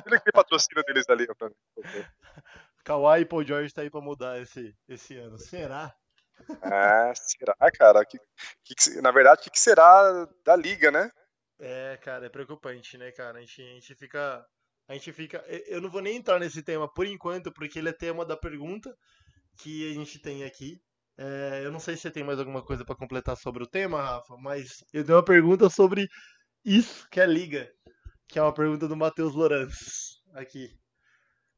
Olha 0.05 0.17
que 0.17 0.23
tem 0.23 0.33
patrocínio 0.33 0.83
deles 0.83 1.07
ali, 1.09 1.27
ó, 1.29 1.35
pra 1.35 1.49
mim. 1.49 1.55
Kawhi 2.83 3.21
e 3.21 3.25
Paul 3.25 3.45
George 3.45 3.73
tá 3.73 3.83
aí 3.83 3.89
pra 3.89 4.01
mudar 4.01 4.41
esse, 4.41 4.75
esse 4.87 5.15
ano. 5.17 5.37
Será? 5.37 5.93
Ah, 6.63 7.13
será, 7.13 7.55
cara? 7.71 8.03
Que, 8.05 8.17
que 8.63 9.01
na 9.01 9.11
verdade, 9.11 9.41
o 9.41 9.43
que, 9.43 9.51
que 9.51 9.59
será 9.59 10.27
da 10.43 10.55
liga, 10.55 10.89
né? 10.89 11.11
É, 11.59 11.97
cara, 11.97 12.25
é 12.25 12.29
preocupante, 12.29 12.97
né, 12.97 13.11
cara? 13.11 13.37
A 13.37 13.41
gente, 13.41 13.61
a 13.61 13.73
gente 13.73 13.95
fica. 13.95 14.45
A 14.87 14.93
gente 14.93 15.11
fica. 15.13 15.43
Eu 15.67 15.81
não 15.81 15.89
vou 15.89 16.01
nem 16.01 16.15
entrar 16.15 16.39
nesse 16.39 16.63
tema 16.63 16.91
por 16.91 17.05
enquanto, 17.05 17.51
porque 17.51 17.77
ele 17.77 17.89
é 17.89 17.93
tema 17.93 18.25
da 18.25 18.35
pergunta 18.35 18.95
que 19.57 19.91
a 19.91 19.93
gente 19.93 20.19
tem 20.19 20.43
aqui. 20.43 20.81
É, 21.21 21.65
eu 21.65 21.71
não 21.71 21.81
sei 21.81 21.97
se 21.97 22.03
você 22.03 22.11
tem 22.11 22.23
mais 22.23 22.39
alguma 22.39 22.63
coisa 22.63 22.85
pra 22.85 22.95
completar 22.95 23.35
sobre 23.35 23.61
o 23.61 23.67
tema, 23.67 24.01
Rafa, 24.01 24.37
mas 24.37 24.81
eu 24.93 25.03
tenho 25.03 25.17
uma 25.17 25.25
pergunta 25.25 25.69
sobre 25.69 26.07
isso 26.63 27.05
que 27.09 27.19
é 27.19 27.25
liga, 27.25 27.69
que 28.25 28.39
é 28.39 28.41
uma 28.41 28.53
pergunta 28.53 28.87
do 28.87 28.95
Matheus 28.95 29.35
Lourenço 29.35 30.23
aqui. 30.33 30.73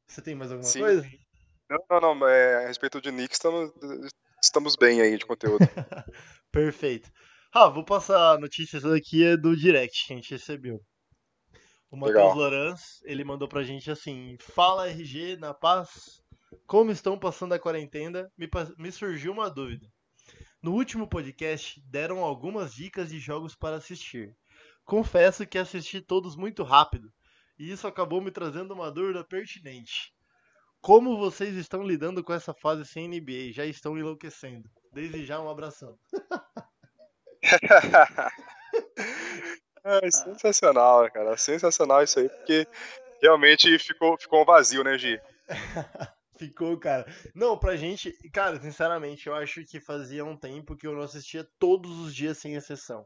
Você 0.07 0.19
tem 0.19 0.33
mais 0.33 0.51
alguma 0.51 0.67
Sim. 0.67 0.79
coisa? 0.79 1.07
Não, 1.69 2.01
não, 2.01 2.15
não. 2.15 2.27
É, 2.27 2.65
a 2.65 2.67
respeito 2.69 2.99
de 2.99 3.11
Knicks, 3.11 3.37
estamos, 3.37 3.71
estamos 4.43 4.75
bem 4.75 4.99
aí 4.99 5.15
de 5.15 5.27
conteúdo. 5.27 5.59
Perfeito. 6.51 7.11
Ah, 7.53 7.69
vou 7.69 7.85
passar 7.85 8.33
a 8.33 8.39
notícia, 8.39 8.77
essa 8.77 8.89
daqui 8.89 9.23
é 9.23 9.37
do 9.37 9.55
direct 9.55 10.07
que 10.07 10.13
a 10.13 10.15
gente 10.15 10.31
recebeu. 10.31 10.81
O 11.91 11.97
Matheus. 11.97 12.33
Loranz, 12.33 12.81
ele 13.03 13.23
mandou 13.23 13.47
pra 13.47 13.61
gente 13.61 13.91
assim: 13.91 14.37
Fala 14.39 14.89
RG, 14.89 15.37
na 15.37 15.53
paz. 15.53 16.20
Como 16.65 16.91
estão 16.91 17.17
passando 17.17 17.53
a 17.53 17.59
quarentena? 17.59 18.31
Me, 18.37 18.49
me 18.77 18.91
surgiu 18.91 19.31
uma 19.31 19.49
dúvida. 19.49 19.87
No 20.61 20.73
último 20.73 21.07
podcast, 21.07 21.81
deram 21.87 22.19
algumas 22.19 22.73
dicas 22.73 23.09
de 23.09 23.19
jogos 23.19 23.55
para 23.55 23.77
assistir. 23.77 24.35
Confesso 24.85 25.45
que 25.45 25.57
assisti 25.57 26.01
todos 26.01 26.35
muito 26.35 26.63
rápido, 26.63 27.11
e 27.57 27.71
isso 27.71 27.87
acabou 27.87 28.21
me 28.21 28.31
trazendo 28.31 28.73
uma 28.73 28.91
dúvida 28.91 29.23
pertinente. 29.23 30.13
Como 30.81 31.17
vocês 31.17 31.55
estão 31.55 31.83
lidando 31.83 32.23
com 32.23 32.33
essa 32.33 32.53
fase 32.53 32.85
sem 32.85 33.07
NBA? 33.07 33.53
Já 33.53 33.65
estão 33.65 33.97
enlouquecendo. 33.97 34.69
Desde 34.91 35.25
já, 35.25 35.39
um 35.39 35.49
abração. 35.49 35.97
É 39.83 40.11
sensacional, 40.11 41.09
cara. 41.11 41.35
Sensacional 41.35 42.03
isso 42.03 42.19
aí, 42.19 42.29
porque 42.29 42.67
realmente 43.19 43.79
ficou, 43.79 44.15
ficou 44.15 44.43
um 44.43 44.45
vazio, 44.45 44.83
né, 44.83 44.95
Gi? 44.95 45.19
Ficou, 46.41 46.75
cara. 46.75 47.05
Não, 47.35 47.55
pra 47.55 47.75
gente, 47.75 48.11
cara, 48.31 48.59
sinceramente, 48.59 49.27
eu 49.27 49.35
acho 49.35 49.63
que 49.63 49.79
fazia 49.79 50.25
um 50.25 50.35
tempo 50.35 50.75
que 50.75 50.87
eu 50.87 50.93
não 50.95 51.03
assistia 51.03 51.47
todos 51.59 51.99
os 51.99 52.15
dias 52.15 52.39
sem 52.39 52.55
exceção. 52.55 53.05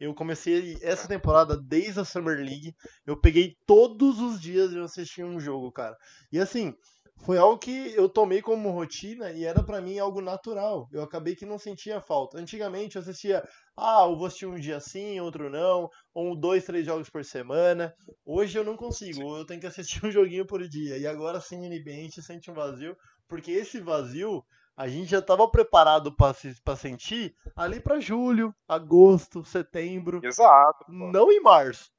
Eu 0.00 0.12
comecei 0.12 0.76
essa 0.82 1.06
temporada 1.06 1.56
desde 1.56 2.00
a 2.00 2.04
Summer 2.04 2.38
League, 2.38 2.74
eu 3.06 3.16
peguei 3.16 3.56
todos 3.68 4.18
os 4.18 4.40
dias 4.40 4.72
e 4.72 4.78
eu 4.78 4.82
assistia 4.82 5.24
um 5.24 5.38
jogo, 5.38 5.70
cara. 5.70 5.96
E 6.32 6.40
assim, 6.40 6.74
foi 7.22 7.38
algo 7.38 7.56
que 7.56 7.94
eu 7.94 8.08
tomei 8.08 8.42
como 8.42 8.70
rotina 8.70 9.30
e 9.30 9.44
era 9.44 9.62
pra 9.62 9.80
mim 9.80 9.98
algo 9.98 10.20
natural. 10.20 10.88
Eu 10.92 11.02
acabei 11.02 11.36
que 11.36 11.46
não 11.46 11.58
sentia 11.58 12.00
falta. 12.00 12.38
Antigamente 12.38 12.96
eu 12.96 13.02
assistia, 13.02 13.46
ah, 13.76 14.04
eu 14.08 14.16
vou 14.16 14.26
assistir 14.26 14.46
um 14.46 14.58
dia 14.58 14.80
sim, 14.80 15.20
outro 15.20 15.48
não, 15.48 15.88
ou 16.12 16.32
um, 16.32 16.36
dois, 16.36 16.64
três 16.64 16.84
jogos 16.84 17.08
por 17.08 17.24
semana. 17.24 17.94
Hoje 18.26 18.58
eu 18.58 18.64
não 18.64 18.76
consigo, 18.76 19.36
eu 19.36 19.46
tenho 19.46 19.60
que 19.60 19.66
assistir 19.66 20.00
um 20.04 20.10
joguinho 20.10 20.46
por 20.46 20.66
dia. 20.68 20.98
E 20.98 21.06
agora 21.06 21.40
sim, 21.40 21.68
NBA, 21.68 21.90
a 21.90 21.94
gente 21.94 22.22
sente 22.22 22.50
um 22.50 22.54
vazio, 22.54 22.96
porque 23.28 23.52
esse 23.52 23.80
vazio 23.80 24.44
a 24.76 24.88
gente 24.88 25.10
já 25.10 25.18
estava 25.18 25.48
preparado 25.48 26.14
para 26.16 26.76
sentir 26.76 27.36
ali 27.54 27.78
para 27.78 28.00
julho, 28.00 28.54
agosto, 28.66 29.44
setembro, 29.44 30.20
Exato. 30.24 30.86
Pô. 30.86 30.92
não 30.92 31.30
em 31.30 31.40
março. 31.40 31.90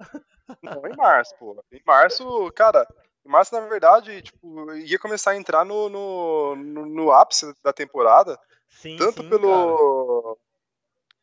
Não, 0.61 0.85
em 0.85 0.95
março, 0.97 1.33
pô. 1.39 1.63
Em 1.71 1.81
março, 1.85 2.51
cara, 2.53 2.85
março, 3.29 3.53
na 3.53 3.61
verdade, 3.61 4.21
tipo, 4.21 4.73
ia 4.73 4.99
começar 4.99 5.31
a 5.31 5.35
entrar 5.35 5.65
no, 5.65 5.89
no, 5.89 6.55
no, 6.55 6.85
no 6.85 7.11
ápice 7.11 7.53
da 7.63 7.73
temporada, 7.73 8.39
Sim, 8.69 8.97
tanto 8.97 9.23
sim, 9.23 9.29
cara. 9.29 9.41
pelo. 9.41 10.37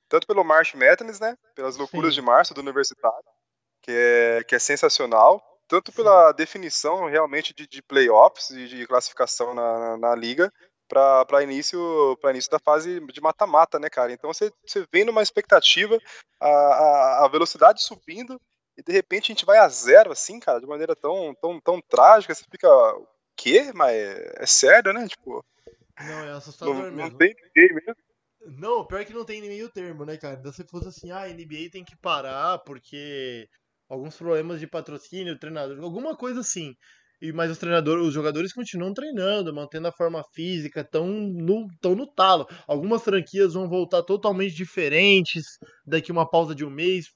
Tanto 0.09 0.27
pelo 0.27 0.45
March 0.45 0.75
Madness, 0.75 1.21
né? 1.21 1.37
Pelas 1.55 1.77
loucuras 1.77 2.15
Sim. 2.15 2.21
de 2.21 2.27
março 2.27 2.53
do 2.53 2.61
universitário, 2.61 3.25
que 3.83 3.93
é, 3.93 4.45
que 4.45 4.55
é 4.55 4.59
sensacional. 4.59 5.41
Tanto 5.69 5.93
pela 5.93 6.33
definição 6.33 7.09
realmente 7.09 7.55
de, 7.55 7.65
de 7.69 7.81
playoffs 7.81 8.51
e 8.51 8.67
de 8.67 8.87
classificação 8.89 9.55
na, 9.55 9.79
na, 9.79 9.97
na 9.99 10.15
liga 10.17 10.53
para 10.91 11.43
início, 11.45 12.19
pra 12.21 12.33
início 12.33 12.51
da 12.51 12.59
fase 12.59 12.99
de 13.07 13.21
mata-mata, 13.21 13.79
né, 13.79 13.89
cara? 13.89 14.13
Então 14.13 14.33
você, 14.33 14.53
você 14.67 14.85
vem 14.93 15.05
numa 15.05 15.23
expectativa, 15.23 15.97
a, 16.41 16.49
a, 16.49 17.25
a 17.25 17.29
velocidade 17.29 17.81
subindo, 17.83 18.41
e 18.81 18.83
de 18.83 18.93
repente 18.93 19.31
a 19.31 19.35
gente 19.35 19.45
vai 19.45 19.59
a 19.59 19.69
zero, 19.69 20.11
assim, 20.11 20.41
cara, 20.41 20.59
de 20.59 20.67
maneira 20.67 20.97
tão, 20.97 21.35
tão, 21.35 21.61
tão 21.61 21.81
trágica, 21.81 22.35
você 22.35 22.45
fica, 22.51 22.69
o 22.69 23.07
quê? 23.37 23.71
Mas 23.75 23.95
é, 23.95 24.47
sério, 24.47 24.93
né? 24.93 25.07
Tipo, 25.07 25.45
Não, 25.99 26.25
é 26.25 26.31
assustador 26.33 26.75
não, 26.75 26.83
não 26.85 26.91
mesmo. 26.93 27.19
tem 27.19 27.35
ninguém 27.35 27.75
mesmo. 27.75 27.97
Não, 28.59 28.87
pior 28.87 29.05
que 29.05 29.13
não 29.13 29.25
tem 29.25 29.41
nem 29.41 29.51
meio 29.51 29.69
termo, 29.69 30.07
né, 30.07 30.17
cara? 30.17 30.39
Então 30.41 30.51
se 30.51 30.65
fosse 30.67 30.89
assim, 30.89 31.11
ah, 31.11 31.25
a 31.25 31.29
NBA 31.29 31.71
tem 31.71 31.85
que 31.85 31.95
parar 31.95 32.59
porque 32.61 33.47
alguns 33.87 34.17
problemas 34.17 34.59
de 34.59 34.67
patrocínio, 34.67 35.39
treinador, 35.39 35.79
alguma 35.85 36.17
coisa 36.17 36.41
assim. 36.41 36.75
E, 37.21 37.33
mas 37.33 37.51
os 37.51 37.59
treinadores, 37.59 38.07
os 38.07 38.15
jogadores 38.15 38.51
continuam 38.51 38.95
treinando, 38.95 39.55
mantendo 39.55 39.89
a 39.89 39.93
forma 39.93 40.25
física, 40.33 40.83
tão 40.83 41.07
no, 41.07 41.69
tão 41.79 41.95
no 41.95 42.07
talo. 42.07 42.47
Algumas 42.67 43.03
franquias 43.03 43.53
vão 43.53 43.69
voltar 43.69 44.03
totalmente 44.03 44.55
diferentes 44.55 45.59
daqui 45.87 46.11
uma 46.11 46.29
pausa 46.29 46.55
de 46.55 46.65
um 46.65 46.71
mês, 46.71 47.09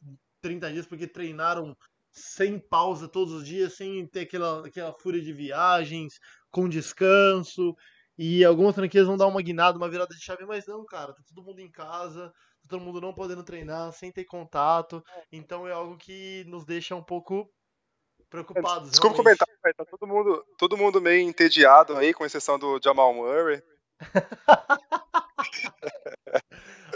30 0.44 0.70
dias, 0.70 0.86
porque 0.86 1.06
treinaram 1.06 1.74
sem 2.12 2.58
pausa 2.58 3.08
todos 3.08 3.32
os 3.32 3.46
dias, 3.46 3.72
sem 3.72 4.06
ter 4.06 4.20
aquela, 4.20 4.66
aquela 4.66 4.92
fúria 4.92 5.22
de 5.22 5.32
viagens, 5.32 6.20
com 6.50 6.68
descanso. 6.68 7.74
E 8.18 8.44
algumas 8.44 8.74
franquias 8.74 9.06
vão 9.06 9.16
dar 9.16 9.26
uma 9.26 9.40
guinada, 9.40 9.78
uma 9.78 9.88
virada 9.88 10.14
de 10.14 10.22
chave, 10.22 10.44
mas 10.44 10.66
não, 10.66 10.84
cara, 10.84 11.14
tá 11.14 11.22
todo 11.26 11.42
mundo 11.42 11.60
em 11.60 11.70
casa, 11.70 12.28
tá 12.28 12.68
todo 12.68 12.82
mundo 12.82 13.00
não 13.00 13.14
podendo 13.14 13.42
treinar, 13.42 13.90
sem 13.92 14.12
ter 14.12 14.26
contato. 14.26 15.02
Então 15.32 15.66
é 15.66 15.72
algo 15.72 15.96
que 15.96 16.44
nos 16.46 16.66
deixa 16.66 16.94
um 16.94 17.02
pouco 17.02 17.50
preocupados. 18.28 18.90
Desculpa 18.90 19.16
realmente. 19.16 19.38
comentar, 19.38 19.58
mas 19.64 19.74
tá 19.74 19.86
todo 19.86 20.06
mundo, 20.06 20.44
todo 20.58 20.76
mundo 20.76 21.00
meio 21.00 21.26
entediado 21.26 21.96
aí, 21.96 22.12
com 22.12 22.26
exceção 22.26 22.58
do 22.58 22.78
Jamal 22.84 23.14
Murray. 23.14 23.62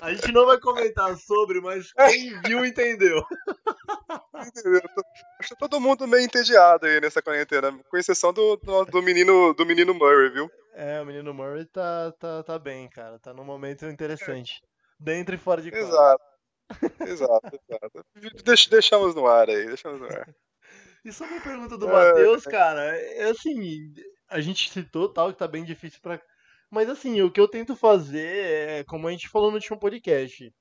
A 0.03 0.13
gente 0.13 0.33
não 0.33 0.47
vai 0.47 0.59
comentar 0.61 1.17
sobre, 1.17 1.61
mas 1.61 1.93
quem 1.93 2.41
viu 2.43 2.65
entendeu. 2.65 3.23
Entendeu? 4.35 4.81
Acho 5.41 5.49
que 5.51 5.59
todo 5.59 5.81
mundo 5.81 6.07
meio 6.07 6.25
entediado 6.25 6.87
aí 6.87 7.01
nessa 7.01 7.21
quarentena, 7.23 7.73
com 7.89 7.97
exceção 7.97 8.33
do, 8.33 8.57
do, 8.57 8.85
do 8.87 9.03
menino, 9.03 9.53
do 9.55 9.67
menino 9.67 9.95
Murray, 9.95 10.31
viu? 10.31 10.51
É, 10.75 11.01
o 11.01 11.07
menino 11.07 11.35
Murray 11.35 11.67
tá, 11.67 12.13
tá, 12.19 12.43
tá 12.43 12.59
bem, 12.59 12.89
cara. 12.89 13.19
Tá 13.19 13.33
num 13.35 13.45
momento 13.45 13.87
interessante. 13.87 14.61
Dentro 15.01 15.35
e 15.35 15.39
fora 15.39 15.61
de 15.63 15.71
quadra. 15.71 15.87
Exato. 15.89 16.23
Exato, 17.01 17.59
exato. 17.69 18.05
Deix- 18.45 18.67
deixamos 18.67 19.15
no 19.15 19.27
ar 19.27 19.49
aí, 19.49 19.67
deixamos 19.67 20.01
no 20.01 20.07
ar. 20.07 20.29
E 21.05 21.13
sobre 21.13 21.37
a 21.37 21.41
pergunta 21.41 21.79
do 21.79 21.89
É. 21.89 21.93
Matheus, 21.93 22.45
cara, 22.45 22.83
é 22.97 23.31
assim, 23.31 23.93
a 24.29 24.41
gente 24.41 24.71
citou 24.71 25.09
tal 25.13 25.33
que 25.33 25.39
tá 25.39 25.49
bem 25.49 25.65
difícil 25.65 25.99
pra. 26.03 26.21
Mas 26.71 26.89
assim, 26.89 27.21
o 27.23 27.31
que 27.31 27.41
eu 27.41 27.49
tento 27.49 27.75
fazer 27.75 28.79
é, 28.79 28.85
como 28.85 29.09
a 29.09 29.11
gente 29.11 29.29
falou 29.29 29.51
no 29.51 29.57
último 29.57 29.79
podcast, 29.79 30.53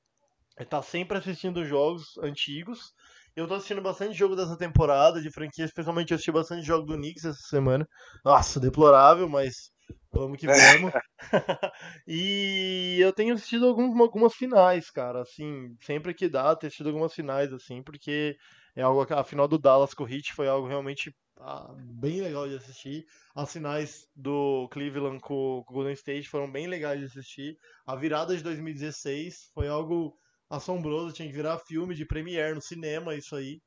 é 0.57 0.63
estar 0.63 0.81
sempre 0.81 1.17
assistindo 1.17 1.65
jogos 1.65 2.17
antigos. 2.19 2.93
Eu 3.35 3.47
tô 3.47 3.53
assistindo 3.53 3.81
bastante 3.81 4.17
jogo 4.17 4.35
dessa 4.35 4.57
temporada 4.57 5.21
de 5.21 5.29
franquia, 5.29 5.65
especialmente 5.65 6.11
eu 6.11 6.15
assisti 6.15 6.31
bastante 6.31 6.65
jogo 6.65 6.87
do 6.87 6.95
Knicks 6.95 7.23
essa 7.23 7.47
semana. 7.47 7.87
Nossa, 8.25 8.59
deplorável, 8.59 9.29
mas 9.29 9.71
vamos 10.11 10.39
que 10.39 10.47
vamos. 10.47 10.91
e 12.07 12.97
eu 12.99 13.13
tenho 13.13 13.35
assistido 13.35 13.67
alguns, 13.67 13.99
algumas 13.99 14.33
finais, 14.33 14.89
cara, 14.89 15.21
assim, 15.21 15.75
sempre 15.81 16.15
que 16.15 16.27
dá, 16.27 16.55
tenho 16.55 16.69
assistido 16.69 16.87
algumas 16.87 17.13
finais, 17.13 17.53
assim, 17.53 17.83
porque 17.83 18.35
é 18.75 18.81
algo, 18.81 19.05
a 19.13 19.23
final 19.23 19.47
do 19.47 19.59
Dallas 19.59 19.93
com 19.93 20.05
o 20.05 20.09
Heat 20.09 20.33
foi 20.33 20.47
algo 20.47 20.67
realmente 20.67 21.13
ah, 21.39 21.73
bem 21.77 22.21
legal 22.21 22.47
de 22.47 22.55
assistir. 22.55 23.05
As 23.35 23.51
finais 23.51 24.07
do 24.15 24.67
Cleveland 24.71 25.19
com, 25.21 25.59
o 25.59 25.63
Golden 25.63 25.93
State 25.93 26.29
foram 26.29 26.51
bem 26.51 26.67
legais 26.67 26.99
de 26.99 27.05
assistir. 27.05 27.57
A 27.85 27.95
virada 27.95 28.35
de 28.35 28.43
2016 28.43 29.49
foi 29.53 29.67
algo 29.67 30.17
assombroso, 30.49 31.13
tinha 31.13 31.27
que 31.27 31.35
virar 31.35 31.59
filme 31.59 31.93
de 31.95 32.05
premiere 32.05 32.53
no 32.55 32.61
cinema, 32.61 33.15
isso 33.15 33.35
aí. 33.35 33.59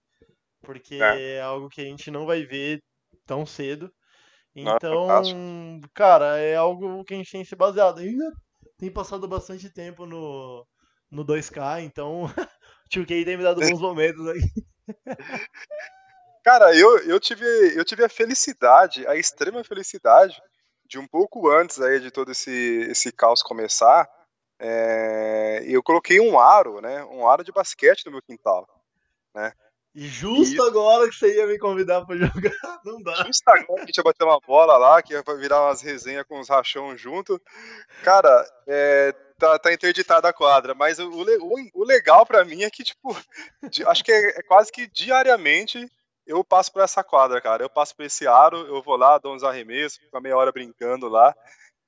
Porque 0.63 0.97
É. 0.97 1.37
é 1.37 1.41
algo 1.41 1.69
que 1.69 1.81
a 1.81 1.85
gente 1.85 2.11
não 2.11 2.27
vai 2.27 2.45
ver 2.45 2.81
tão 3.27 3.47
cedo. 3.47 3.91
É 4.57 4.61
Então, 4.63 4.91
fantástico. 4.91 5.41
cara, 5.95 6.39
é 6.39 6.57
algo 6.57 7.05
que 7.05 7.15
a 7.15 7.17
gente 7.17 7.31
tem 7.31 7.45
se 7.45 7.57
baseado. 7.57 8.01
Ainda 8.01 8.31
tem 8.79 8.93
passado 8.93 9.27
bastante 9.29 9.73
tempo 9.73 10.07
no, 10.07 10.67
no 11.11 11.25
2K, 11.25 11.83
então 11.83 12.25
o 12.85 12.89
2K 12.91 13.25
tem 13.25 13.37
me 13.37 13.43
dado 13.45 13.61
bons 13.61 13.81
momentos 13.81 14.27
aí. 14.29 14.41
Cara, 16.45 16.75
eu, 16.75 16.99
eu, 17.05 17.21
tive, 17.21 17.45
eu 17.77 17.85
tive 17.85 18.05
a 18.05 18.09
felicidade, 18.09 19.07
a 19.07 19.15
extrema 19.17 19.63
felicidade, 19.63 20.41
de 20.87 20.99
um 20.99 21.07
pouco 21.07 21.51
antes 21.51 21.81
aí 21.81 22.01
de 22.01 22.11
todo 22.11 22.33
esse, 22.33 22.51
esse 22.91 23.13
caos 23.13 23.43
começar, 23.43 24.09
é, 24.59 25.63
eu 25.67 25.83
coloquei 25.83 26.21
um 26.21 26.39
aro, 26.39 26.81
né? 26.81 27.05
Um 27.05 27.29
aro 27.29 27.45
de 27.45 27.53
basquete 27.53 28.07
no 28.07 28.13
meu 28.13 28.23
quintal. 28.23 28.67
E 29.95 30.07
justo 30.07 30.63
agora 30.63 31.09
que 31.09 31.15
você 31.15 31.37
ia 31.37 31.47
me 31.47 31.59
convidar 31.59 32.05
pra 32.07 32.17
jogar, 32.17 32.81
não 32.85 33.03
dá. 33.03 33.25
Justo 33.27 33.49
agora 33.49 33.77
que 33.77 33.83
a 33.83 33.87
gente 33.87 33.97
ia 33.97 34.05
bater 34.05 34.25
uma 34.25 34.41
bola 34.41 34.77
lá, 34.77 35.03
que 35.03 35.13
ia 35.13 35.23
virar 35.37 35.63
umas 35.67 35.83
resenhas 35.83 36.25
com 36.27 36.39
os 36.39 36.49
rachão 36.49 36.97
junto. 36.97 37.41
Cara, 38.05 38.47
é, 38.69 39.13
tá, 39.37 39.59
tá 39.59 39.73
interditada 39.73 40.29
a 40.29 40.33
quadra, 40.33 40.75
mas 40.75 40.99
o, 41.01 41.11
o 41.11 41.55
o- 41.75 41.85
legal 41.85 42.25
pra 42.25 42.45
mim 42.45 42.63
é 42.63 42.71
que, 42.71 42.85
tipo, 42.85 43.17
acho 43.87 44.05
que 44.05 44.13
é, 44.13 44.39
é 44.39 44.43
quase 44.43 44.71
que 44.71 44.87
diariamente 44.87 45.91
eu 46.31 46.45
passo 46.45 46.73
por 46.73 46.83
essa 46.83 47.03
quadra, 47.03 47.41
cara. 47.41 47.65
Eu 47.65 47.71
passo 47.71 47.95
por 47.95 48.05
esse 48.05 48.27
aro, 48.27 48.59
eu 48.67 48.81
vou 48.83 48.97
lá, 48.97 49.19
dou 49.19 49.35
uns 49.35 49.43
arremessos, 49.43 49.99
fico 49.99 50.17
a 50.17 50.21
meia 50.21 50.37
hora 50.37 50.53
brincando 50.53 51.09
lá. 51.09 51.35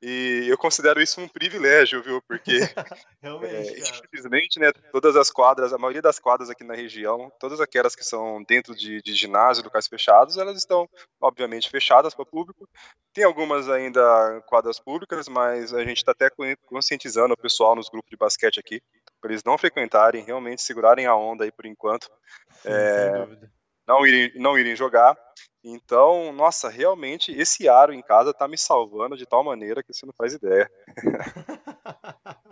E 0.02 0.46
eu 0.48 0.58
considero 0.58 1.00
isso 1.00 1.20
um 1.20 1.28
privilégio, 1.28 2.02
viu? 2.02 2.20
Porque 2.22 2.58
É, 3.44 3.62
infelizmente, 3.78 4.58
né, 4.58 4.72
todas 4.90 5.14
as 5.14 5.30
quadras, 5.30 5.72
a 5.72 5.78
maioria 5.78 6.02
das 6.02 6.18
quadras 6.18 6.50
aqui 6.50 6.64
na 6.64 6.74
região, 6.74 7.30
todas 7.38 7.60
aquelas 7.60 7.94
que 7.94 8.04
são 8.04 8.42
dentro 8.42 8.74
de, 8.74 9.00
de 9.00 9.14
ginásio, 9.14 9.62
locais 9.62 9.86
fechados, 9.86 10.36
elas 10.36 10.58
estão, 10.58 10.88
obviamente, 11.20 11.70
fechadas 11.70 12.14
para 12.14 12.24
o 12.24 12.26
público. 12.26 12.68
Tem 13.14 13.22
algumas 13.22 13.68
ainda 13.68 14.42
quadras 14.48 14.80
públicas, 14.80 15.28
mas 15.28 15.72
a 15.72 15.84
gente 15.84 15.98
está 15.98 16.10
até 16.10 16.30
con- 16.30 16.54
conscientizando 16.66 17.34
o 17.34 17.40
pessoal 17.40 17.76
nos 17.76 17.88
grupos 17.88 18.10
de 18.10 18.16
basquete 18.16 18.58
aqui, 18.58 18.82
para 19.20 19.30
eles 19.30 19.44
não 19.44 19.56
frequentarem, 19.56 20.24
realmente 20.24 20.62
segurarem 20.62 21.06
a 21.06 21.14
onda 21.14 21.44
aí 21.44 21.52
por 21.52 21.64
enquanto, 21.64 22.10
Sim, 22.50 22.68
é, 22.68 23.10
sem 23.10 23.20
dúvida. 23.20 23.52
Não 23.86 24.06
irem, 24.06 24.32
não 24.36 24.58
irem 24.58 24.76
jogar. 24.76 25.16
Então, 25.64 26.32
nossa, 26.32 26.68
realmente, 26.68 27.32
esse 27.32 27.68
aro 27.68 27.92
em 27.92 28.02
casa 28.02 28.34
tá 28.34 28.48
me 28.48 28.58
salvando 28.58 29.16
de 29.16 29.26
tal 29.26 29.44
maneira 29.44 29.82
que 29.82 29.92
você 29.92 30.04
não 30.04 30.12
faz 30.12 30.34
ideia. 30.34 30.70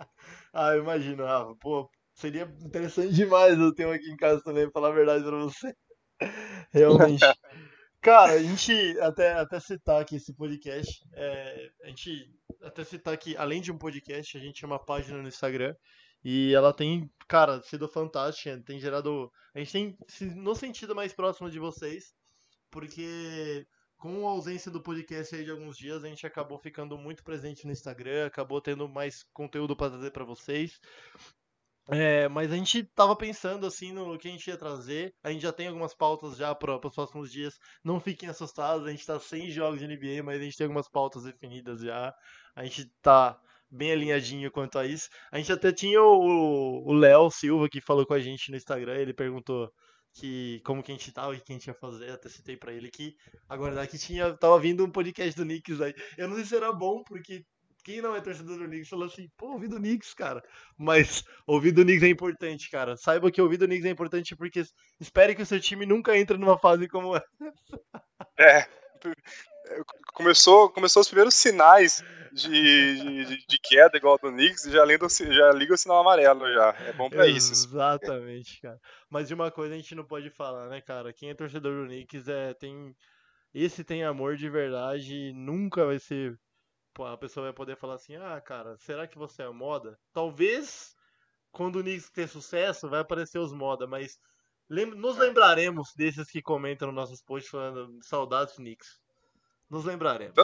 ah, 0.53 0.75
imagino, 0.77 1.25
Rafa. 1.25 1.53
Pô, 1.59 1.89
seria 2.13 2.43
interessante 2.63 3.13
demais 3.13 3.57
eu 3.57 3.73
ter 3.73 3.85
um 3.85 3.91
aqui 3.91 4.09
em 4.09 4.15
casa 4.15 4.41
também, 4.43 4.63
pra 4.63 4.73
falar 4.73 4.89
a 4.89 4.95
verdade 4.95 5.23
pra 5.23 5.37
você. 5.37 5.73
Realmente. 6.71 7.25
Cara, 8.01 8.33
a 8.33 8.41
gente 8.41 8.99
até, 8.99 9.33
até 9.33 9.59
citar 9.59 10.01
aqui 10.01 10.15
esse 10.15 10.33
podcast, 10.33 11.03
é, 11.13 11.69
a 11.83 11.87
gente 11.87 12.33
até 12.63 12.83
citar 12.83 13.15
que 13.17 13.35
além 13.37 13.61
de 13.61 13.71
um 13.71 13.77
podcast, 13.77 14.37
a 14.37 14.41
gente 14.41 14.61
tem 14.61 14.69
uma 14.69 14.83
página 14.83 15.21
no 15.21 15.27
Instagram 15.27 15.75
e 16.23 16.53
ela 16.53 16.73
tem, 16.73 17.09
cara, 17.27 17.61
sido 17.63 17.87
fantástica, 17.87 18.61
tem 18.65 18.79
gerado, 18.79 19.31
a 19.53 19.59
gente 19.59 19.71
tem 19.71 19.97
no 20.35 20.55
sentido 20.55 20.95
mais 20.95 21.13
próximo 21.13 21.49
de 21.49 21.59
vocês, 21.59 22.13
porque 22.69 23.65
com 23.97 24.27
a 24.27 24.31
ausência 24.31 24.71
do 24.71 24.81
podcast 24.81 25.35
aí 25.35 25.45
de 25.45 25.51
alguns 25.51 25.77
dias, 25.77 26.03
a 26.03 26.07
gente 26.07 26.25
acabou 26.25 26.57
ficando 26.57 26.97
muito 26.97 27.23
presente 27.23 27.65
no 27.67 27.71
Instagram, 27.71 28.25
acabou 28.25 28.59
tendo 28.59 28.89
mais 28.89 29.23
conteúdo 29.31 29.75
para 29.75 29.91
trazer 29.91 30.11
para 30.11 30.25
vocês. 30.25 30.79
É, 31.87 32.27
mas 32.29 32.51
a 32.51 32.55
gente 32.55 32.83
tava 32.83 33.15
pensando 33.15 33.65
assim 33.67 33.91
no 33.91 34.17
que 34.17 34.27
a 34.27 34.31
gente 34.31 34.47
ia 34.47 34.57
trazer. 34.57 35.13
A 35.23 35.31
gente 35.31 35.41
já 35.41 35.51
tem 35.51 35.67
algumas 35.67 35.93
pautas 35.93 36.37
já 36.37 36.55
para 36.55 36.79
os 36.83 36.95
próximos 36.95 37.31
dias. 37.31 37.59
Não 37.83 37.99
fiquem 37.99 38.29
assustados, 38.29 38.87
a 38.87 38.91
gente 38.91 39.05
tá 39.05 39.19
sem 39.19 39.51
jogos 39.51 39.79
de 39.79 39.87
NBA, 39.87 40.23
mas 40.23 40.39
a 40.39 40.43
gente 40.43 40.57
tem 40.57 40.65
algumas 40.65 40.89
pautas 40.89 41.23
definidas 41.23 41.81
já. 41.81 42.13
A 42.55 42.63
gente 42.63 42.85
tá 43.01 43.39
bem 43.71 43.91
alinhadinho 43.91 44.51
quanto 44.51 44.77
a 44.77 44.85
isso. 44.85 45.09
A 45.31 45.37
gente 45.37 45.51
até 45.51 45.71
tinha 45.71 46.01
o 46.01 46.93
Léo 46.93 47.31
Silva 47.31 47.69
que 47.69 47.81
falou 47.81 48.05
com 48.05 48.13
a 48.13 48.19
gente 48.19 48.51
no 48.51 48.57
Instagram, 48.57 48.95
ele 48.97 49.13
perguntou 49.13 49.71
que 50.13 50.61
como 50.65 50.83
que 50.83 50.91
a 50.91 50.95
gente 50.95 51.11
tava 51.11 51.33
e 51.33 51.37
o 51.37 51.41
que 51.41 51.53
a 51.53 51.55
gente 51.55 51.67
ia 51.67 51.73
fazer, 51.73 52.11
até 52.11 52.27
citei 52.27 52.57
pra 52.57 52.73
ele 52.73 52.89
que 52.89 53.15
aguardar 53.47 53.87
que 53.87 53.97
tinha 53.97 54.35
tava 54.35 54.59
vindo 54.59 54.83
um 54.83 54.91
podcast 54.91 55.35
do 55.35 55.43
Knicks 55.43 55.79
aí. 55.79 55.93
Eu 56.17 56.27
não 56.27 56.35
sei 56.35 56.45
se 56.45 56.55
era 56.55 56.71
bom 56.73 57.01
porque 57.03 57.45
quem 57.83 58.01
não 58.01 58.15
é 58.15 58.21
torcedor 58.21 58.57
do 58.57 58.65
Knicks 58.65 58.89
falou 58.89 59.05
assim, 59.05 59.27
pô, 59.37 59.53
ouvi 59.53 59.67
do 59.67 59.77
Knicks, 59.77 60.13
cara. 60.13 60.43
Mas 60.77 61.23
ouvir 61.47 61.71
do 61.71 61.83
Knicks 61.83 62.03
é 62.03 62.09
importante, 62.09 62.69
cara. 62.69 62.95
Saiba 62.97 63.31
que 63.31 63.41
ouvir 63.41 63.57
do 63.57 63.65
Knicks 63.65 63.85
é 63.85 63.89
importante 63.89 64.35
porque 64.35 64.63
espere 64.99 65.33
que 65.33 65.41
o 65.41 65.45
seu 65.45 65.59
time 65.59 65.85
nunca 65.85 66.17
entre 66.17 66.37
numa 66.37 66.59
fase 66.59 66.87
como 66.87 67.15
essa. 67.15 67.27
É. 68.37 68.67
Começou, 70.21 70.69
começou 70.69 71.01
os 71.01 71.07
primeiros 71.07 71.33
sinais 71.33 72.03
de, 72.31 73.25
de, 73.25 73.45
de 73.47 73.59
queda 73.61 73.97
igual 73.97 74.17
do 74.17 74.31
Knicks, 74.31 74.63
já, 74.63 74.83
lendo, 74.83 75.07
já 75.09 75.51
liga 75.51 75.73
o 75.73 75.77
sinal 75.77 75.99
amarelo 75.99 76.51
já. 76.53 76.69
É 76.85 76.93
bom 76.93 77.09
pra 77.09 77.27
isso. 77.27 77.51
Exatamente, 77.51 78.61
cara. 78.61 78.79
Mas 79.09 79.27
de 79.27 79.33
uma 79.33 79.51
coisa 79.51 79.73
a 79.73 79.77
gente 79.77 79.95
não 79.95 80.05
pode 80.05 80.29
falar, 80.29 80.69
né, 80.69 80.79
cara? 80.79 81.11
Quem 81.11 81.29
é 81.31 81.33
torcedor 81.33 81.81
do 81.81 81.87
Knicks 81.87 82.27
é, 82.27 82.53
tem. 82.53 82.95
Esse 83.53 83.83
tem 83.83 84.03
amor 84.03 84.37
de 84.37 84.49
verdade 84.49 85.13
e 85.13 85.33
nunca 85.33 85.85
vai 85.85 85.99
ser. 85.99 86.37
A 86.99 87.17
pessoa 87.17 87.47
vai 87.47 87.53
poder 87.53 87.75
falar 87.75 87.95
assim: 87.95 88.15
ah, 88.15 88.39
cara, 88.39 88.77
será 88.77 89.07
que 89.07 89.17
você 89.17 89.41
é 89.43 89.49
moda? 89.49 89.97
Talvez 90.13 90.93
quando 91.51 91.77
o 91.79 91.81
Knicks 91.81 92.09
ter 92.11 92.27
sucesso 92.29 92.89
vai 92.89 92.99
aparecer 93.01 93.39
os 93.39 93.51
moda, 93.51 93.87
mas 93.87 94.17
Lem- 94.69 94.95
Nos 94.95 95.17
lembraremos 95.17 95.89
desses 95.97 96.31
que 96.31 96.41
comentam 96.41 96.87
nos 96.87 96.95
nossos 96.95 97.21
posts 97.21 97.51
falando 97.51 97.89
saudades 98.01 98.55
Knicks. 98.55 99.00
Nos 99.71 99.85
lembraremos. 99.85 100.35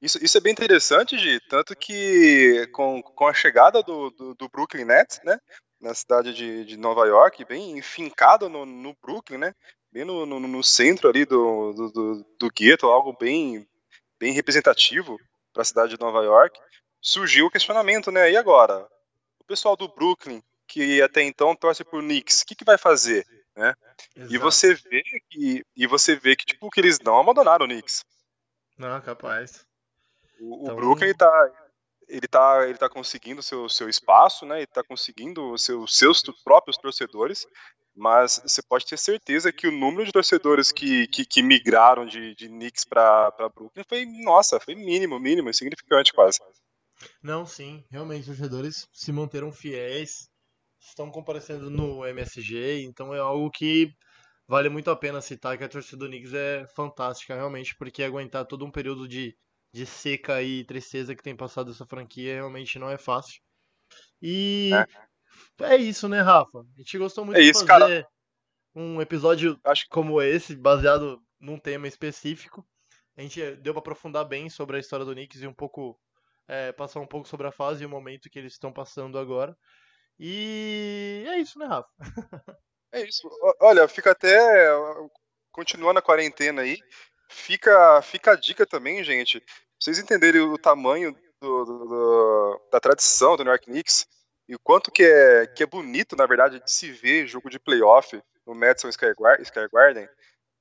Isso, 0.00 0.24
isso 0.24 0.38
é 0.38 0.40
bem 0.40 0.52
interessante, 0.52 1.18
Gi, 1.18 1.40
tanto 1.48 1.74
que 1.74 2.68
com, 2.72 3.02
com 3.02 3.26
a 3.26 3.34
chegada 3.34 3.82
do, 3.82 4.10
do, 4.10 4.34
do 4.36 4.48
Brooklyn 4.48 4.84
Nets, 4.84 5.20
né, 5.24 5.36
na 5.80 5.92
cidade 5.92 6.32
de, 6.32 6.64
de 6.64 6.76
Nova 6.76 7.04
York, 7.04 7.44
bem 7.44 7.76
enfincado 7.76 8.48
no, 8.48 8.64
no 8.64 8.96
Brooklyn, 9.02 9.38
né, 9.38 9.52
bem 9.90 10.04
no, 10.04 10.24
no, 10.24 10.38
no 10.38 10.62
centro 10.62 11.08
ali 11.08 11.24
do, 11.24 11.72
do, 11.72 11.90
do, 11.90 12.26
do 12.38 12.50
gueto, 12.52 12.86
algo 12.86 13.12
bem, 13.18 13.68
bem 14.20 14.32
representativo 14.32 15.18
para 15.52 15.62
a 15.62 15.64
cidade 15.64 15.96
de 15.96 16.00
Nova 16.00 16.22
York, 16.22 16.60
surgiu 17.02 17.46
o 17.46 17.50
questionamento, 17.50 18.12
né, 18.12 18.30
e 18.30 18.36
agora? 18.36 18.86
O 19.40 19.44
pessoal 19.44 19.76
do 19.76 19.88
Brooklyn, 19.88 20.40
que 20.68 21.02
até 21.02 21.24
então 21.24 21.56
torce 21.56 21.82
por 21.82 22.00
Knicks, 22.00 22.42
o 22.42 22.46
que, 22.46 22.54
que 22.54 22.64
vai 22.64 22.78
fazer? 22.78 23.26
E 24.16 24.20
Exato. 24.20 24.38
você 24.38 24.74
vê 24.74 25.02
que, 25.28 25.64
e 25.76 25.86
você 25.88 26.14
vê 26.14 26.36
que, 26.36 26.46
tipo, 26.46 26.70
que 26.70 26.80
eles 26.80 27.00
não 27.00 27.18
abandonaram 27.18 27.66
o 27.66 27.68
Knicks. 27.68 28.04
Não, 28.78 29.00
capaz. 29.00 29.66
O, 30.40 30.60
o 30.60 30.62
Então- 30.62 30.76
Brooklyn 30.76 31.12
tá, 31.14 31.50
ele 32.08 32.26
tá, 32.28 32.68
ele 32.68 32.78
tá 32.78 32.88
conseguindo 32.88 33.42
seu, 33.42 33.68
seu 33.68 33.88
espaço, 33.88 34.46
né? 34.46 34.58
Ele 34.58 34.66
tá 34.66 34.82
conseguindo 34.84 35.52
os 35.52 35.64
seus, 35.64 36.22
próprios 36.44 36.76
torcedores, 36.78 37.46
mas 37.94 38.40
você 38.44 38.62
pode 38.62 38.86
ter 38.86 38.96
certeza 38.96 39.52
que 39.52 39.66
o 39.66 39.72
número 39.72 40.04
de 40.06 40.12
torcedores 40.12 40.70
que, 40.70 41.06
que, 41.08 41.24
que 41.26 41.42
migraram 41.42 42.06
de, 42.06 42.34
de 42.36 42.48
Knicks 42.48 42.84
para 42.84 43.30
Brooklyn 43.54 43.82
foi, 43.88 44.06
nossa, 44.22 44.60
foi 44.60 44.74
mínimo, 44.74 45.18
mínimo, 45.18 45.50
insignificante 45.50 46.12
quase. 46.12 46.38
Não, 47.22 47.44
sim, 47.44 47.84
realmente 47.90 48.30
os 48.30 48.38
torcedores 48.38 48.86
se 48.92 49.12
manteram 49.12 49.52
fiéis, 49.52 50.28
estão 50.80 51.10
comparecendo 51.10 51.68
no 51.70 52.06
MSG, 52.06 52.82
então 52.84 53.12
é 53.14 53.18
algo 53.18 53.50
que 53.50 53.92
vale 54.48 54.70
muito 54.70 54.90
a 54.90 54.96
pena 54.96 55.20
citar 55.20 55.58
que 55.58 55.64
a 55.64 55.68
torcida 55.68 55.98
do 55.98 56.06
Knicks 56.06 56.32
é 56.32 56.66
fantástica, 56.74 57.34
realmente, 57.34 57.76
porque 57.76 58.02
aguentar 58.02 58.46
todo 58.46 58.64
um 58.64 58.70
período 58.70 59.06
de, 59.06 59.36
de 59.72 59.84
seca 59.84 60.42
e 60.42 60.64
tristeza 60.64 61.14
que 61.14 61.22
tem 61.22 61.36
passado 61.36 61.70
essa 61.70 61.86
franquia 61.86 62.34
realmente 62.34 62.78
não 62.78 62.88
é 62.88 62.96
fácil. 62.96 63.40
E 64.20 64.70
é, 65.60 65.76
isso, 65.76 66.08
né, 66.08 66.20
Rafa? 66.20 66.60
A 66.60 66.78
gente 66.78 66.98
gostou 66.98 67.24
muito 67.24 67.36
É 67.36 67.42
de 67.42 67.50
isso, 67.50 67.66
fazer 67.66 68.06
um 68.74 69.00
episódio 69.00 69.58
Acho 69.64 69.84
que 69.84 69.90
como 69.90 70.20
esse, 70.22 70.56
baseado 70.56 71.22
num 71.38 71.58
tema 71.58 71.86
específico. 71.86 72.66
A 73.16 73.22
gente 73.22 73.56
deu 73.56 73.74
pra 73.74 73.80
aprofundar 73.80 74.24
bem 74.24 74.48
sobre 74.48 74.76
a 74.76 74.80
história 74.80 75.04
do 75.04 75.12
Knicks 75.12 75.42
e 75.42 75.46
um 75.46 75.54
pouco 75.54 76.00
é, 76.46 76.72
passar 76.72 77.00
um 77.00 77.06
pouco 77.06 77.28
sobre 77.28 77.46
a 77.46 77.52
fase 77.52 77.82
e 77.82 77.86
o 77.86 77.90
momento 77.90 78.30
que 78.30 78.38
eles 78.38 78.52
estão 78.52 78.72
passando 78.72 79.18
agora. 79.18 79.56
E 80.18 81.24
é 81.26 81.38
isso, 81.38 81.58
né, 81.58 81.66
Rafa? 81.66 81.88
É 82.92 83.02
isso. 83.02 83.28
Olha, 83.60 83.86
fica 83.88 84.10
até. 84.12 84.68
Continuando 85.52 85.98
a 85.98 86.02
quarentena 86.02 86.62
aí, 86.62 86.78
fica, 87.28 88.00
fica 88.02 88.32
a 88.32 88.36
dica 88.36 88.64
também, 88.66 89.02
gente. 89.02 89.40
Pra 89.40 89.48
vocês 89.80 89.98
entenderem 89.98 90.40
o 90.40 90.56
tamanho 90.58 91.12
do- 91.40 91.64
do- 91.64 92.68
da 92.70 92.80
tradição 92.80 93.36
do 93.36 93.44
New 93.44 93.52
York 93.52 93.66
Knicks 93.66 94.06
e 94.48 94.54
o 94.54 94.58
quanto 94.62 94.90
que 94.90 95.02
é, 95.04 95.46
que 95.46 95.62
é 95.62 95.66
bonito, 95.66 96.16
na 96.16 96.26
verdade, 96.26 96.60
de 96.62 96.70
se 96.70 96.90
ver 96.90 97.26
jogo 97.26 97.50
de 97.50 97.58
playoff 97.58 98.20
no 98.46 98.54
Madison 98.54 98.90
Square 98.90 99.14
Gar- 99.18 99.44
Square 99.44 99.68
Garden. 99.72 100.08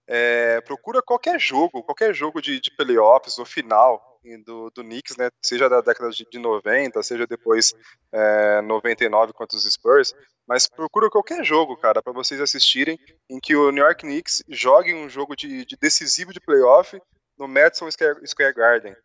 É, 0.08 0.62
procura 0.62 1.02
qualquer 1.02 1.40
jogo, 1.40 1.84
qualquer 1.84 2.14
jogo 2.14 2.42
de, 2.42 2.60
de 2.60 2.72
playoffs 2.76 3.38
ou 3.38 3.46
final 3.46 4.07
do, 4.44 4.70
do 4.72 4.84
Knicks, 4.84 5.16
né? 5.16 5.30
Seja 5.42 5.70
da 5.70 5.82
década 5.82 6.10
de, 6.10 6.26
de 6.30 6.40
90, 6.40 7.02
seja 7.04 7.26
depois 7.26 7.74
é, 8.12 8.62
99 8.62 9.34
contra 9.34 9.58
os 9.58 9.64
Spurs. 9.64 10.14
Mas 10.48 10.68
procura 10.68 11.10
qualquer 11.10 11.44
jogo, 11.44 11.78
cara, 11.78 12.02
para 12.02 12.14
vocês 12.14 12.42
assistirem, 12.42 12.98
em 13.30 13.40
que 13.40 13.56
o 13.56 13.72
New 13.72 13.84
York 13.84 14.02
Knicks 14.02 14.44
jogue 14.50 14.94
um 14.94 15.10
jogo 15.10 15.36
de, 15.36 15.66
de 15.66 15.78
decisivo 15.78 16.34
de 16.34 16.40
playoff 16.40 17.00
no 17.38 17.48
Madison 17.48 17.90
Square, 17.92 18.26
Square 18.26 18.54
Garden. 18.54 18.96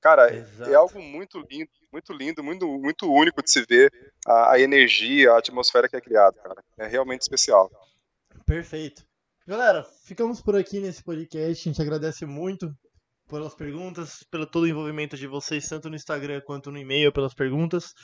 Cara, 0.00 0.34
Exato. 0.34 0.70
é 0.70 0.74
algo 0.74 1.00
muito 1.00 1.38
lindo, 1.50 1.70
muito 1.92 2.12
lindo, 2.12 2.42
muito, 2.42 2.66
muito 2.66 3.12
único 3.12 3.42
de 3.42 3.50
se 3.50 3.64
ver 3.66 3.92
a, 4.26 4.52
a 4.52 4.60
energia, 4.60 5.32
a 5.32 5.38
atmosfera 5.38 5.88
que 5.88 5.96
é 5.96 6.00
criada, 6.00 6.36
cara. 6.42 6.62
É 6.78 6.86
realmente 6.86 7.22
especial. 7.22 7.70
Perfeito. 8.46 9.04
Galera, 9.46 9.84
ficamos 10.04 10.40
por 10.40 10.56
aqui 10.56 10.80
nesse 10.80 11.02
podcast. 11.02 11.68
A 11.68 11.72
gente 11.72 11.82
agradece 11.82 12.24
muito 12.24 12.74
pelas 13.30 13.54
perguntas, 13.54 14.22
pelo 14.30 14.46
todo 14.46 14.64
o 14.64 14.68
envolvimento 14.68 15.16
de 15.16 15.26
vocês, 15.26 15.68
tanto 15.68 15.88
no 15.88 15.96
Instagram 15.96 16.40
quanto 16.42 16.70
no 16.70 16.78
e-mail, 16.78 17.12
pelas 17.12 17.32
perguntas. 17.32 17.94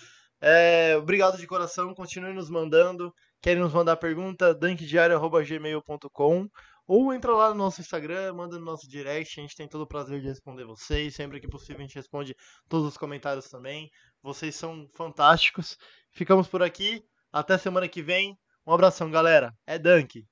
É, 0.40 0.96
obrigado 0.96 1.36
de 1.38 1.46
coração, 1.46 1.94
continue 1.94 2.32
nos 2.32 2.48
mandando. 2.48 3.12
Querem 3.42 3.62
nos 3.62 3.72
mandar 3.72 3.96
pergunta? 3.96 4.54
dunkdiario.gmail.com 4.54 6.48
ou 6.86 7.12
entra 7.12 7.34
lá 7.34 7.48
no 7.48 7.56
nosso 7.56 7.80
Instagram, 7.80 8.32
manda 8.34 8.58
no 8.58 8.64
nosso 8.64 8.88
direct, 8.88 9.40
a 9.40 9.42
gente 9.42 9.56
tem 9.56 9.66
todo 9.68 9.80
o 9.80 9.86
prazer 9.86 10.20
de 10.20 10.28
responder 10.28 10.64
vocês. 10.64 11.14
Sempre 11.14 11.40
que 11.40 11.48
possível 11.48 11.78
a 11.78 11.82
gente 11.82 11.96
responde 11.96 12.34
todos 12.68 12.86
os 12.86 12.96
comentários 12.96 13.48
também. 13.48 13.90
Vocês 14.22 14.54
são 14.54 14.88
fantásticos. 14.94 15.76
Ficamos 16.12 16.46
por 16.46 16.62
aqui. 16.62 17.04
Até 17.32 17.58
semana 17.58 17.88
que 17.88 18.02
vem. 18.02 18.38
Um 18.64 18.72
abração, 18.72 19.10
galera. 19.10 19.52
É 19.66 19.78
Dunk. 19.78 20.24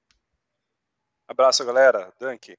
Abraço, 1.27 1.65
galera. 1.65 2.13
Dunk. 2.21 2.57